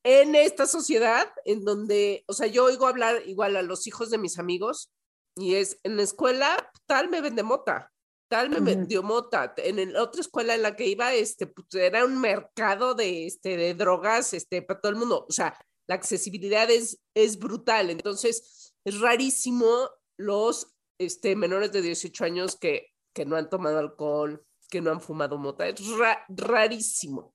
en 0.04 0.36
esta 0.36 0.68
sociedad 0.68 1.28
en 1.44 1.66
donde, 1.66 2.24
o 2.28 2.34
sea, 2.34 2.46
yo 2.46 2.66
oigo 2.66 2.86
hablar 2.86 3.24
igual 3.26 3.56
a 3.56 3.64
los 3.64 3.88
hijos 3.88 4.12
de 4.12 4.20
mis 4.20 4.38
amigos 4.38 4.92
y 5.40 5.56
es 5.56 5.80
en 5.84 5.98
la 5.98 6.04
escuela, 6.04 6.72
tal 6.86 7.10
me 7.10 7.22
vende 7.22 7.44
mota, 7.44 7.92
tal 8.28 8.50
me 8.50 8.60
vendió 8.60 9.04
mota. 9.04 9.54
En 9.58 9.94
la 9.94 10.04
otra 10.04 10.22
escuela 10.22 10.54
en 10.54 10.62
la 10.62 10.76
que 10.76 10.86
iba, 10.86 11.14
este, 11.14 11.48
pues, 11.48 11.68
era 11.74 12.06
un 12.06 12.20
mercado 12.20 12.94
de, 12.94 13.26
este, 13.26 13.58
de 13.58 13.74
drogas 13.74 14.34
este, 14.34 14.62
para 14.62 14.80
todo 14.80 14.92
el 14.92 14.98
mundo. 14.98 15.26
O 15.28 15.32
sea, 15.32 15.58
la 15.88 15.96
accesibilidad 15.96 16.70
es, 16.70 17.02
es 17.16 17.40
brutal. 17.40 17.90
Entonces, 17.90 18.76
es 18.84 19.00
rarísimo 19.00 19.90
los 20.18 20.76
este, 21.00 21.36
menores 21.36 21.72
de 21.72 21.82
18 21.82 22.26
años 22.26 22.56
que, 22.56 22.94
que 23.14 23.26
no 23.26 23.36
han 23.36 23.50
tomado 23.50 23.80
alcohol, 23.80 24.46
que 24.70 24.82
no 24.82 24.92
han 24.92 25.02
fumado 25.02 25.38
mota. 25.38 25.68
Es 25.68 25.82
rarísimo, 26.28 27.34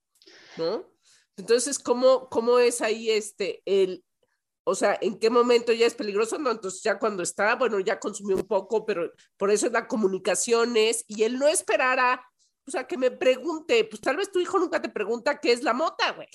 ¿no? 0.57 0.93
Entonces, 1.37 1.79
¿cómo, 1.79 2.29
¿cómo 2.29 2.59
es 2.59 2.81
ahí 2.81 3.11
este, 3.11 3.63
el, 3.65 4.05
o 4.65 4.75
sea, 4.75 4.99
¿en 5.01 5.19
qué 5.19 5.29
momento 5.31 5.73
ya 5.73 5.87
es 5.87 5.95
peligroso? 5.95 6.39
No, 6.39 6.51
entonces 6.51 6.83
ya 6.83 6.99
cuando 6.99 7.23
está, 7.23 7.55
bueno, 7.55 7.79
ya 7.81 8.01
consumió 8.01 8.37
un 8.37 8.47
poco, 8.47 8.87
pero 8.87 9.13
por 9.37 9.51
eso 9.51 9.67
es 9.67 9.73
la 9.73 9.87
comunicación 9.87 10.77
es, 10.77 11.05
y 11.07 11.23
él 11.23 11.39
no 11.39 11.47
esperara, 11.47 12.27
o 12.67 12.71
sea, 12.71 12.87
que 12.87 12.97
me 12.97 13.11
pregunte, 13.11 13.85
pues 13.85 14.01
tal 14.01 14.17
vez 14.17 14.33
tu 14.33 14.41
hijo 14.41 14.59
nunca 14.59 14.81
te 14.81 14.89
pregunta 14.89 15.39
qué 15.39 15.53
es 15.53 15.63
la 15.63 15.75
mota, 15.75 16.13
güey. 16.13 16.29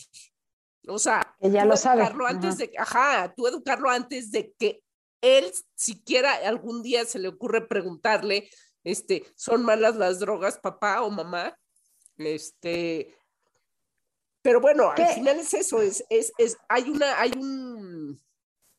O 0.88 0.99
sea, 0.99 1.36
ya 1.41 1.65
lo 1.65 1.75
sabe. 1.75 2.03
Antes 2.27 2.57
de, 2.57 2.71
ajá, 2.77 3.34
tú 3.36 3.47
educarlo 3.47 3.89
antes 3.89 4.32
de 4.32 4.53
que 4.57 4.82
él 5.21 5.51
siquiera 5.75 6.34
algún 6.47 6.82
día 6.84 7.05
se 7.05 7.19
le 7.19 7.27
ocurre 7.27 7.67
preguntarle, 7.67 8.49
este, 8.84 9.25
¿son 9.36 9.63
malas 9.63 9.95
las 9.95 10.19
drogas, 10.19 10.59
papá 10.59 11.01
o 11.01 11.09
mamá? 11.09 11.57
Este, 12.17 13.15
pero 14.41 14.61
bueno, 14.61 14.91
al 14.91 15.07
final 15.07 15.39
es 15.39 15.53
eso, 15.53 15.81
es, 15.81 16.03
es, 16.09 16.31
es, 16.37 16.57
hay 16.69 16.89
una, 16.89 17.19
hay 17.19 17.31
un, 17.37 18.19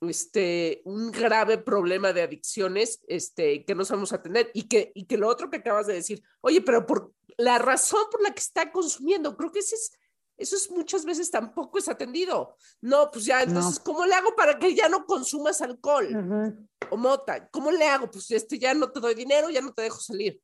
este, 0.00 0.80
un 0.84 1.10
grave 1.10 1.58
problema 1.58 2.12
de 2.12 2.22
adicciones 2.22 3.02
este, 3.06 3.64
que 3.64 3.74
no 3.74 3.84
sabemos 3.84 4.12
atender 4.12 4.50
y 4.54 4.68
que, 4.68 4.92
y 4.94 5.04
que 5.04 5.18
lo 5.18 5.28
otro 5.28 5.50
que 5.50 5.58
acabas 5.58 5.86
de 5.86 5.94
decir, 5.94 6.22
oye, 6.40 6.62
pero 6.62 6.86
por 6.86 7.12
la 7.36 7.58
razón 7.58 8.04
por 8.10 8.22
la 8.22 8.30
que 8.30 8.40
está 8.40 8.72
consumiendo, 8.72 9.36
creo 9.36 9.52
que 9.52 9.58
ese 9.58 9.74
es, 9.74 9.92
eso 10.38 10.56
es 10.56 10.70
muchas 10.70 11.04
veces 11.04 11.30
tampoco 11.30 11.78
es 11.78 11.88
atendido. 11.88 12.56
No, 12.80 13.10
pues 13.10 13.26
ya, 13.26 13.42
entonces, 13.42 13.78
¿cómo 13.78 14.06
le 14.06 14.14
hago 14.14 14.34
para 14.34 14.58
que 14.58 14.74
ya 14.74 14.88
no 14.88 15.04
consumas 15.04 15.60
alcohol 15.60 16.66
o 16.88 16.96
mota? 16.96 17.46
¿Cómo 17.50 17.70
le 17.70 17.86
hago? 17.86 18.10
Pues 18.10 18.30
este, 18.30 18.58
ya 18.58 18.72
no 18.72 18.90
te 18.90 19.00
doy 19.00 19.14
dinero, 19.14 19.50
ya 19.50 19.60
no 19.60 19.74
te 19.74 19.82
dejo 19.82 20.00
salir. 20.00 20.40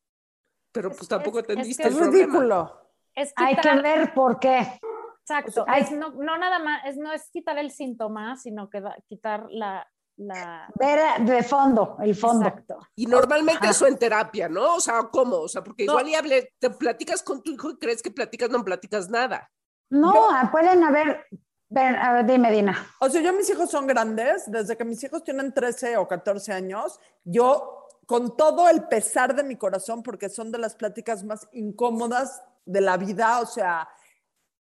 Pero 0.71 0.91
pues 0.91 1.09
tampoco 1.09 1.39
atendiste 1.39 1.83
es, 1.89 1.95
es 1.95 1.99
ridículo. 1.99 2.93
Hay 3.37 3.57
que 3.57 3.77
ver 3.81 4.13
por 4.13 4.39
qué. 4.39 4.79
Exacto. 5.29 5.67
no, 5.97 6.11
no, 6.11 6.39
nada 6.39 6.61
más, 6.61 6.85
es, 6.85 6.97
no 6.97 7.13
es 7.13 7.29
quitar 7.31 7.59
el 7.59 7.73
síntoma, 7.73 8.37
sino 8.37 8.71
que 8.71 8.83
quitar 9.09 9.47
la, 9.51 9.87
la... 10.17 10.69
Ver 10.77 11.21
de 11.25 11.43
fondo, 11.43 11.97
el 12.01 12.15
fondo. 12.15 12.47
Exacto. 12.47 12.79
Y 12.95 13.07
normalmente 13.07 13.69
eso 13.69 13.87
en 13.87 13.99
terapia, 13.99 14.49
¿no? 14.49 14.77
O 14.77 14.81
sea, 14.81 15.03
¿cómo? 15.11 15.39
O 15.39 15.49
sea, 15.49 15.65
porque 15.65 15.85
igual 15.85 16.09
y 16.09 16.15
hable, 16.15 16.53
te 16.61 16.71
platicas 16.71 17.23
con 17.23 17.43
tu 17.43 17.51
hijo 17.51 17.71
y 17.71 17.79
crees 17.79 18.03
que 18.03 18.11
platicas, 18.13 18.51
no 18.51 18.65
platicas 18.65 19.11
nada. 19.11 19.51
No, 19.91 20.31
ah, 20.31 20.49
pueden 20.53 20.85
haber, 20.85 21.27
ver, 21.69 21.97
a 21.97 22.13
ver, 22.13 22.27
dime, 22.27 22.53
Dina. 22.53 22.87
O 23.01 23.09
sea, 23.09 23.21
yo 23.21 23.33
mis 23.33 23.51
hijos 23.51 23.69
son 23.69 23.87
grandes, 23.89 24.45
desde 24.51 24.77
que 24.77 24.85
mis 24.85 25.03
hijos 25.03 25.25
tienen 25.25 25.53
13 25.53 25.97
o 25.97 26.07
14 26.07 26.53
años, 26.53 27.01
yo 27.25 27.89
con 28.07 28.37
todo 28.37 28.69
el 28.69 28.85
pesar 28.85 29.35
de 29.35 29.43
mi 29.43 29.57
corazón, 29.57 30.05
porque 30.05 30.29
son 30.29 30.53
de 30.53 30.59
las 30.59 30.77
pláticas 30.77 31.25
más 31.25 31.49
incómodas 31.53 32.43
de 32.65 32.81
la 32.81 32.97
vida, 32.97 33.41
o 33.41 33.47
sea, 33.47 33.89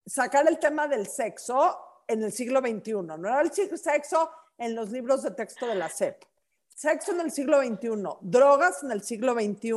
sacar 0.06 0.48
el 0.48 0.58
tema 0.58 0.88
del 0.88 1.06
sexo 1.06 1.78
en 2.06 2.22
el 2.22 2.32
siglo 2.32 2.60
XXI. 2.60 2.92
No 2.92 3.28
era 3.28 3.40
el 3.40 3.52
sexo 3.52 4.30
en 4.58 4.74
los 4.74 4.90
libros 4.90 5.22
de 5.22 5.30
texto 5.32 5.66
de 5.66 5.74
la 5.74 5.88
SEP. 5.88 6.22
Sexo 6.68 7.12
en 7.12 7.20
el 7.20 7.30
siglo 7.30 7.62
XXI, 7.62 8.18
drogas 8.20 8.82
en 8.82 8.92
el 8.92 9.02
siglo 9.02 9.34
XXI. 9.34 9.72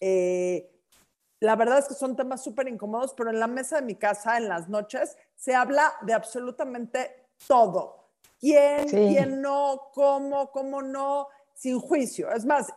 Eh, 0.00 0.70
la 1.40 1.56
verdad 1.56 1.78
es 1.78 1.88
que 1.88 1.94
son 1.94 2.16
temas 2.16 2.42
súper 2.42 2.68
incómodos, 2.68 3.14
pero 3.14 3.30
en 3.30 3.38
la 3.38 3.46
mesa 3.46 3.76
de 3.76 3.82
mi 3.82 3.94
casa, 3.96 4.36
en 4.38 4.48
las 4.48 4.68
noches, 4.68 5.16
se 5.34 5.54
habla 5.54 5.94
de 6.02 6.14
absolutamente 6.14 7.28
todo. 7.46 8.10
¿Quién, 8.38 8.88
quién 8.88 9.40
no, 9.40 9.90
cómo, 9.94 10.50
cómo 10.50 10.82
no, 10.82 11.28
sin 11.54 11.80
juicio. 11.80 12.30
Es 12.30 12.44
más, 12.44 12.72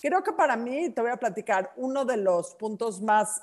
creo 0.00 0.22
que 0.22 0.32
para 0.32 0.56
mí, 0.56 0.90
te 0.90 1.00
voy 1.00 1.10
a 1.10 1.16
platicar, 1.16 1.72
uno 1.76 2.04
de 2.04 2.16
los 2.16 2.54
puntos 2.56 3.00
más 3.00 3.40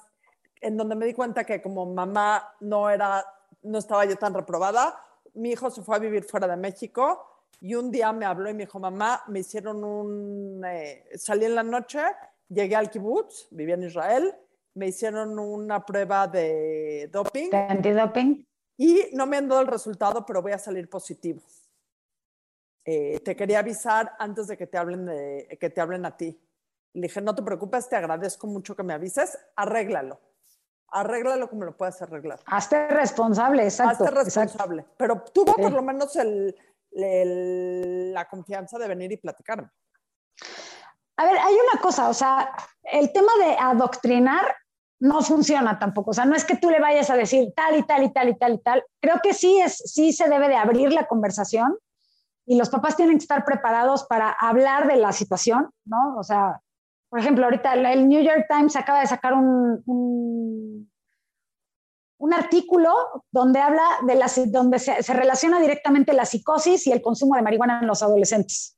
en 0.62 0.78
donde 0.78 0.96
me 0.96 1.08
di 1.08 1.14
cuenta 1.14 1.44
que 1.44 1.62
como 1.62 1.86
mamá 1.86 2.56
no 2.62 2.90
era, 2.90 3.26
no 3.64 3.80
estaba 3.80 4.06
yo 4.06 4.16
tan 4.16 4.34
reprobada, 4.34 5.04
mi 5.34 5.52
hijo 5.52 5.70
se 5.72 5.82
fue 5.82 5.96
a 5.96 6.00
vivir 6.00 6.24
fuera 6.24 6.48
de 6.48 6.56
México 6.56 7.28
y 7.60 7.76
un 7.76 7.92
día 7.92 8.14
me 8.14 8.26
habló 8.26 8.50
y 8.50 8.54
me 8.54 8.66
dijo, 8.66 8.80
mamá, 8.80 9.24
me 9.28 9.40
hicieron 9.40 9.84
un, 9.84 10.64
eh, 10.66 11.06
salí 11.16 11.46
en 11.46 11.56
la 11.56 11.64
noche, 11.64 12.00
llegué 12.48 12.76
al 12.76 12.90
kibbutz, 12.90 13.48
vivía 13.52 13.76
en 13.76 13.84
Israel, 13.84 14.36
me 14.76 14.88
hicieron 14.88 15.38
una 15.38 15.86
prueba 15.86 16.28
de 16.28 17.10
doping. 17.12 17.50
¿De 17.50 17.58
antidoping? 17.58 18.48
Y 18.78 19.10
no 19.14 19.26
me 19.26 19.38
han 19.38 19.48
dado 19.48 19.62
el 19.62 19.68
resultado, 19.68 20.26
pero 20.26 20.42
voy 20.42 20.54
a 20.54 20.58
salir 20.58 20.90
positivo. 20.90 21.42
Eh, 22.84 23.20
te 23.20 23.36
quería 23.36 23.60
avisar 23.60 24.14
antes 24.18 24.48
de 24.48 24.58
que 24.58 24.66
te 24.66 24.78
hablen, 24.78 25.06
de, 25.06 25.58
que 25.60 25.70
te 25.70 25.82
hablen 25.82 26.06
a 26.06 26.18
ti. 26.18 26.40
Le 26.94 27.04
dije, 27.04 27.22
no 27.22 27.36
te 27.36 27.44
preocupes, 27.44 27.88
te 27.90 27.96
agradezco 27.96 28.48
mucho 28.48 28.76
que 28.76 28.84
me 28.84 28.94
avises, 28.94 29.38
arréglalo 29.56 30.20
arréglalo 30.92 31.50
como 31.50 31.66
lo 31.66 31.76
puedas 31.76 32.02
arreglar. 32.02 32.40
Hazte 32.46 32.88
responsable, 32.90 33.64
exacto. 33.64 34.04
Hazte 34.04 34.16
responsable. 34.16 34.86
Pero 34.98 35.24
tuvo 35.34 35.54
por 35.54 35.72
lo 35.72 35.82
menos 35.82 36.16
el, 36.18 36.56
la 38.14 38.28
confianza 38.28 38.78
de 38.78 38.88
venir 38.88 39.12
y 39.12 39.18
platicarme. 39.18 39.70
A 41.18 41.26
ver, 41.26 41.38
hay 41.38 41.54
una 41.54 41.82
cosa, 41.82 42.10
o 42.10 42.14
sea, 42.14 42.52
el 42.84 43.12
tema 43.12 43.32
de 43.40 43.56
adoctrinar 43.60 44.56
no 45.00 45.22
funciona 45.22 45.80
tampoco. 45.80 46.12
O 46.12 46.14
sea, 46.14 46.26
no 46.26 46.36
es 46.36 46.46
que 46.46 46.58
tú 46.58 46.70
le 46.70 46.80
vayas 46.80 47.10
a 47.10 47.16
decir 47.16 47.54
tal 47.56 47.76
y 47.76 47.84
tal 47.84 48.04
y 48.04 48.14
tal 48.14 48.30
y 48.30 48.38
tal 48.38 48.54
y 48.54 48.58
tal. 48.60 48.84
Creo 49.00 49.20
que 49.22 49.34
sí, 49.34 49.60
es, 49.60 49.78
sí 49.78 50.14
se 50.14 50.30
debe 50.30 50.48
de 50.48 50.56
abrir 50.56 50.92
la 50.92 51.08
conversación 51.08 51.78
y 52.46 52.58
los 52.58 52.70
papás 52.70 52.96
tienen 52.96 53.18
que 53.18 53.24
estar 53.24 53.46
preparados 53.46 54.06
para 54.06 54.32
hablar 54.32 54.88
de 54.88 54.98
la 54.98 55.12
situación, 55.12 55.72
¿no? 55.86 56.18
O 56.18 56.24
sea, 56.24 56.62
por 57.12 57.20
ejemplo, 57.20 57.44
ahorita 57.44 57.74
el 57.74 58.08
New 58.08 58.24
York 58.24 58.46
Times 58.48 58.78
acaba 58.78 59.02
de 59.02 59.08
sacar 59.08 59.34
un, 59.34 59.84
un 62.22 62.34
artículo 62.34 62.94
donde 63.30 63.60
habla 63.60 63.84
de 64.08 64.16
la, 64.16 64.32
donde 64.48 64.80
se, 64.80 65.04
se 65.04 65.14
relaciona 65.14 65.60
directamente 65.60 66.14
la 66.14 66.24
psicosis 66.24 66.88
y 66.88 66.94
el 66.94 67.02
consumo 67.02 67.36
de 67.36 67.42
marihuana 67.42 67.82
en 67.82 67.88
los 67.88 68.02
adolescentes. 68.02 68.78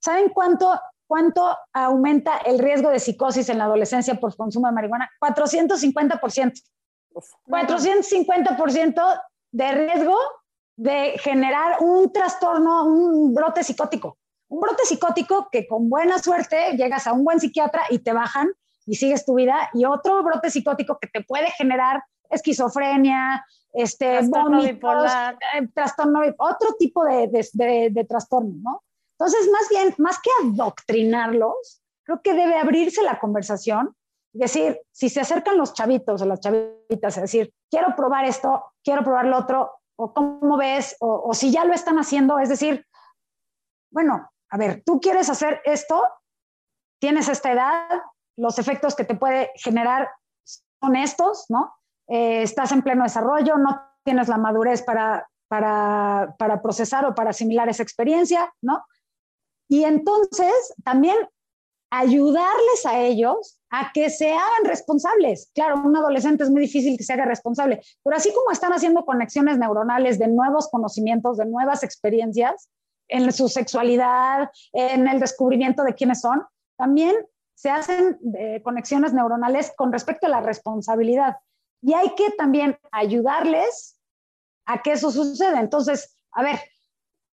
¿Saben 0.00 0.28
cuánto, 0.28 0.78
cuánto 1.08 1.58
aumenta 1.72 2.36
el 2.38 2.60
riesgo 2.60 2.90
de 2.90 3.00
psicosis 3.00 3.48
en 3.48 3.58
la 3.58 3.64
adolescencia 3.64 4.14
por 4.20 4.36
consumo 4.36 4.68
de 4.68 4.74
marihuana? 4.74 5.10
450%. 5.20 6.62
450% 7.48 9.20
de 9.50 9.72
riesgo 9.72 10.16
de 10.76 11.18
generar 11.18 11.78
un 11.80 12.12
trastorno, 12.12 12.86
un 12.86 13.34
brote 13.34 13.64
psicótico. 13.64 14.16
Un 14.54 14.60
brote 14.60 14.84
psicótico 14.84 15.48
que 15.50 15.66
con 15.66 15.88
buena 15.90 16.18
suerte 16.20 16.76
llegas 16.76 17.08
a 17.08 17.12
un 17.12 17.24
buen 17.24 17.40
psiquiatra 17.40 17.82
y 17.90 17.98
te 17.98 18.12
bajan 18.12 18.48
y 18.86 18.94
sigues 18.94 19.24
tu 19.26 19.34
vida, 19.34 19.68
y 19.72 19.84
otro 19.84 20.22
brote 20.22 20.48
psicótico 20.48 20.98
que 21.00 21.08
te 21.08 21.22
puede 21.24 21.50
generar 21.50 22.04
esquizofrenia, 22.30 23.44
este, 23.72 24.18
Trastorno 24.18 24.58
vómitos, 24.58 24.74
bipolar. 24.76 25.38
eh, 25.58 25.68
trastorno, 25.74 26.20
otro 26.38 26.74
tipo 26.78 27.04
de, 27.04 27.26
de, 27.28 27.48
de- 27.54 27.88
de 27.90 28.04
trastorno, 28.04 28.54
¿no? 28.62 28.82
Entonces, 29.18 29.50
más 29.50 29.68
bien, 29.70 29.92
más 29.98 30.20
que 30.20 30.30
adoctrinarlos, 30.46 31.82
creo 32.04 32.20
que 32.22 32.34
debe 32.34 32.56
abrirse 32.56 33.02
la 33.02 33.18
conversación, 33.18 33.96
decir, 34.32 34.80
si 34.92 35.08
se 35.08 35.20
acercan 35.20 35.56
los 35.58 35.74
chavitos 35.74 36.22
o 36.22 36.26
las 36.26 36.38
chavitas, 36.40 37.16
es 37.16 37.22
decir, 37.22 37.52
quiero 37.70 37.96
probar 37.96 38.24
esto, 38.24 38.64
quiero 38.84 39.02
probar 39.02 39.24
lo 39.26 39.38
otro, 39.38 39.72
o 39.96 40.12
cómo 40.12 40.56
ves, 40.56 40.96
o, 41.00 41.22
o 41.28 41.34
si 41.34 41.50
ya 41.50 41.64
lo 41.64 41.72
están 41.74 41.96
haciendo, 41.98 42.38
es 42.38 42.48
decir, 42.48 42.86
bueno, 43.90 44.30
a 44.50 44.56
ver, 44.56 44.82
tú 44.84 45.00
quieres 45.00 45.28
hacer 45.30 45.60
esto, 45.64 46.02
tienes 47.00 47.28
esta 47.28 47.52
edad, 47.52 48.02
los 48.36 48.58
efectos 48.58 48.94
que 48.94 49.04
te 49.04 49.14
puede 49.14 49.50
generar 49.56 50.08
son 50.80 50.96
estos, 50.96 51.46
¿no? 51.48 51.74
Eh, 52.08 52.42
estás 52.42 52.72
en 52.72 52.82
pleno 52.82 53.04
desarrollo, 53.04 53.56
no 53.56 53.80
tienes 54.04 54.28
la 54.28 54.38
madurez 54.38 54.82
para, 54.82 55.28
para, 55.48 56.34
para 56.38 56.60
procesar 56.60 57.06
o 57.06 57.14
para 57.14 57.30
asimilar 57.30 57.68
esa 57.68 57.82
experiencia, 57.82 58.52
¿no? 58.62 58.84
Y 59.68 59.84
entonces 59.84 60.74
también 60.84 61.16
ayudarles 61.90 62.86
a 62.86 62.98
ellos 63.00 63.60
a 63.70 63.92
que 63.92 64.10
se 64.10 64.32
hagan 64.32 64.64
responsables. 64.64 65.50
Claro, 65.54 65.80
un 65.84 65.96
adolescente 65.96 66.42
es 66.42 66.50
muy 66.50 66.62
difícil 66.62 66.96
que 66.96 67.04
se 67.04 67.12
haga 67.12 67.24
responsable, 67.24 67.80
pero 68.02 68.16
así 68.16 68.32
como 68.34 68.50
están 68.50 68.72
haciendo 68.72 69.04
conexiones 69.04 69.58
neuronales 69.58 70.18
de 70.18 70.28
nuevos 70.28 70.68
conocimientos, 70.68 71.38
de 71.38 71.46
nuevas 71.46 71.82
experiencias 71.82 72.68
en 73.08 73.32
su 73.32 73.48
sexualidad, 73.48 74.50
en 74.72 75.08
el 75.08 75.20
descubrimiento 75.20 75.84
de 75.84 75.94
quiénes 75.94 76.20
son, 76.20 76.42
también 76.76 77.14
se 77.54 77.70
hacen 77.70 78.18
eh, 78.36 78.60
conexiones 78.62 79.12
neuronales 79.12 79.72
con 79.76 79.92
respecto 79.92 80.26
a 80.26 80.30
la 80.30 80.40
responsabilidad. 80.40 81.36
Y 81.82 81.94
hay 81.94 82.14
que 82.14 82.30
también 82.30 82.78
ayudarles 82.92 83.98
a 84.66 84.82
que 84.82 84.92
eso 84.92 85.10
suceda. 85.10 85.60
Entonces, 85.60 86.16
a 86.32 86.42
ver, 86.42 86.60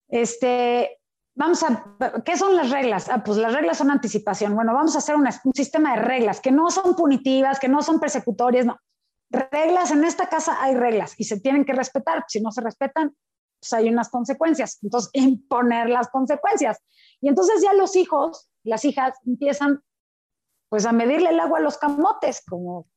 este, 0.08 1.00
vamos 1.34 1.62
a, 1.62 1.84
¿qué 2.24 2.36
son 2.36 2.56
las 2.56 2.70
reglas? 2.70 3.08
Ah, 3.08 3.22
pues 3.24 3.38
las 3.38 3.52
reglas 3.52 3.78
son 3.78 3.90
anticipación. 3.90 4.54
Bueno, 4.54 4.74
vamos 4.74 4.94
a 4.94 4.98
hacer 4.98 5.16
un 5.16 5.26
sistema 5.54 5.96
de 5.96 6.02
reglas 6.02 6.40
que 6.40 6.52
no 6.52 6.70
son 6.70 6.94
punitivas, 6.94 7.58
que 7.58 7.68
no 7.68 7.82
son 7.82 7.98
persecutorias, 7.98 8.66
no. 8.66 8.78
Reglas, 9.30 9.90
en 9.90 10.04
esta 10.04 10.28
casa 10.28 10.62
hay 10.62 10.74
reglas 10.74 11.14
y 11.18 11.24
se 11.24 11.40
tienen 11.40 11.64
que 11.64 11.72
respetar. 11.72 12.24
Si 12.28 12.40
no 12.42 12.52
se 12.52 12.60
respetan, 12.60 13.16
pues 13.62 13.72
hay 13.72 13.88
unas 13.88 14.08
consecuencias. 14.08 14.78
Entonces, 14.82 15.10
imponer 15.14 15.88
las 15.88 16.08
consecuencias. 16.08 16.78
Y 17.20 17.28
entonces 17.28 17.62
ya 17.62 17.72
los 17.72 17.94
hijos, 17.94 18.50
las 18.64 18.84
hijas 18.84 19.14
empiezan 19.24 19.80
pues 20.68 20.84
a 20.86 20.92
medirle 20.92 21.30
el 21.30 21.38
agua 21.38 21.58
a 21.58 21.62
los 21.62 21.76
camotes, 21.76 22.42
como, 22.48 22.88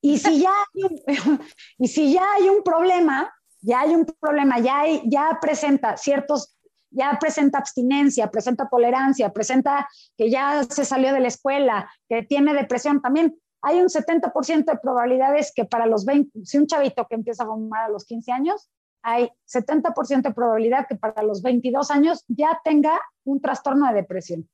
y 0.00 0.18
si 0.18 0.40
ya 0.40 0.52
hay 0.52 0.84
un, 0.84 1.40
y 1.78 1.88
si 1.88 2.12
ya 2.12 2.22
hay 2.34 2.48
un 2.48 2.62
problema, 2.62 3.34
ya 3.60 3.80
hay 3.80 3.94
un 3.94 4.06
problema, 4.20 4.60
ya, 4.60 4.80
hay, 4.80 5.02
ya 5.06 5.38
presenta 5.40 5.96
ciertos, 5.96 6.56
ya 6.90 7.18
presenta 7.20 7.58
abstinencia, 7.58 8.30
presenta 8.30 8.68
tolerancia, 8.68 9.32
presenta 9.32 9.88
que 10.16 10.30
ya 10.30 10.62
se 10.62 10.84
salió 10.84 11.12
de 11.12 11.20
la 11.20 11.28
escuela, 11.28 11.90
que 12.08 12.22
tiene 12.22 12.54
depresión 12.54 13.02
también. 13.02 13.36
Hay 13.62 13.80
un 13.80 13.88
70% 13.88 14.64
de 14.64 14.78
probabilidades 14.78 15.52
que 15.54 15.64
para 15.64 15.86
los 15.86 16.04
20, 16.04 16.44
si 16.44 16.58
un 16.58 16.66
chavito 16.66 17.06
que 17.08 17.16
empieza 17.16 17.42
a 17.42 17.46
fumar 17.46 17.84
a 17.84 17.88
los 17.88 18.04
15 18.04 18.30
años, 18.30 18.70
hay 19.04 19.30
70% 19.46 20.22
de 20.22 20.34
probabilidad 20.34 20.86
que 20.88 20.96
para 20.96 21.22
los 21.22 21.42
22 21.42 21.90
años 21.90 22.24
ya 22.26 22.58
tenga 22.64 22.98
un 23.24 23.40
trastorno 23.40 23.86
de 23.88 23.94
depresión. 23.94 24.48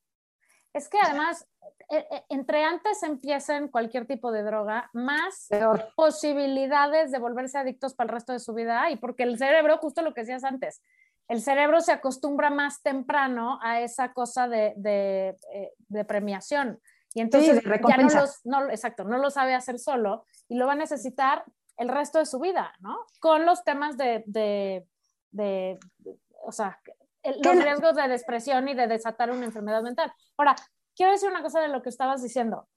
Es 0.73 0.89
que 0.89 0.99
además, 1.01 1.47
eh, 1.89 2.05
eh, 2.11 2.25
entre 2.29 2.65
antes 2.65 3.03
empiecen 3.05 3.69
cualquier 3.69 4.07
tipo 4.07 4.33
de 4.33 4.43
droga, 4.43 4.91
más 4.93 5.47
Peor. 5.49 5.93
posibilidades 5.95 7.13
de 7.13 7.19
volverse 7.21 7.59
adictos 7.59 7.95
para 7.95 8.09
el 8.09 8.15
resto 8.15 8.33
de 8.33 8.41
su 8.41 8.53
vida 8.53 8.83
hay, 8.83 8.97
porque 8.97 9.23
el 9.23 9.39
cerebro, 9.39 9.79
justo 9.79 10.03
lo 10.03 10.15
que 10.15 10.23
decías 10.23 10.43
antes, 10.43 10.83
el 11.29 11.41
cerebro 11.41 11.81
se 11.81 11.93
acostumbra 11.93 12.51
más 12.51 12.83
temprano 12.83 13.61
a 13.63 13.81
esa 13.81 14.13
cosa 14.13 14.49
de, 14.49 14.75
de, 14.77 15.37
eh, 15.55 15.73
de 15.89 16.05
premiación. 16.05 16.81
Y 17.15 17.21
entonces 17.21 17.55
ya 17.57 17.63
no, 17.63 17.71
recompensa. 17.71 18.21
los, 18.21 18.41
no, 18.45 18.69
exacto, 18.69 19.05
no 19.05 19.19
lo 19.19 19.31
sabe 19.31 19.55
hacer 19.55 19.79
solo 19.79 20.25
y 20.49 20.57
lo 20.57 20.67
va 20.67 20.73
a 20.73 20.77
necesitar 20.77 21.45
el 21.81 21.89
resto 21.89 22.19
de 22.19 22.27
su 22.27 22.39
vida, 22.39 22.75
¿no? 22.81 23.07
Con 23.21 23.47
los 23.47 23.65
temas 23.65 23.97
de, 23.97 24.23
de, 24.27 24.87
de- 25.31 25.79
de- 25.99 26.19
o 26.45 26.53
sea, 26.53 26.79
el- 27.23 27.41
¿Qué 27.41 27.49
los 27.49 27.57
no- 27.57 27.63
riesgos 27.63 27.97
de 27.97 28.07
depresión 28.07 28.69
y 28.69 28.75
de 28.75 28.87
desatar 28.87 29.31
una 29.31 29.47
enfermedad 29.47 29.83
mental. 29.83 30.13
Ahora, 30.37 30.55
quiero 30.95 31.13
decir 31.13 31.31
una 31.31 31.43
cosa 31.43 31.61
de 31.61 31.69
lo 31.69 31.81
que 31.83 31.89
estabas 31.89 32.23
diciendo. 32.23 32.69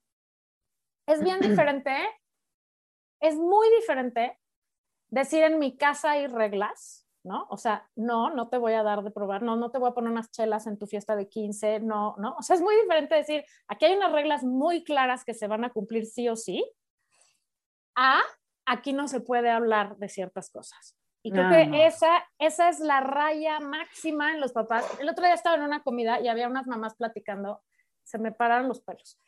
Es 1.05 1.21
bien 1.21 1.39
diferente, 1.67 1.93
es 3.19 3.35
muy 3.35 3.67
diferente 3.79 4.39
decir 5.09 5.43
en 5.43 5.59
mi 5.59 5.75
casa 5.77 6.11
hay 6.11 6.27
reglas, 6.27 7.05
¿no? 7.23 7.45
O 7.49 7.57
sea, 7.57 7.89
no, 7.95 8.29
no 8.29 8.47
te 8.47 8.57
voy 8.57 8.71
a 8.73 8.83
dar 8.83 9.03
de 9.03 9.11
probar, 9.11 9.41
no, 9.43 9.57
no 9.57 9.69
te 9.69 9.79
voy 9.79 9.89
a 9.89 9.93
poner 9.93 10.11
unas 10.11 10.31
chelas 10.31 10.65
en 10.65 10.77
tu 10.77 10.87
fiesta 10.87 11.15
de 11.17 11.27
15, 11.27 11.81
no, 11.81 12.15
no. 12.19 12.35
O 12.37 12.41
sea, 12.41 12.55
es 12.55 12.61
muy 12.61 12.75
diferente 12.81 13.15
decir, 13.15 13.43
aquí 13.67 13.83
hay 13.85 13.95
unas 13.97 14.13
reglas 14.13 14.43
muy 14.43 14.83
claras 14.85 15.25
que 15.25 15.33
se 15.33 15.47
van 15.47 15.65
a 15.65 15.71
cumplir 15.71 16.05
sí 16.05 16.29
o 16.29 16.35
sí, 16.37 16.65
a 17.95 18.21
aquí 18.66 18.93
no 18.93 19.07
se 19.07 19.20
puede 19.20 19.49
hablar 19.49 19.97
de 19.97 20.09
ciertas 20.09 20.49
cosas. 20.49 20.95
Y 21.22 21.32
creo 21.32 21.45
No, 21.45 21.55
que 21.55 21.66
no. 21.68 21.78
esa, 21.78 22.26
esa 22.38 22.70
es 22.70 22.80
la 22.80 22.99
raya 22.99 23.59
máxima 23.59 24.32
en 24.34 24.41
los 24.41 24.51
papás. 24.51 24.86
El 24.99 25.09
otro 25.09 25.24
día 25.24 25.34
estaba 25.34 25.55
en 25.55 25.64
una 25.64 25.82
comida 25.82 26.20
y 26.20 26.28
había 26.28 26.47
unas 26.47 26.68
mamás 26.68 26.95
platicando, 26.95 27.61
se 28.03 28.18
me 28.18 28.32
pararon 28.34 28.68
los 28.68 28.82
pelos. 28.82 29.20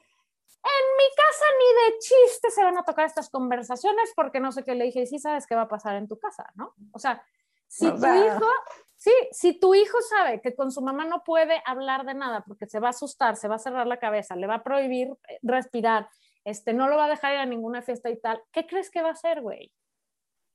En 0.64 0.98
mi 0.98 1.04
casa 1.16 1.46
ni 1.60 1.94
de 1.94 2.00
chiste 2.00 2.50
se 2.52 2.64
van 2.64 2.78
a 2.78 2.84
tocar 2.84 3.06
estas 3.06 3.30
conversaciones 3.30 4.12
porque 4.16 4.40
no 4.40 4.52
sé 4.52 4.64
qué 4.64 4.76
le 4.76 4.86
dije, 4.86 5.02
y 5.02 5.08
sí 5.08 5.20
sabes 5.20 5.46
qué 5.48 5.56
va 5.56 5.64
a 5.64 5.68
pasar 5.70 5.96
en 5.96 6.08
tu 6.08 6.18
casa, 6.20 6.52
¿no? 6.56 6.74
O 6.92 7.00
sea, 7.00 7.24
si 7.68 7.86
tu 7.92 8.06
hijo, 8.08 8.48
sí, 8.96 9.12
si 9.32 9.60
tu 9.60 9.74
hijo 9.76 9.98
sabe 10.02 10.42
que 10.42 10.56
con 10.56 10.72
su 10.72 10.82
mamá 10.82 11.06
no 11.06 11.24
puede 11.24 11.62
hablar 11.66 12.06
de 12.06 12.16
nada 12.16 12.44
porque 12.46 12.66
se 12.66 12.80
va 12.80 12.88
a 12.88 12.90
asustar, 12.92 13.36
se 13.38 13.48
va 13.48 13.56
a 13.56 13.60
cerrar 13.60 13.86
la 13.88 14.00
cabeza, 14.00 14.36
le 14.36 14.48
va 14.48 14.56
a 14.56 14.64
prohibir 14.64 15.10
eh, 15.28 15.40
respirar, 15.44 16.10
este, 16.46 16.74
no 16.74 16.88
lo 16.88 16.96
va 16.96 17.06
a 17.06 17.10
dejar 17.10 17.34
ir 17.34 17.40
a 17.40 17.46
ninguna 17.46 17.82
fiesta 17.82 18.10
y 18.10 18.20
tal, 18.20 18.42
¿qué 18.52 18.66
crees 18.66 18.90
que 18.90 19.02
va 19.02 19.10
a 19.10 19.14
hacer, 19.14 19.42
güey? 19.42 19.74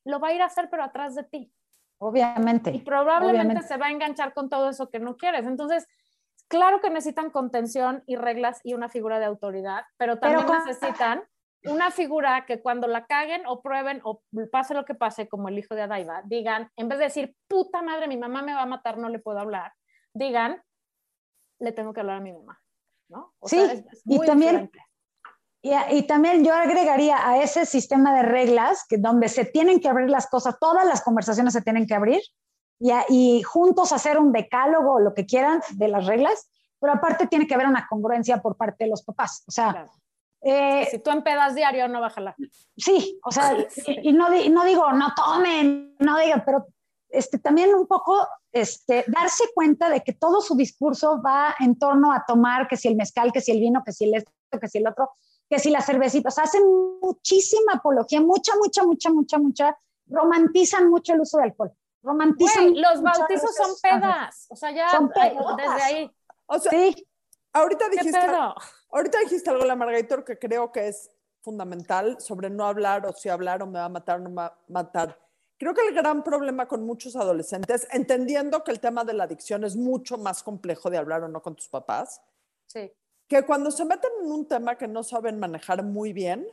Lo 0.05 0.19
va 0.21 0.29
a 0.29 0.33
ir 0.33 0.41
a 0.41 0.47
hacer, 0.47 0.71
pero 0.71 0.83
atrás 0.85 1.15
de 1.15 1.25
ti. 1.25 1.53
Obviamente. 1.99 2.71
Y 2.71 2.81
probablemente 2.81 3.41
obviamente. 3.43 3.69
se 3.69 3.77
va 3.77 3.87
a 3.87 3.91
enganchar 3.91 4.33
con 4.33 4.49
todo 4.49 4.71
eso 4.71 4.89
que 4.89 4.99
no 5.01 5.17
quieres. 5.17 5.47
Entonces, 5.47 5.87
claro 6.49 6.81
que 6.81 6.89
necesitan 6.89 7.31
contención 7.31 8.03
y 8.07 8.17
reglas 8.17 8.61
y 8.65 8.73
una 8.75 8.89
figura 8.89 9.19
de 9.19 9.27
autoridad, 9.27 9.85
pero 9.99 10.19
también 10.19 10.47
necesitan 10.65 11.23
una 11.65 11.91
figura 11.91 12.47
que 12.47 12.63
cuando 12.63 12.87
la 12.87 13.05
caguen 13.05 13.43
o 13.47 13.61
prueben 13.61 14.01
o 14.05 14.23
pase 14.51 14.73
lo 14.73 14.87
que 14.87 14.95
pase, 14.95 15.29
como 15.29 15.49
el 15.49 15.59
hijo 15.59 15.75
de 15.75 15.83
Adaiva, 15.83 16.23
digan, 16.25 16.71
en 16.77 16.89
vez 16.89 16.99
de 16.99 17.05
decir, 17.05 17.37
puta 17.49 17.83
madre, 17.83 18.09
mi 18.09 18.17
mamá 18.17 18.41
me 18.41 18.55
va 18.55 18.63
a 18.63 18.67
matar, 18.67 18.97
no 18.97 19.11
le 19.11 19.19
puedo 19.19 19.39
hablar, 19.41 19.75
digan, 20.15 20.63
le 21.59 21.73
tengo 21.73 21.93
que 21.93 22.01
hablar 22.01 22.17
a 22.17 22.21
mi 22.21 22.33
mamá. 22.33 22.59
¿no? 23.11 23.35
O 23.41 23.49
Sí, 23.49 23.57
sea, 23.57 23.73
es- 23.73 23.85
es 23.93 24.03
y 24.07 24.19
también- 24.25 24.53
diferente. 24.53 24.79
Y, 25.63 25.73
y 25.91 26.03
también 26.07 26.45
yo 26.45 26.55
agregaría 26.55 27.17
a 27.29 27.43
ese 27.43 27.67
sistema 27.67 28.15
de 28.15 28.23
reglas 28.23 28.85
que 28.89 28.97
donde 28.97 29.29
se 29.29 29.45
tienen 29.45 29.79
que 29.81 29.89
abrir 29.89 30.09
las 30.09 30.27
cosas, 30.29 30.57
todas 30.59 30.87
las 30.87 31.03
conversaciones 31.03 31.53
se 31.53 31.61
tienen 31.63 31.87
que 31.87 31.95
abrir 31.95 32.23
y, 32.79 32.91
a- 32.93 33.05
y 33.09 33.43
juntos 33.43 33.93
hacer 33.93 34.19
un 34.19 34.33
decálogo 34.33 34.95
o 34.95 35.01
lo 35.01 35.13
que 35.13 35.27
quieran 35.27 35.61
de 35.73 35.89
las 35.89 36.07
reglas, 36.07 36.49
pero 36.81 36.95
aparte 36.95 37.27
tiene 37.27 37.47
que 37.47 37.55
haber 37.55 37.67
una 37.67 37.87
congruencia 37.89 38.41
por 38.41 38.57
parte 38.57 38.85
de 38.85 38.91
los 38.91 39.03
papás. 39.03 39.45
O 39.47 39.51
sea, 39.51 39.71
Claro. 39.73 39.91
eh, 40.43 40.89
Si 40.91 40.99
tú 41.01 41.11
empedas 41.11 41.55
diario, 41.55 41.89
no 41.89 42.01
va 42.01 42.07
a 42.07 42.11
jalar. 42.11 42.35
Sí, 42.79 43.21
o 43.23 43.31
sea, 43.31 43.55
y, 43.87 44.09
y 44.09 44.13
no, 44.15 44.29
no 44.31 44.65
digo 44.65 44.91
no 44.93 45.13
tomen, 45.15 45.95
no 45.99 46.19
digan, 46.19 46.43
pero 46.47 46.69
este, 47.11 47.39
también 47.39 47.75
un 47.75 47.87
poco 47.87 48.27
este, 48.51 49.05
darse 49.09 49.45
cuenta 49.55 49.91
de 49.91 50.01
que 50.01 50.15
todo 50.15 50.41
su 50.41 50.57
discurso 50.57 51.21
va 51.21 51.55
en 51.61 51.79
torno 51.79 52.13
a 52.15 52.25
tomar 52.27 52.67
que 52.67 52.79
si 52.79 52.89
el 52.89 52.97
mezcal, 52.97 53.31
que 53.31 53.43
si 53.43 53.53
el 53.53 53.61
vino, 53.61 53.83
que 53.85 53.93
si 53.93 54.05
el 54.05 54.15
esto, 54.15 54.33
que 54.59 54.69
si 54.69 54.79
el 54.79 54.87
otro, 54.87 55.11
que 55.51 55.59
si 55.59 55.71
las 55.71 55.85
cervecitas. 55.85 56.39
Hacen 56.39 56.63
muchísima 57.03 57.75
apología, 57.75 58.21
mucha, 58.21 58.53
mucha, 58.57 58.85
mucha, 58.85 59.11
mucha, 59.11 59.39
mucha. 59.39 59.79
Romantizan 60.07 60.89
mucho 60.89 61.13
el 61.13 61.21
uso 61.21 61.39
de 61.39 61.45
alcohol. 61.45 61.73
Romantizan. 62.03 62.71
Güey, 62.71 62.81
los 62.81 63.03
bautizos 63.03 63.55
son 63.55 63.73
pedas. 63.83 64.47
O 64.49 64.57
sea, 64.57 64.71
ya 64.71 64.89
Son 64.91 65.11
pedotas. 65.11 65.57
desde 65.57 65.83
ahí. 65.83 66.11
O 66.47 66.59
sea, 66.59 66.71
Sí, 66.71 67.07
ahorita 67.53 67.87
¿Qué 67.91 67.97
dijiste, 67.97 68.19
ahorita 68.91 69.19
dijiste 69.19 69.51
algo, 69.51 69.65
la 69.65 69.75
Margator, 69.77 70.25
que 70.25 70.39
creo 70.39 70.71
que 70.71 70.89
es 70.89 71.11
fundamental 71.43 72.21
sobre 72.21 72.49
no 72.49 72.65
hablar 72.67 73.07
o 73.07 73.13
si 73.13 73.29
hablar 73.29 73.63
o 73.63 73.67
me 73.67 73.79
va 73.81 73.87
a 73.87 73.89
matar 73.89 74.21
o 74.21 74.23
no 74.23 74.29
me 74.31 74.37
va 74.37 74.47
a 74.47 74.59
matar. 74.69 75.19
Creo 75.59 75.75
que 75.75 75.87
el 75.87 75.95
gran 75.95 76.23
problema 76.23 76.67
con 76.69 76.87
muchos 76.87 77.17
adolescentes, 77.17 77.87
entendiendo 77.91 78.63
que 78.65 78.71
el 78.71 78.81
tema 78.81 79.05
de 79.05 79.15
la 79.15 79.25
adicción 79.25 79.65
es 79.65 79.77
mucho 79.77 80.17
más 80.17 80.43
complejo 80.43 80.91
de 80.91 80.97
hablar 80.97 81.23
o 81.25 81.29
no 81.29 81.43
con 81.43 81.57
tus 81.57 81.69
papás, 81.69 82.23
Sí. 82.67 82.91
Que 83.31 83.45
cuando 83.45 83.71
se 83.71 83.85
meten 83.85 84.11
en 84.25 84.33
un 84.33 84.45
tema 84.45 84.77
que 84.77 84.89
no 84.89 85.05
saben 85.05 85.39
manejar 85.39 85.85
muy 85.85 86.13
bien 86.13 86.49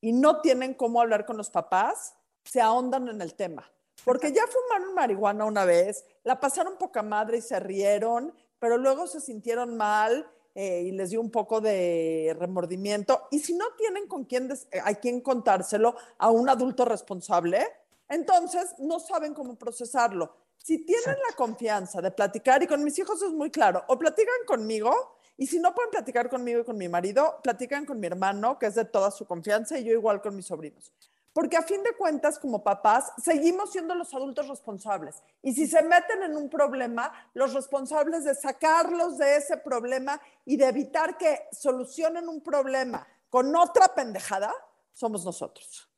y 0.00 0.12
no 0.12 0.40
tienen 0.40 0.72
cómo 0.72 1.00
hablar 1.00 1.26
con 1.26 1.36
los 1.36 1.50
papás, 1.50 2.14
se 2.44 2.60
ahondan 2.60 3.08
en 3.08 3.20
el 3.20 3.34
tema. 3.34 3.68
Porque 4.04 4.32
ya 4.32 4.42
fumaron 4.46 4.94
marihuana 4.94 5.44
una 5.44 5.64
vez, 5.64 6.04
la 6.22 6.38
pasaron 6.38 6.78
poca 6.78 7.02
madre 7.02 7.38
y 7.38 7.42
se 7.42 7.58
rieron, 7.58 8.32
pero 8.60 8.78
luego 8.78 9.08
se 9.08 9.20
sintieron 9.20 9.76
mal 9.76 10.30
eh, 10.54 10.82
y 10.82 10.92
les 10.92 11.10
dio 11.10 11.20
un 11.20 11.32
poco 11.32 11.60
de 11.60 12.36
remordimiento. 12.38 13.26
Y 13.32 13.40
si 13.40 13.54
no 13.54 13.64
tienen 13.76 14.06
con 14.06 14.24
quién, 14.24 14.52
eh, 14.70 14.80
a 14.84 14.94
quién 14.94 15.20
contárselo 15.20 15.96
a 16.18 16.30
un 16.30 16.48
adulto 16.48 16.84
responsable, 16.84 17.66
entonces 18.08 18.72
no 18.78 19.00
saben 19.00 19.34
cómo 19.34 19.56
procesarlo. 19.56 20.36
Si 20.58 20.78
tienen 20.86 21.16
la 21.28 21.34
confianza 21.34 22.00
de 22.00 22.12
platicar, 22.12 22.62
y 22.62 22.68
con 22.68 22.84
mis 22.84 22.96
hijos 23.00 23.20
es 23.20 23.32
muy 23.32 23.50
claro, 23.50 23.82
o 23.88 23.98
platican 23.98 24.46
conmigo, 24.46 25.13
y 25.36 25.46
si 25.46 25.58
no 25.58 25.74
pueden 25.74 25.90
platicar 25.90 26.28
conmigo 26.28 26.60
y 26.60 26.64
con 26.64 26.76
mi 26.78 26.88
marido, 26.88 27.40
platican 27.42 27.84
con 27.86 27.98
mi 28.00 28.06
hermano, 28.06 28.58
que 28.58 28.66
es 28.66 28.74
de 28.74 28.84
toda 28.84 29.10
su 29.10 29.26
confianza, 29.26 29.78
y 29.78 29.84
yo 29.84 29.92
igual 29.92 30.20
con 30.22 30.36
mis 30.36 30.46
sobrinos. 30.46 30.92
Porque 31.32 31.56
a 31.56 31.62
fin 31.62 31.82
de 31.82 31.96
cuentas, 31.96 32.38
como 32.38 32.62
papás, 32.62 33.12
seguimos 33.18 33.72
siendo 33.72 33.96
los 33.96 34.14
adultos 34.14 34.46
responsables. 34.46 35.20
Y 35.42 35.52
si 35.52 35.66
se 35.66 35.82
meten 35.82 36.22
en 36.22 36.36
un 36.36 36.48
problema, 36.48 37.12
los 37.34 37.52
responsables 37.54 38.22
de 38.22 38.36
sacarlos 38.36 39.18
de 39.18 39.36
ese 39.36 39.56
problema 39.56 40.20
y 40.44 40.56
de 40.56 40.66
evitar 40.68 41.18
que 41.18 41.48
solucionen 41.50 42.28
un 42.28 42.40
problema 42.40 43.04
con 43.28 43.54
otra 43.56 43.88
pendejada, 43.88 44.54
somos 44.92 45.24
nosotros. 45.24 45.90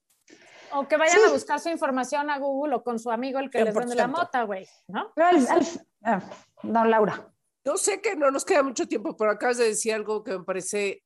O 0.72 0.88
que 0.88 0.96
vayan 0.96 1.16
Sí. 1.18 1.22
a 1.28 1.32
buscar 1.32 1.60
su 1.60 1.68
información 1.68 2.30
a 2.30 2.38
Google 2.38 2.76
o 2.76 2.82
con 2.82 2.98
su 2.98 3.10
amigo 3.10 3.38
el 3.38 3.50
que 3.50 3.62
les 3.62 3.74
vende 3.74 3.94
la 3.94 4.04
100%. 4.04 4.08
mota, 4.18 4.42
güey, 4.44 4.66
¿no? 4.88 5.12
Pero 5.14 5.28
al- 5.28 5.46
al- 5.48 5.86
ah, 6.02 6.20
no, 6.62 6.84
Laura. 6.86 7.30
Yo 7.66 7.76
sé 7.76 8.00
que 8.00 8.14
no 8.14 8.30
nos 8.30 8.44
queda 8.44 8.62
mucho 8.62 8.86
tiempo, 8.86 9.16
pero 9.16 9.32
acabas 9.32 9.56
de 9.58 9.64
decir 9.64 9.92
algo 9.92 10.22
que 10.22 10.38
me 10.38 10.44
parece 10.44 11.02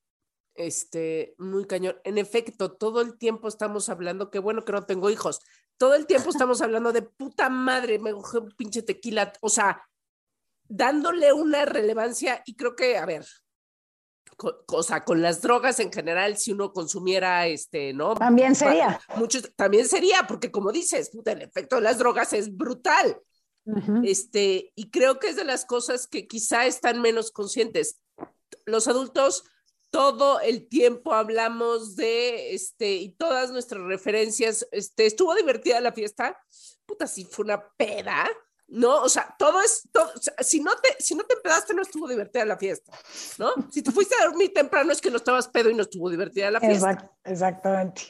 este, 0.53 1.33
muy 1.39 1.65
cañón. 1.65 1.95
En 2.03 2.19
efecto, 2.19 2.73
todo 2.73 3.01
el 3.01 3.17
tiempo 3.17 3.47
estamos 3.47 3.89
hablando, 3.89 4.29
qué 4.29 4.37
bueno 4.37 4.63
que 4.63 4.71
no 4.71 4.85
tengo 4.85 5.09
hijos, 5.09 5.39
todo 5.77 5.95
el 5.95 6.05
tiempo 6.05 6.29
estamos 6.29 6.61
hablando 6.61 6.93
de 6.93 7.01
puta 7.01 7.49
madre, 7.49 7.97
me 7.97 8.11
cogí 8.13 8.37
un 8.37 8.51
pinche 8.51 8.83
tequila, 8.83 9.33
o 9.41 9.49
sea, 9.49 9.81
dándole 10.67 11.33
una 11.33 11.65
relevancia 11.65 12.43
y 12.45 12.55
creo 12.55 12.75
que, 12.75 12.95
a 12.95 13.05
ver, 13.07 13.25
co- 14.37 14.63
o 14.67 14.83
sea, 14.83 15.03
con 15.03 15.21
las 15.21 15.41
drogas 15.41 15.79
en 15.79 15.91
general, 15.91 16.37
si 16.37 16.51
uno 16.51 16.71
consumiera, 16.73 17.47
este, 17.47 17.91
¿no? 17.93 18.13
También 18.13 18.53
sería. 18.53 19.01
Muchos, 19.15 19.51
también 19.55 19.87
sería, 19.87 20.25
porque 20.27 20.51
como 20.51 20.71
dices, 20.71 21.09
puta, 21.09 21.31
el 21.31 21.41
efecto 21.41 21.77
de 21.77 21.81
las 21.81 21.97
drogas 21.97 22.33
es 22.33 22.55
brutal. 22.55 23.19
Este, 24.03 24.71
y 24.75 24.89
creo 24.89 25.19
que 25.19 25.27
es 25.29 25.35
de 25.35 25.43
las 25.43 25.65
cosas 25.65 26.07
que 26.07 26.27
quizá 26.27 26.65
están 26.65 27.01
menos 27.01 27.31
conscientes. 27.31 27.99
Los 28.65 28.87
adultos 28.87 29.43
todo 29.91 30.39
el 30.39 30.69
tiempo 30.69 31.13
hablamos 31.13 31.97
de, 31.97 32.53
este, 32.53 32.93
y 32.93 33.09
todas 33.09 33.51
nuestras 33.51 33.81
referencias, 33.83 34.65
este, 34.71 35.05
estuvo 35.05 35.35
divertida 35.35 35.81
la 35.81 35.91
fiesta, 35.91 36.41
puta, 36.85 37.07
si 37.07 37.25
fue 37.25 37.43
una 37.43 37.61
peda, 37.75 38.29
¿no? 38.67 39.01
O 39.03 39.09
sea, 39.09 39.35
todo 39.37 39.61
es, 39.61 39.83
todo, 39.91 40.09
o 40.15 40.21
sea, 40.21 40.33
si, 40.39 40.61
no 40.61 40.71
te, 40.77 40.95
si 41.03 41.13
no 41.13 41.25
te 41.25 41.33
empedaste, 41.33 41.73
no 41.73 41.81
estuvo 41.81 42.07
divertida 42.07 42.45
la 42.45 42.57
fiesta, 42.57 42.97
¿no? 43.37 43.51
Si 43.69 43.81
te 43.81 43.91
fuiste 43.91 44.15
a 44.15 44.25
dormir 44.27 44.53
temprano 44.53 44.93
es 44.93 45.01
que 45.01 45.11
no 45.11 45.17
estabas 45.17 45.49
pedo 45.49 45.69
y 45.69 45.75
no 45.75 45.81
estuvo 45.81 46.09
divertida 46.09 46.49
la 46.51 46.61
fiesta. 46.61 46.91
Exact- 46.91 47.11
exactamente. 47.25 48.01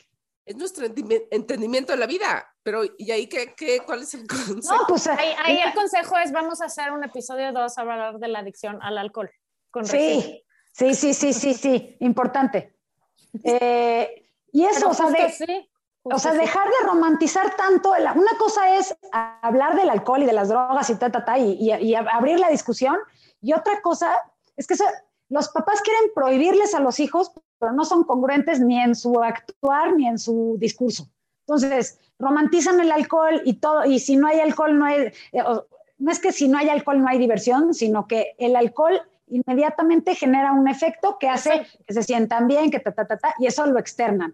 Es 0.45 0.55
nuestro 0.55 0.85
entendimi- 0.85 1.27
entendimiento 1.31 1.93
de 1.93 1.97
la 1.97 2.05
vida, 2.05 2.50
pero 2.63 2.81
¿y 2.97 3.11
ahí 3.11 3.27
qué, 3.27 3.53
qué, 3.55 3.79
cuál 3.85 4.01
es 4.03 4.13
el 4.13 4.27
consejo? 4.27 4.75
No, 4.75 4.87
pues 4.87 5.07
Ahí, 5.07 5.29
ahí 5.43 5.53
mira, 5.55 5.69
el 5.69 5.73
consejo 5.73 6.17
es 6.17 6.31
vamos 6.31 6.61
a 6.61 6.65
hacer 6.65 6.91
un 6.91 7.03
episodio 7.03 7.51
2 7.53 7.77
a 7.77 7.81
hablar 7.81 8.17
de 8.19 8.27
la 8.27 8.39
adicción 8.39 8.77
al 8.81 8.97
alcohol. 8.97 9.29
Con 9.71 9.85
sí, 9.85 10.43
sí, 10.73 10.93
sí, 10.93 11.13
sí, 11.13 11.33
sí, 11.33 11.53
sí, 11.53 11.97
importante. 12.01 12.75
Eh, 13.43 14.29
y 14.51 14.65
eso, 14.65 14.89
o 14.89 14.93
sea, 14.93 15.05
justo 15.07 15.21
de, 15.23 15.29
sí, 15.29 15.69
o 16.03 16.11
justo 16.11 16.19
sea, 16.29 16.31
sí. 16.33 16.37
dejar 16.39 16.67
de 16.67 16.87
romantizar 16.87 17.55
tanto. 17.55 17.91
una 17.91 18.37
cosa 18.37 18.75
es 18.77 18.95
hablar 19.11 19.75
del 19.75 19.89
alcohol 19.89 20.23
y 20.23 20.25
de 20.25 20.33
las 20.33 20.49
drogas 20.49 20.89
y 20.89 20.95
ta, 20.95 21.09
ta, 21.11 21.23
ta, 21.23 21.37
y, 21.37 21.53
y- 21.53 21.73
y 21.73 21.95
abrir 21.95 22.39
la 22.39 22.49
discusión. 22.49 22.97
Y 23.41 23.53
otra 23.53 23.81
cosa 23.81 24.17
es 24.57 24.67
que 24.67 24.73
eso- 24.73 24.83
los 25.29 25.47
papás 25.49 25.81
quieren 25.81 26.11
prohibirles 26.13 26.75
a 26.75 26.81
los 26.81 26.99
hijos, 26.99 27.31
pero 27.57 27.71
no 27.71 27.85
son 27.85 28.03
congruentes 28.03 28.59
ni 28.59 28.77
en 28.81 28.95
su 28.95 29.21
actuar 29.23 29.95
ni 29.95 30.07
en 30.07 30.19
su 30.19 30.57
discurso. 30.59 31.07
Entonces, 31.53 31.99
romantizan 32.17 32.79
el 32.79 32.91
alcohol 32.91 33.41
y 33.43 33.55
todo, 33.55 33.83
y 33.83 33.99
si 33.99 34.15
no 34.15 34.27
hay 34.27 34.39
alcohol, 34.39 34.79
no 34.79 34.85
hay. 34.85 35.11
eh, 35.33 35.43
no 35.97 36.11
es 36.11 36.19
que 36.19 36.31
si 36.31 36.47
no 36.47 36.57
hay 36.57 36.69
alcohol 36.69 37.01
no 37.01 37.09
hay 37.09 37.19
diversión, 37.19 37.73
sino 37.73 38.07
que 38.07 38.33
el 38.39 38.55
alcohol 38.55 39.01
inmediatamente 39.27 40.15
genera 40.15 40.53
un 40.53 40.67
efecto 40.67 41.17
que 41.19 41.27
hace 41.29 41.67
que 41.85 41.93
se 41.93 42.03
sientan 42.03 42.47
bien, 42.47 42.71
que 42.71 42.79
ta, 42.79 42.93
ta, 42.93 43.05
ta, 43.05 43.17
ta, 43.17 43.35
y 43.37 43.47
eso 43.47 43.65
lo 43.65 43.77
externan. 43.79 44.33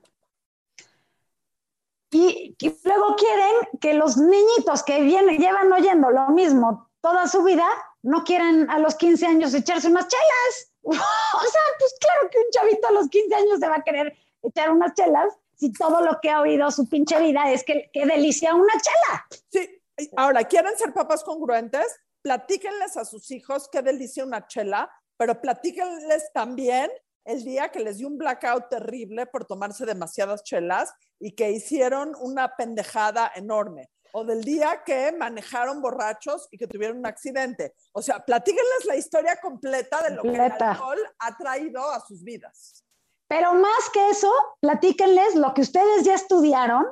Y, 2.12 2.56
y 2.60 2.80
luego 2.84 3.16
quieren 3.16 3.80
que 3.82 3.96
los 3.96 4.16
niñitos 4.18 4.84
que 4.84 5.02
vienen, 5.02 5.40
llevan 5.40 5.74
oyendo 5.74 6.10
lo 6.12 6.30
mismo 6.30 6.90
toda 7.02 7.28
su 7.28 7.44
vida, 7.44 7.68
no 8.02 8.24
quieren 8.24 8.70
a 8.70 8.80
los 8.80 8.96
15 8.96 9.26
años 9.26 9.54
echarse 9.54 9.88
unas 9.90 10.08
chelas. 10.08 10.72
o 10.84 10.94
sea, 10.94 11.62
pues 11.80 11.96
claro 12.00 12.30
que 12.30 12.38
un 12.38 12.52
chavito 12.52 12.88
a 12.88 12.92
los 12.92 13.10
15 13.10 13.36
años 13.36 13.60
se 13.60 13.68
va 13.68 13.76
a 13.78 13.84
querer 13.84 14.16
echar 14.44 14.72
unas 14.72 14.94
chelas 14.94 15.38
si 15.58 15.74
todo 15.74 16.02
lo 16.02 16.20
que 16.22 16.30
ha 16.30 16.42
oído 16.42 16.70
su 16.72 16.88
pinche 16.88 17.20
vida 17.20 17.52
es 17.52 17.64
que 17.64 17.90
qué 17.92 18.06
delicia 18.06 18.54
una 18.54 18.74
chela. 18.74 19.28
Sí, 19.52 19.82
ahora, 20.16 20.44
¿quieren 20.44 20.78
ser 20.78 20.94
papás 20.94 21.24
congruentes? 21.24 21.88
Platíquenles 22.22 22.96
a 22.98 23.06
sus 23.06 23.32
hijos 23.32 23.68
qué 23.72 23.82
delicia 23.82 24.24
una 24.24 24.48
chela, 24.48 24.92
pero 25.18 25.42
platíquenles 25.42 26.32
también 26.34 26.92
el 27.26 27.44
día 27.44 27.70
que 27.70 27.80
les 27.80 27.98
dio 27.98 28.08
un 28.08 28.18
blackout 28.18 28.70
terrible 28.70 29.26
por 29.26 29.46
tomarse 29.46 29.86
demasiadas 29.86 30.44
chelas 30.44 30.94
y 31.20 31.36
que 31.36 31.52
hicieron 31.52 32.16
una 32.20 32.56
pendejada 32.56 33.32
enorme. 33.36 33.90
O 34.14 34.24
del 34.24 34.44
día 34.44 34.84
que 34.86 35.12
manejaron 35.12 35.82
borrachos 35.82 36.48
y 36.52 36.58
que 36.58 36.68
tuvieron 36.68 37.00
un 37.00 37.06
accidente. 37.06 37.74
O 37.92 38.02
sea, 38.02 38.24
platíquenles 38.24 38.86
la 38.86 38.96
historia 38.96 39.38
completa 39.42 40.02
de 40.04 40.16
lo 40.16 40.22
que 40.22 40.30
el 40.30 40.40
alcohol 40.40 41.00
ha 41.20 41.38
traído 41.38 41.92
a 41.92 42.00
sus 42.00 42.24
vidas. 42.24 42.87
Pero 43.28 43.54
más 43.54 43.90
que 43.92 44.10
eso, 44.10 44.32
platíquenles 44.62 45.36
lo 45.36 45.54
que 45.54 45.62
ustedes 45.62 46.04
ya 46.04 46.16
estudiaron 46.16 46.86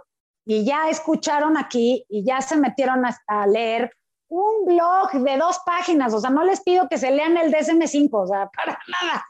y 0.45 0.65
ya 0.65 0.89
escucharon 0.89 1.57
aquí 1.57 2.05
y 2.09 2.25
ya 2.25 2.41
se 2.41 2.57
metieron 2.57 3.05
a, 3.05 3.17
a 3.27 3.47
leer 3.47 3.91
un 4.27 4.65
blog 4.65 5.11
de 5.13 5.37
dos 5.37 5.59
páginas. 5.65 6.13
O 6.13 6.19
sea, 6.19 6.29
no 6.29 6.43
les 6.43 6.61
pido 6.61 6.87
que 6.89 6.97
se 6.97 7.11
lean 7.11 7.37
el 7.37 7.51
DSM5, 7.51 8.09
o 8.11 8.27
sea, 8.27 8.49
para 8.49 8.77
nada. 8.87 9.25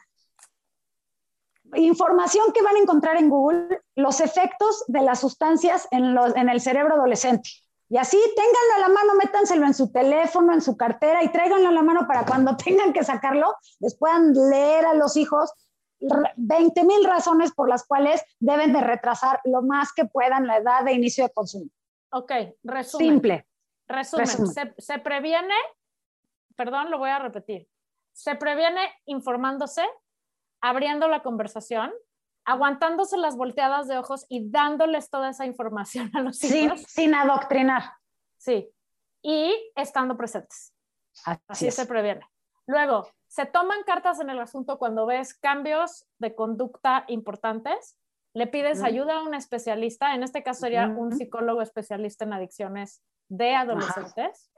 Información 1.74 2.52
que 2.52 2.62
van 2.62 2.76
a 2.76 2.80
encontrar 2.80 3.16
en 3.16 3.28
Google, 3.28 3.80
los 3.94 4.20
efectos 4.20 4.84
de 4.88 5.02
las 5.02 5.20
sustancias 5.20 5.88
en, 5.90 6.16
en 6.34 6.48
el 6.48 6.60
cerebro 6.60 6.94
adolescente. 6.94 7.50
Y 7.88 7.98
así, 7.98 8.18
ténganlo 8.34 8.74
a 8.76 8.88
la 8.88 8.94
mano, 8.94 9.14
métanselo 9.14 9.64
en 9.64 9.74
su 9.74 9.92
teléfono, 9.92 10.52
en 10.52 10.60
su 10.60 10.76
cartera 10.76 11.22
y 11.22 11.28
tráiganlo 11.28 11.68
a 11.68 11.72
la 11.72 11.82
mano 11.82 12.06
para 12.08 12.24
cuando 12.24 12.56
tengan 12.64 12.92
que 12.92 13.04
sacarlo, 13.04 13.54
les 13.80 13.96
puedan 13.96 14.32
leer 14.32 14.86
a 14.86 14.94
los 14.94 15.16
hijos 15.16 15.52
20 16.36 16.84
mil 16.84 17.04
razones 17.04 17.52
por 17.52 17.68
las 17.68 17.86
cuales 17.86 18.22
deben 18.38 18.72
de 18.72 18.80
retrasar 18.80 19.40
lo 19.44 19.62
más 19.62 19.92
que 19.92 20.04
puedan 20.04 20.46
la 20.46 20.58
edad 20.58 20.84
de 20.84 20.92
inicio 20.92 21.24
de 21.24 21.32
consumo. 21.32 21.70
Ok, 22.12 22.32
resumen. 22.62 23.08
Simple. 23.08 23.46
Resumen, 23.88 24.26
Resumen. 24.26 24.52
Se, 24.52 24.74
se 24.78 24.98
previene, 24.98 25.54
perdón, 26.56 26.90
lo 26.90 26.98
voy 26.98 27.10
a 27.10 27.18
repetir, 27.20 27.68
se 28.12 28.34
previene 28.34 28.80
informándose, 29.04 29.84
abriendo 30.60 31.06
la 31.08 31.22
conversación, 31.22 31.92
aguantándose 32.44 33.16
las 33.16 33.36
volteadas 33.36 33.86
de 33.88 33.98
ojos 33.98 34.26
y 34.28 34.50
dándoles 34.50 35.10
toda 35.10 35.30
esa 35.30 35.46
información 35.46 36.10
a 36.14 36.20
los 36.20 36.38
Sin, 36.38 36.56
hijos. 36.64 36.82
sin 36.88 37.14
adoctrinar. 37.14 37.82
Sí. 38.38 38.68
Y 39.22 39.54
estando 39.74 40.16
presentes. 40.16 40.72
Así 41.24 41.40
Así 41.48 41.66
es. 41.68 41.74
se 41.74 41.86
previene. 41.86 42.26
Luego, 42.66 43.08
se 43.36 43.44
toman 43.44 43.82
cartas 43.84 44.18
en 44.20 44.30
el 44.30 44.40
asunto 44.40 44.78
cuando 44.78 45.04
ves 45.04 45.34
cambios 45.34 46.06
de 46.16 46.34
conducta 46.34 47.04
importantes. 47.08 47.98
Le 48.32 48.46
pides 48.46 48.82
ayuda 48.82 49.16
a 49.18 49.22
un 49.22 49.34
especialista, 49.34 50.14
en 50.14 50.22
este 50.22 50.42
caso 50.42 50.60
sería 50.60 50.86
un 50.86 51.12
psicólogo 51.14 51.60
especialista 51.60 52.24
en 52.24 52.32
adicciones 52.32 53.02
de 53.28 53.54
adolescentes. 53.54 54.50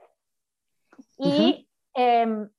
Y, 1.17 1.69
em, 1.93 2.49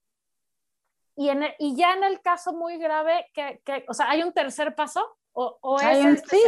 y, 1.16 1.30
en 1.30 1.42
el- 1.44 1.54
y 1.58 1.74
ya 1.74 1.94
en 1.94 2.04
el 2.04 2.20
caso 2.20 2.52
muy 2.52 2.76
grave, 2.76 3.26
que, 3.32 3.62
que- 3.64 3.86
o 3.88 3.94
sea, 3.94 4.10
¿hay 4.10 4.22
un 4.22 4.34
tercer 4.34 4.74
paso? 4.74 5.02
¿O, 5.32 5.58
es 5.80 6.22
sí. 6.28 6.42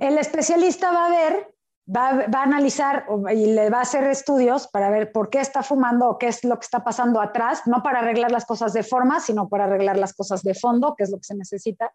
El 0.00 0.16
especialista 0.18 0.92
va 0.92 1.06
a 1.06 1.10
ver, 1.10 1.54
va, 1.94 2.08
a- 2.08 2.26
va 2.28 2.40
a 2.40 2.42
analizar 2.42 3.06
y 3.32 3.46
le 3.54 3.70
va 3.70 3.78
a 3.78 3.82
hacer 3.82 4.04
estudios 4.04 4.68
para 4.68 4.90
ver 4.90 5.12
por 5.12 5.30
qué 5.30 5.40
está 5.40 5.62
fumando 5.62 6.08
o 6.08 6.18
qué 6.18 6.28
es 6.28 6.44
lo 6.44 6.58
que 6.58 6.64
está 6.64 6.82
pasando 6.84 7.20
atrás, 7.20 7.62
no 7.66 7.82
para 7.82 8.00
arreglar 8.00 8.30
las 8.32 8.44
cosas 8.44 8.72
de 8.72 8.82
forma, 8.82 9.20
sino 9.20 9.48
para 9.48 9.64
arreglar 9.64 9.98
las 9.98 10.14
cosas 10.14 10.42
de 10.42 10.54
fondo, 10.54 10.94
que 10.96 11.04
es 11.04 11.10
lo 11.10 11.18
que 11.18 11.24
se 11.24 11.34
necesita. 11.36 11.92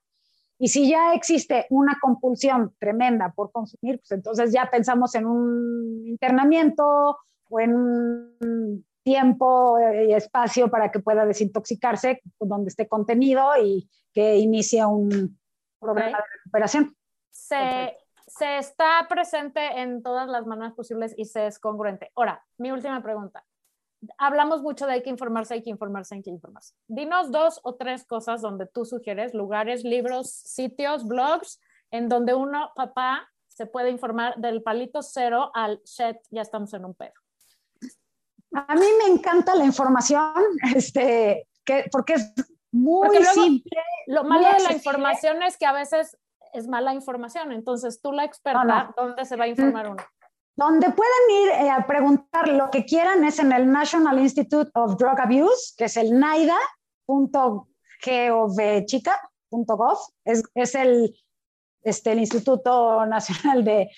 Y 0.58 0.68
si 0.68 0.88
ya 0.90 1.14
existe 1.14 1.66
una 1.72 1.98
compulsión 2.00 2.76
tremenda 2.80 3.34
por 3.36 3.52
consumir, 3.52 3.98
pues 4.00 4.12
entonces 4.12 4.52
ya 4.54 4.70
pensamos 4.70 5.16
en 5.16 5.26
un 5.26 6.04
internamiento 6.06 7.18
o 7.50 7.60
en 7.60 7.76
un 7.76 8.86
tiempo 9.04 9.78
y 9.80 10.14
espacio 10.14 10.70
para 10.70 10.92
que 10.92 11.00
pueda 11.00 11.26
desintoxicarse 11.26 12.22
donde 12.40 12.70
esté 12.70 12.88
contenido 12.88 13.50
y 13.62 13.90
que 14.14 14.38
inicie 14.38 14.86
un 14.86 15.40
programa 15.80 16.18
de 16.20 16.24
recuperación. 16.38 16.96
Se, 17.32 17.98
se 18.42 18.58
está 18.58 19.06
presente 19.08 19.60
en 19.82 20.02
todas 20.02 20.28
las 20.28 20.48
maneras 20.48 20.74
posibles 20.74 21.14
y 21.16 21.26
se 21.26 21.46
es 21.46 21.60
congruente. 21.60 22.12
Ahora, 22.16 22.44
mi 22.58 22.72
última 22.72 23.00
pregunta. 23.04 23.46
Hablamos 24.18 24.64
mucho 24.64 24.88
de 24.88 24.94
hay 24.94 25.04
que 25.04 25.12
informarse, 25.12 25.54
hay 25.54 25.62
que 25.62 25.70
informarse, 25.70 26.16
hay 26.16 26.24
que 26.24 26.32
informarse. 26.32 26.74
Dinos 26.88 27.32
dos 27.32 27.60
o 27.62 27.76
tres 27.76 28.04
cosas 28.04 28.42
donde 28.42 28.66
tú 28.66 28.84
sugieres, 28.84 29.36
lugares, 29.36 29.84
libros, 29.84 30.32
sitios, 30.32 31.08
blogs, 31.08 31.62
en 31.92 32.10
donde 32.10 32.34
uno, 32.34 32.72
papá, 32.76 33.30
se 33.48 33.68
puede 33.68 33.92
informar 33.92 34.36
del 34.38 34.64
palito 34.64 35.04
cero 35.04 35.52
al 35.54 35.80
shit, 35.84 36.18
ya 36.32 36.42
estamos 36.42 36.74
en 36.74 36.86
un 36.86 36.96
pedo. 36.96 37.14
A 38.54 38.74
mí 38.74 38.88
me 39.06 39.14
encanta 39.14 39.54
la 39.54 39.66
información, 39.66 40.34
este, 40.76 41.48
que, 41.64 41.86
porque 41.92 42.14
es 42.14 42.34
muy 42.72 43.24
simple. 43.24 43.84
Lo 44.08 44.24
malo 44.24 44.48
de 44.52 44.64
la 44.64 44.74
información 44.74 45.44
es 45.44 45.60
que 45.60 45.68
a 45.68 45.74
veces 45.74 46.18
es 46.54 46.68
mala 46.68 46.94
información. 46.94 47.52
Entonces, 47.52 48.02
tú 48.02 48.12
la 48.12 48.24
experta, 48.26 48.94
¿dónde 48.96 49.26
se 49.26 49.36
va 49.36 49.46
a 49.46 49.48
informar 49.48 49.90
uno? 49.90 50.04
Donde 50.56 50.90
pueden 50.92 51.44
ir 51.44 51.50
eh, 51.50 51.70
a 51.70 51.88
preguntar 51.88 52.48
lo 52.50 52.70
que 52.70 52.86
quieran 52.86 53.24
es 53.24 53.40
en 53.40 53.52
el 53.52 53.72
National 53.72 54.20
Institute 54.20 54.70
of 54.76 54.98
Drug 54.98 55.20
Abuse, 55.20 55.74
que 55.78 55.86
es 55.86 55.98
el 55.98 56.20
naida.gov.gov. 56.20 57.58
Es, 60.26 60.44
es 60.54 60.76
el, 60.76 61.16
este, 61.84 62.12
el 62.12 62.20
Instituto 62.20 63.06
Nacional 63.06 63.64
de, 63.64 63.90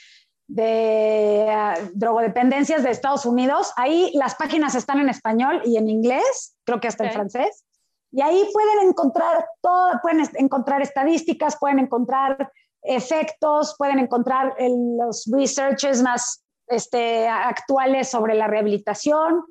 de 0.47 1.47
uh, 1.49 1.89
drogodependencias 1.93 2.83
de 2.83 2.91
Estados 2.91 3.25
Unidos. 3.25 3.71
Ahí 3.75 4.11
las 4.13 4.35
páginas 4.35 4.75
están 4.75 4.99
en 4.99 5.09
español 5.09 5.61
y 5.65 5.77
en 5.77 5.89
inglés, 5.89 6.55
creo 6.63 6.79
que 6.79 6.87
hasta 6.87 7.05
en 7.05 7.13
francés. 7.13 7.65
Y 8.13 8.21
ahí 8.21 8.47
pueden 8.53 8.89
encontrar 8.89 9.49
todo, 9.59 9.99
pueden 10.03 10.23
encontrar 10.35 10.83
estadísticas, 10.83 11.57
pueden 11.59 11.79
encontrar 11.79 12.51
efectos, 12.83 13.75
pueden 13.75 13.97
encontrar 13.97 14.55
los 14.59 15.27
researches 15.31 16.03
más 16.03 16.45
este, 16.67 17.27
actuales 17.27 18.09
sobre 18.11 18.35
la 18.35 18.45
rehabilitación. 18.45 19.43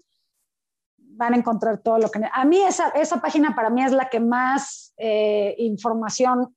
Van 0.96 1.34
a 1.34 1.38
encontrar 1.38 1.78
todo 1.78 1.98
lo 1.98 2.08
que... 2.08 2.20
A 2.32 2.44
mí 2.44 2.62
esa, 2.62 2.90
esa 2.90 3.20
página 3.20 3.56
para 3.56 3.68
mí 3.68 3.82
es 3.82 3.90
la 3.90 4.08
que 4.08 4.20
más 4.20 4.94
eh, 4.96 5.56
información 5.58 6.56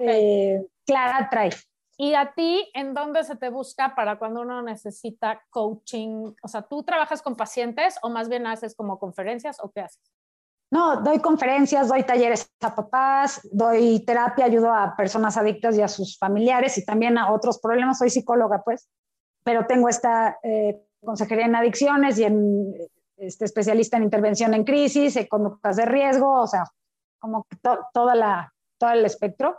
eh, 0.00 0.66
clara 0.84 1.28
trae. 1.30 1.50
¿Y 1.96 2.14
a 2.14 2.32
ti 2.32 2.68
en 2.74 2.92
dónde 2.92 3.22
se 3.22 3.36
te 3.36 3.50
busca 3.50 3.94
para 3.94 4.18
cuando 4.18 4.40
uno 4.40 4.62
necesita 4.62 5.42
coaching? 5.50 6.32
O 6.42 6.48
sea, 6.48 6.62
¿tú 6.62 6.82
trabajas 6.82 7.22
con 7.22 7.36
pacientes 7.36 8.00
o 8.02 8.08
más 8.08 8.28
bien 8.28 8.48
haces 8.48 8.74
como 8.74 8.98
conferencias 8.98 9.58
o 9.62 9.70
qué 9.70 9.82
haces? 9.82 10.10
No, 10.70 11.02
doy 11.02 11.18
conferencias, 11.18 11.88
doy 11.88 12.04
talleres 12.04 12.48
a 12.60 12.74
papás, 12.74 13.40
doy 13.50 14.04
terapia, 14.04 14.44
ayudo 14.44 14.72
a 14.72 14.94
personas 14.96 15.36
adictas 15.36 15.76
y 15.76 15.82
a 15.82 15.88
sus 15.88 16.16
familiares 16.16 16.78
y 16.78 16.84
también 16.84 17.18
a 17.18 17.32
otros 17.32 17.58
problemas. 17.58 17.98
Soy 17.98 18.10
psicóloga, 18.10 18.62
pues, 18.64 18.88
pero 19.42 19.66
tengo 19.66 19.88
esta 19.88 20.38
eh, 20.44 20.80
consejería 21.04 21.46
en 21.46 21.56
adicciones 21.56 22.18
y 22.18 22.24
en 22.24 22.72
este, 23.16 23.46
especialista 23.46 23.96
en 23.96 24.04
intervención 24.04 24.54
en 24.54 24.64
crisis, 24.64 25.16
en 25.16 25.26
conductas 25.26 25.76
de 25.76 25.86
riesgo, 25.86 26.40
o 26.40 26.46
sea, 26.46 26.64
como 27.18 27.46
toda 27.92 28.14
la, 28.14 28.52
todo 28.78 28.90
el 28.90 29.04
espectro. 29.04 29.58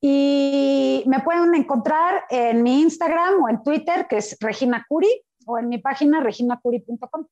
Y 0.00 1.02
me 1.06 1.20
pueden 1.20 1.54
encontrar 1.54 2.24
en 2.30 2.62
mi 2.62 2.80
Instagram 2.80 3.42
o 3.42 3.48
en 3.48 3.62
Twitter, 3.62 4.06
que 4.08 4.18
es 4.18 4.36
Regina 4.40 4.86
Curi, 4.88 5.10
o 5.44 5.58
en 5.58 5.68
mi 5.68 5.78
página 5.78 6.20
reginacuri.com. 6.20 7.26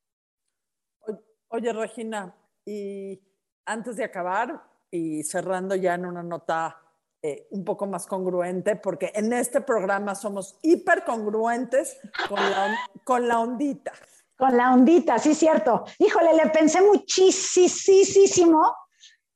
Oye, 1.49 1.72
Regina, 1.72 2.34
y 2.69 3.19
antes 3.64 3.97
de 3.97 4.05
acabar 4.05 4.62
y 4.91 5.23
cerrando 5.23 5.75
ya 5.75 5.95
en 5.95 6.05
una 6.05 6.23
nota 6.23 6.77
eh, 7.23 7.47
un 7.51 7.64
poco 7.64 7.87
más 7.87 8.07
congruente, 8.07 8.77
porque 8.77 9.11
en 9.14 9.33
este 9.33 9.62
programa 9.62 10.14
somos 10.14 10.59
hipercongruentes 10.62 11.99
con 12.29 12.39
la, 12.39 12.79
con 13.05 13.27
la 13.27 13.41
ondita. 13.41 13.93
Con 14.37 14.57
la 14.57 14.73
ondita, 14.73 15.19
sí, 15.19 15.35
cierto. 15.35 15.85
Híjole, 15.99 16.35
le 16.35 16.51
pensé 16.51 16.81
muchísimo. 16.83 18.62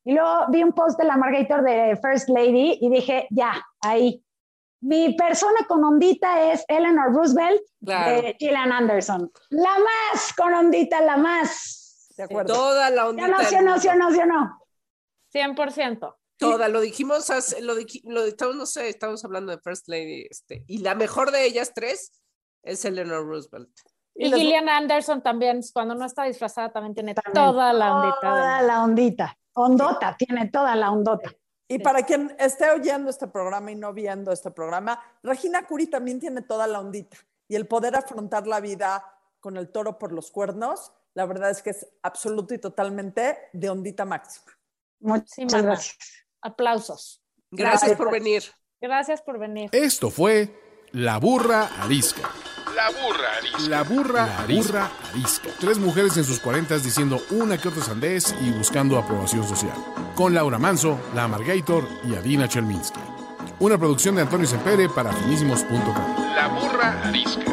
Y 0.05 0.13
luego 0.13 0.47
vi 0.51 0.63
un 0.63 0.73
post 0.73 0.99
de 0.99 1.05
la 1.05 1.17
Margator 1.17 1.63
de 1.63 1.99
First 2.03 2.29
Lady 2.29 2.79
y 2.81 2.91
dije, 2.91 3.27
ya, 3.31 3.53
ahí. 3.81 4.23
Mi 4.83 5.15
persona 5.15 5.61
con 5.69 5.83
ondita 5.85 6.53
es 6.53 6.65
Eleanor 6.69 7.15
Roosevelt 7.15 7.63
de 7.81 8.37
Gillian 8.39 8.73
Anderson. 8.73 9.31
La 9.51 9.71
más 9.79 10.33
con 10.37 10.53
ondita, 10.53 11.01
la 11.01 11.17
más. 11.17 11.82
De 12.23 12.27
acuerdo. 12.27 12.55
Toda 12.55 12.89
la 12.91 13.09
ondita. 13.09 13.27
no, 13.27 13.43
sí, 13.43 13.57
no, 13.61 13.81
sí, 13.81 13.89
no, 13.97 14.13
sí, 14.13 14.21
no. 14.25 14.61
100%. 15.35 16.15
Toda, 16.37 16.69
lo 16.69 16.81
dijimos, 16.81 17.29
lo, 17.61 17.75
lo 18.05 18.25
estamos, 18.25 18.55
no 18.57 18.67
sé, 18.67 18.89
estamos 18.89 19.25
hablando 19.25 19.51
de 19.51 19.59
First 19.61 19.89
Lady, 19.89 20.27
este, 20.31 20.65
y 20.69 20.79
la 20.79 20.95
mejor 20.95 21.33
de 21.33 21.45
ellas 21.45 21.73
tres 21.75 22.13
es 22.63 22.85
Eleanor 22.85 23.27
Roosevelt. 23.27 23.71
Y, 24.15 24.31
Gillian 24.33 24.69
Anderson 24.69 25.21
también, 25.21 25.63
cuando 25.73 25.97
no 25.97 26.05
está 26.05 26.25
disfrazada, 26.25 26.71
también 26.71 26.95
tiene 26.95 27.15
toda 27.15 27.73
la 27.73 27.97
ondita. 27.97 28.21
Toda 28.21 28.63
la 28.63 28.85
ondita. 28.85 29.39
Ondota, 29.55 30.17
tiene 30.17 30.49
toda 30.49 30.77
la 30.77 30.93
ondota. 30.93 31.33
Y 31.67 31.81
para 31.81 32.03
quien 32.05 32.37
esté 32.39 32.71
oyendo 32.71 33.11
este 33.11 33.27
programa 33.27 33.73
y 33.73 33.75
no 33.75 33.93
viendo 33.93 34.31
este 34.31 34.53
programa, 34.53 35.03
Regina 35.25 35.67
Curi 35.67 35.89
también 35.89 36.21
tiene 36.21 36.43
toda 36.43 36.69
la 36.69 36.79
ondita. 36.79 37.17
Y 37.49 37.57
el 37.57 37.67
poder 37.67 37.97
afrontar 37.97 38.47
la 38.47 38.61
vida 38.61 39.05
con 39.41 39.57
el 39.57 39.71
toro 39.71 39.99
por 39.99 40.13
los 40.13 40.31
cuernos 40.31 40.93
la 41.15 41.27
verdad 41.27 41.51
es 41.51 41.63
que 41.63 41.71
es 41.71 41.87
absoluto 42.03 42.55
y 42.55 42.59
totalmente 42.59 43.39
de 43.53 43.71
ondita 43.71 44.05
máxima. 44.05 44.53
Muchas 45.01 45.63
gracias. 45.63 45.99
Aplausos. 46.41 47.23
Gracias 47.51 47.97
por 47.97 48.11
venir. 48.11 48.43
Gracias 48.81 49.23
por 49.23 49.39
venir. 49.39 49.71
Esto 49.73 50.11
fue 50.11 50.59
La 50.93 51.19
Burra 51.19 51.69
Arisca. 51.83 52.31
La 52.75 52.89
burra 52.89 53.37
arisca. 53.37 53.69
La 53.69 53.83
burra, 53.83 54.27
la 54.27 54.47
burra 54.47 54.91
arisca. 55.13 55.49
Tres 55.61 55.79
mujeres 55.79 56.17
en 56.17 56.25
sus 56.25 56.41
cuarentas 56.41 56.83
diciendo 56.83 57.21
una 57.31 57.59
que 57.59 57.69
otra 57.69 57.83
sandez 57.83 58.35
y 58.41 58.51
buscando 58.51 58.99
aprobación 58.99 59.47
social. 59.47 59.77
Con 60.15 60.33
Laura 60.33 60.59
Manso, 60.59 60.99
La 61.15 61.25
Amargator 61.25 61.87
y 62.05 62.15
Adina 62.15 62.49
Chelminsky. 62.49 63.01
Una 63.61 63.77
producción 63.77 64.15
de 64.15 64.23
Antonio 64.23 64.47
Sempere 64.47 64.89
para 64.89 65.13
finísimos.com. 65.13 66.35
La 66.35 66.49
burra 66.49 67.03
arisca. 67.07 67.52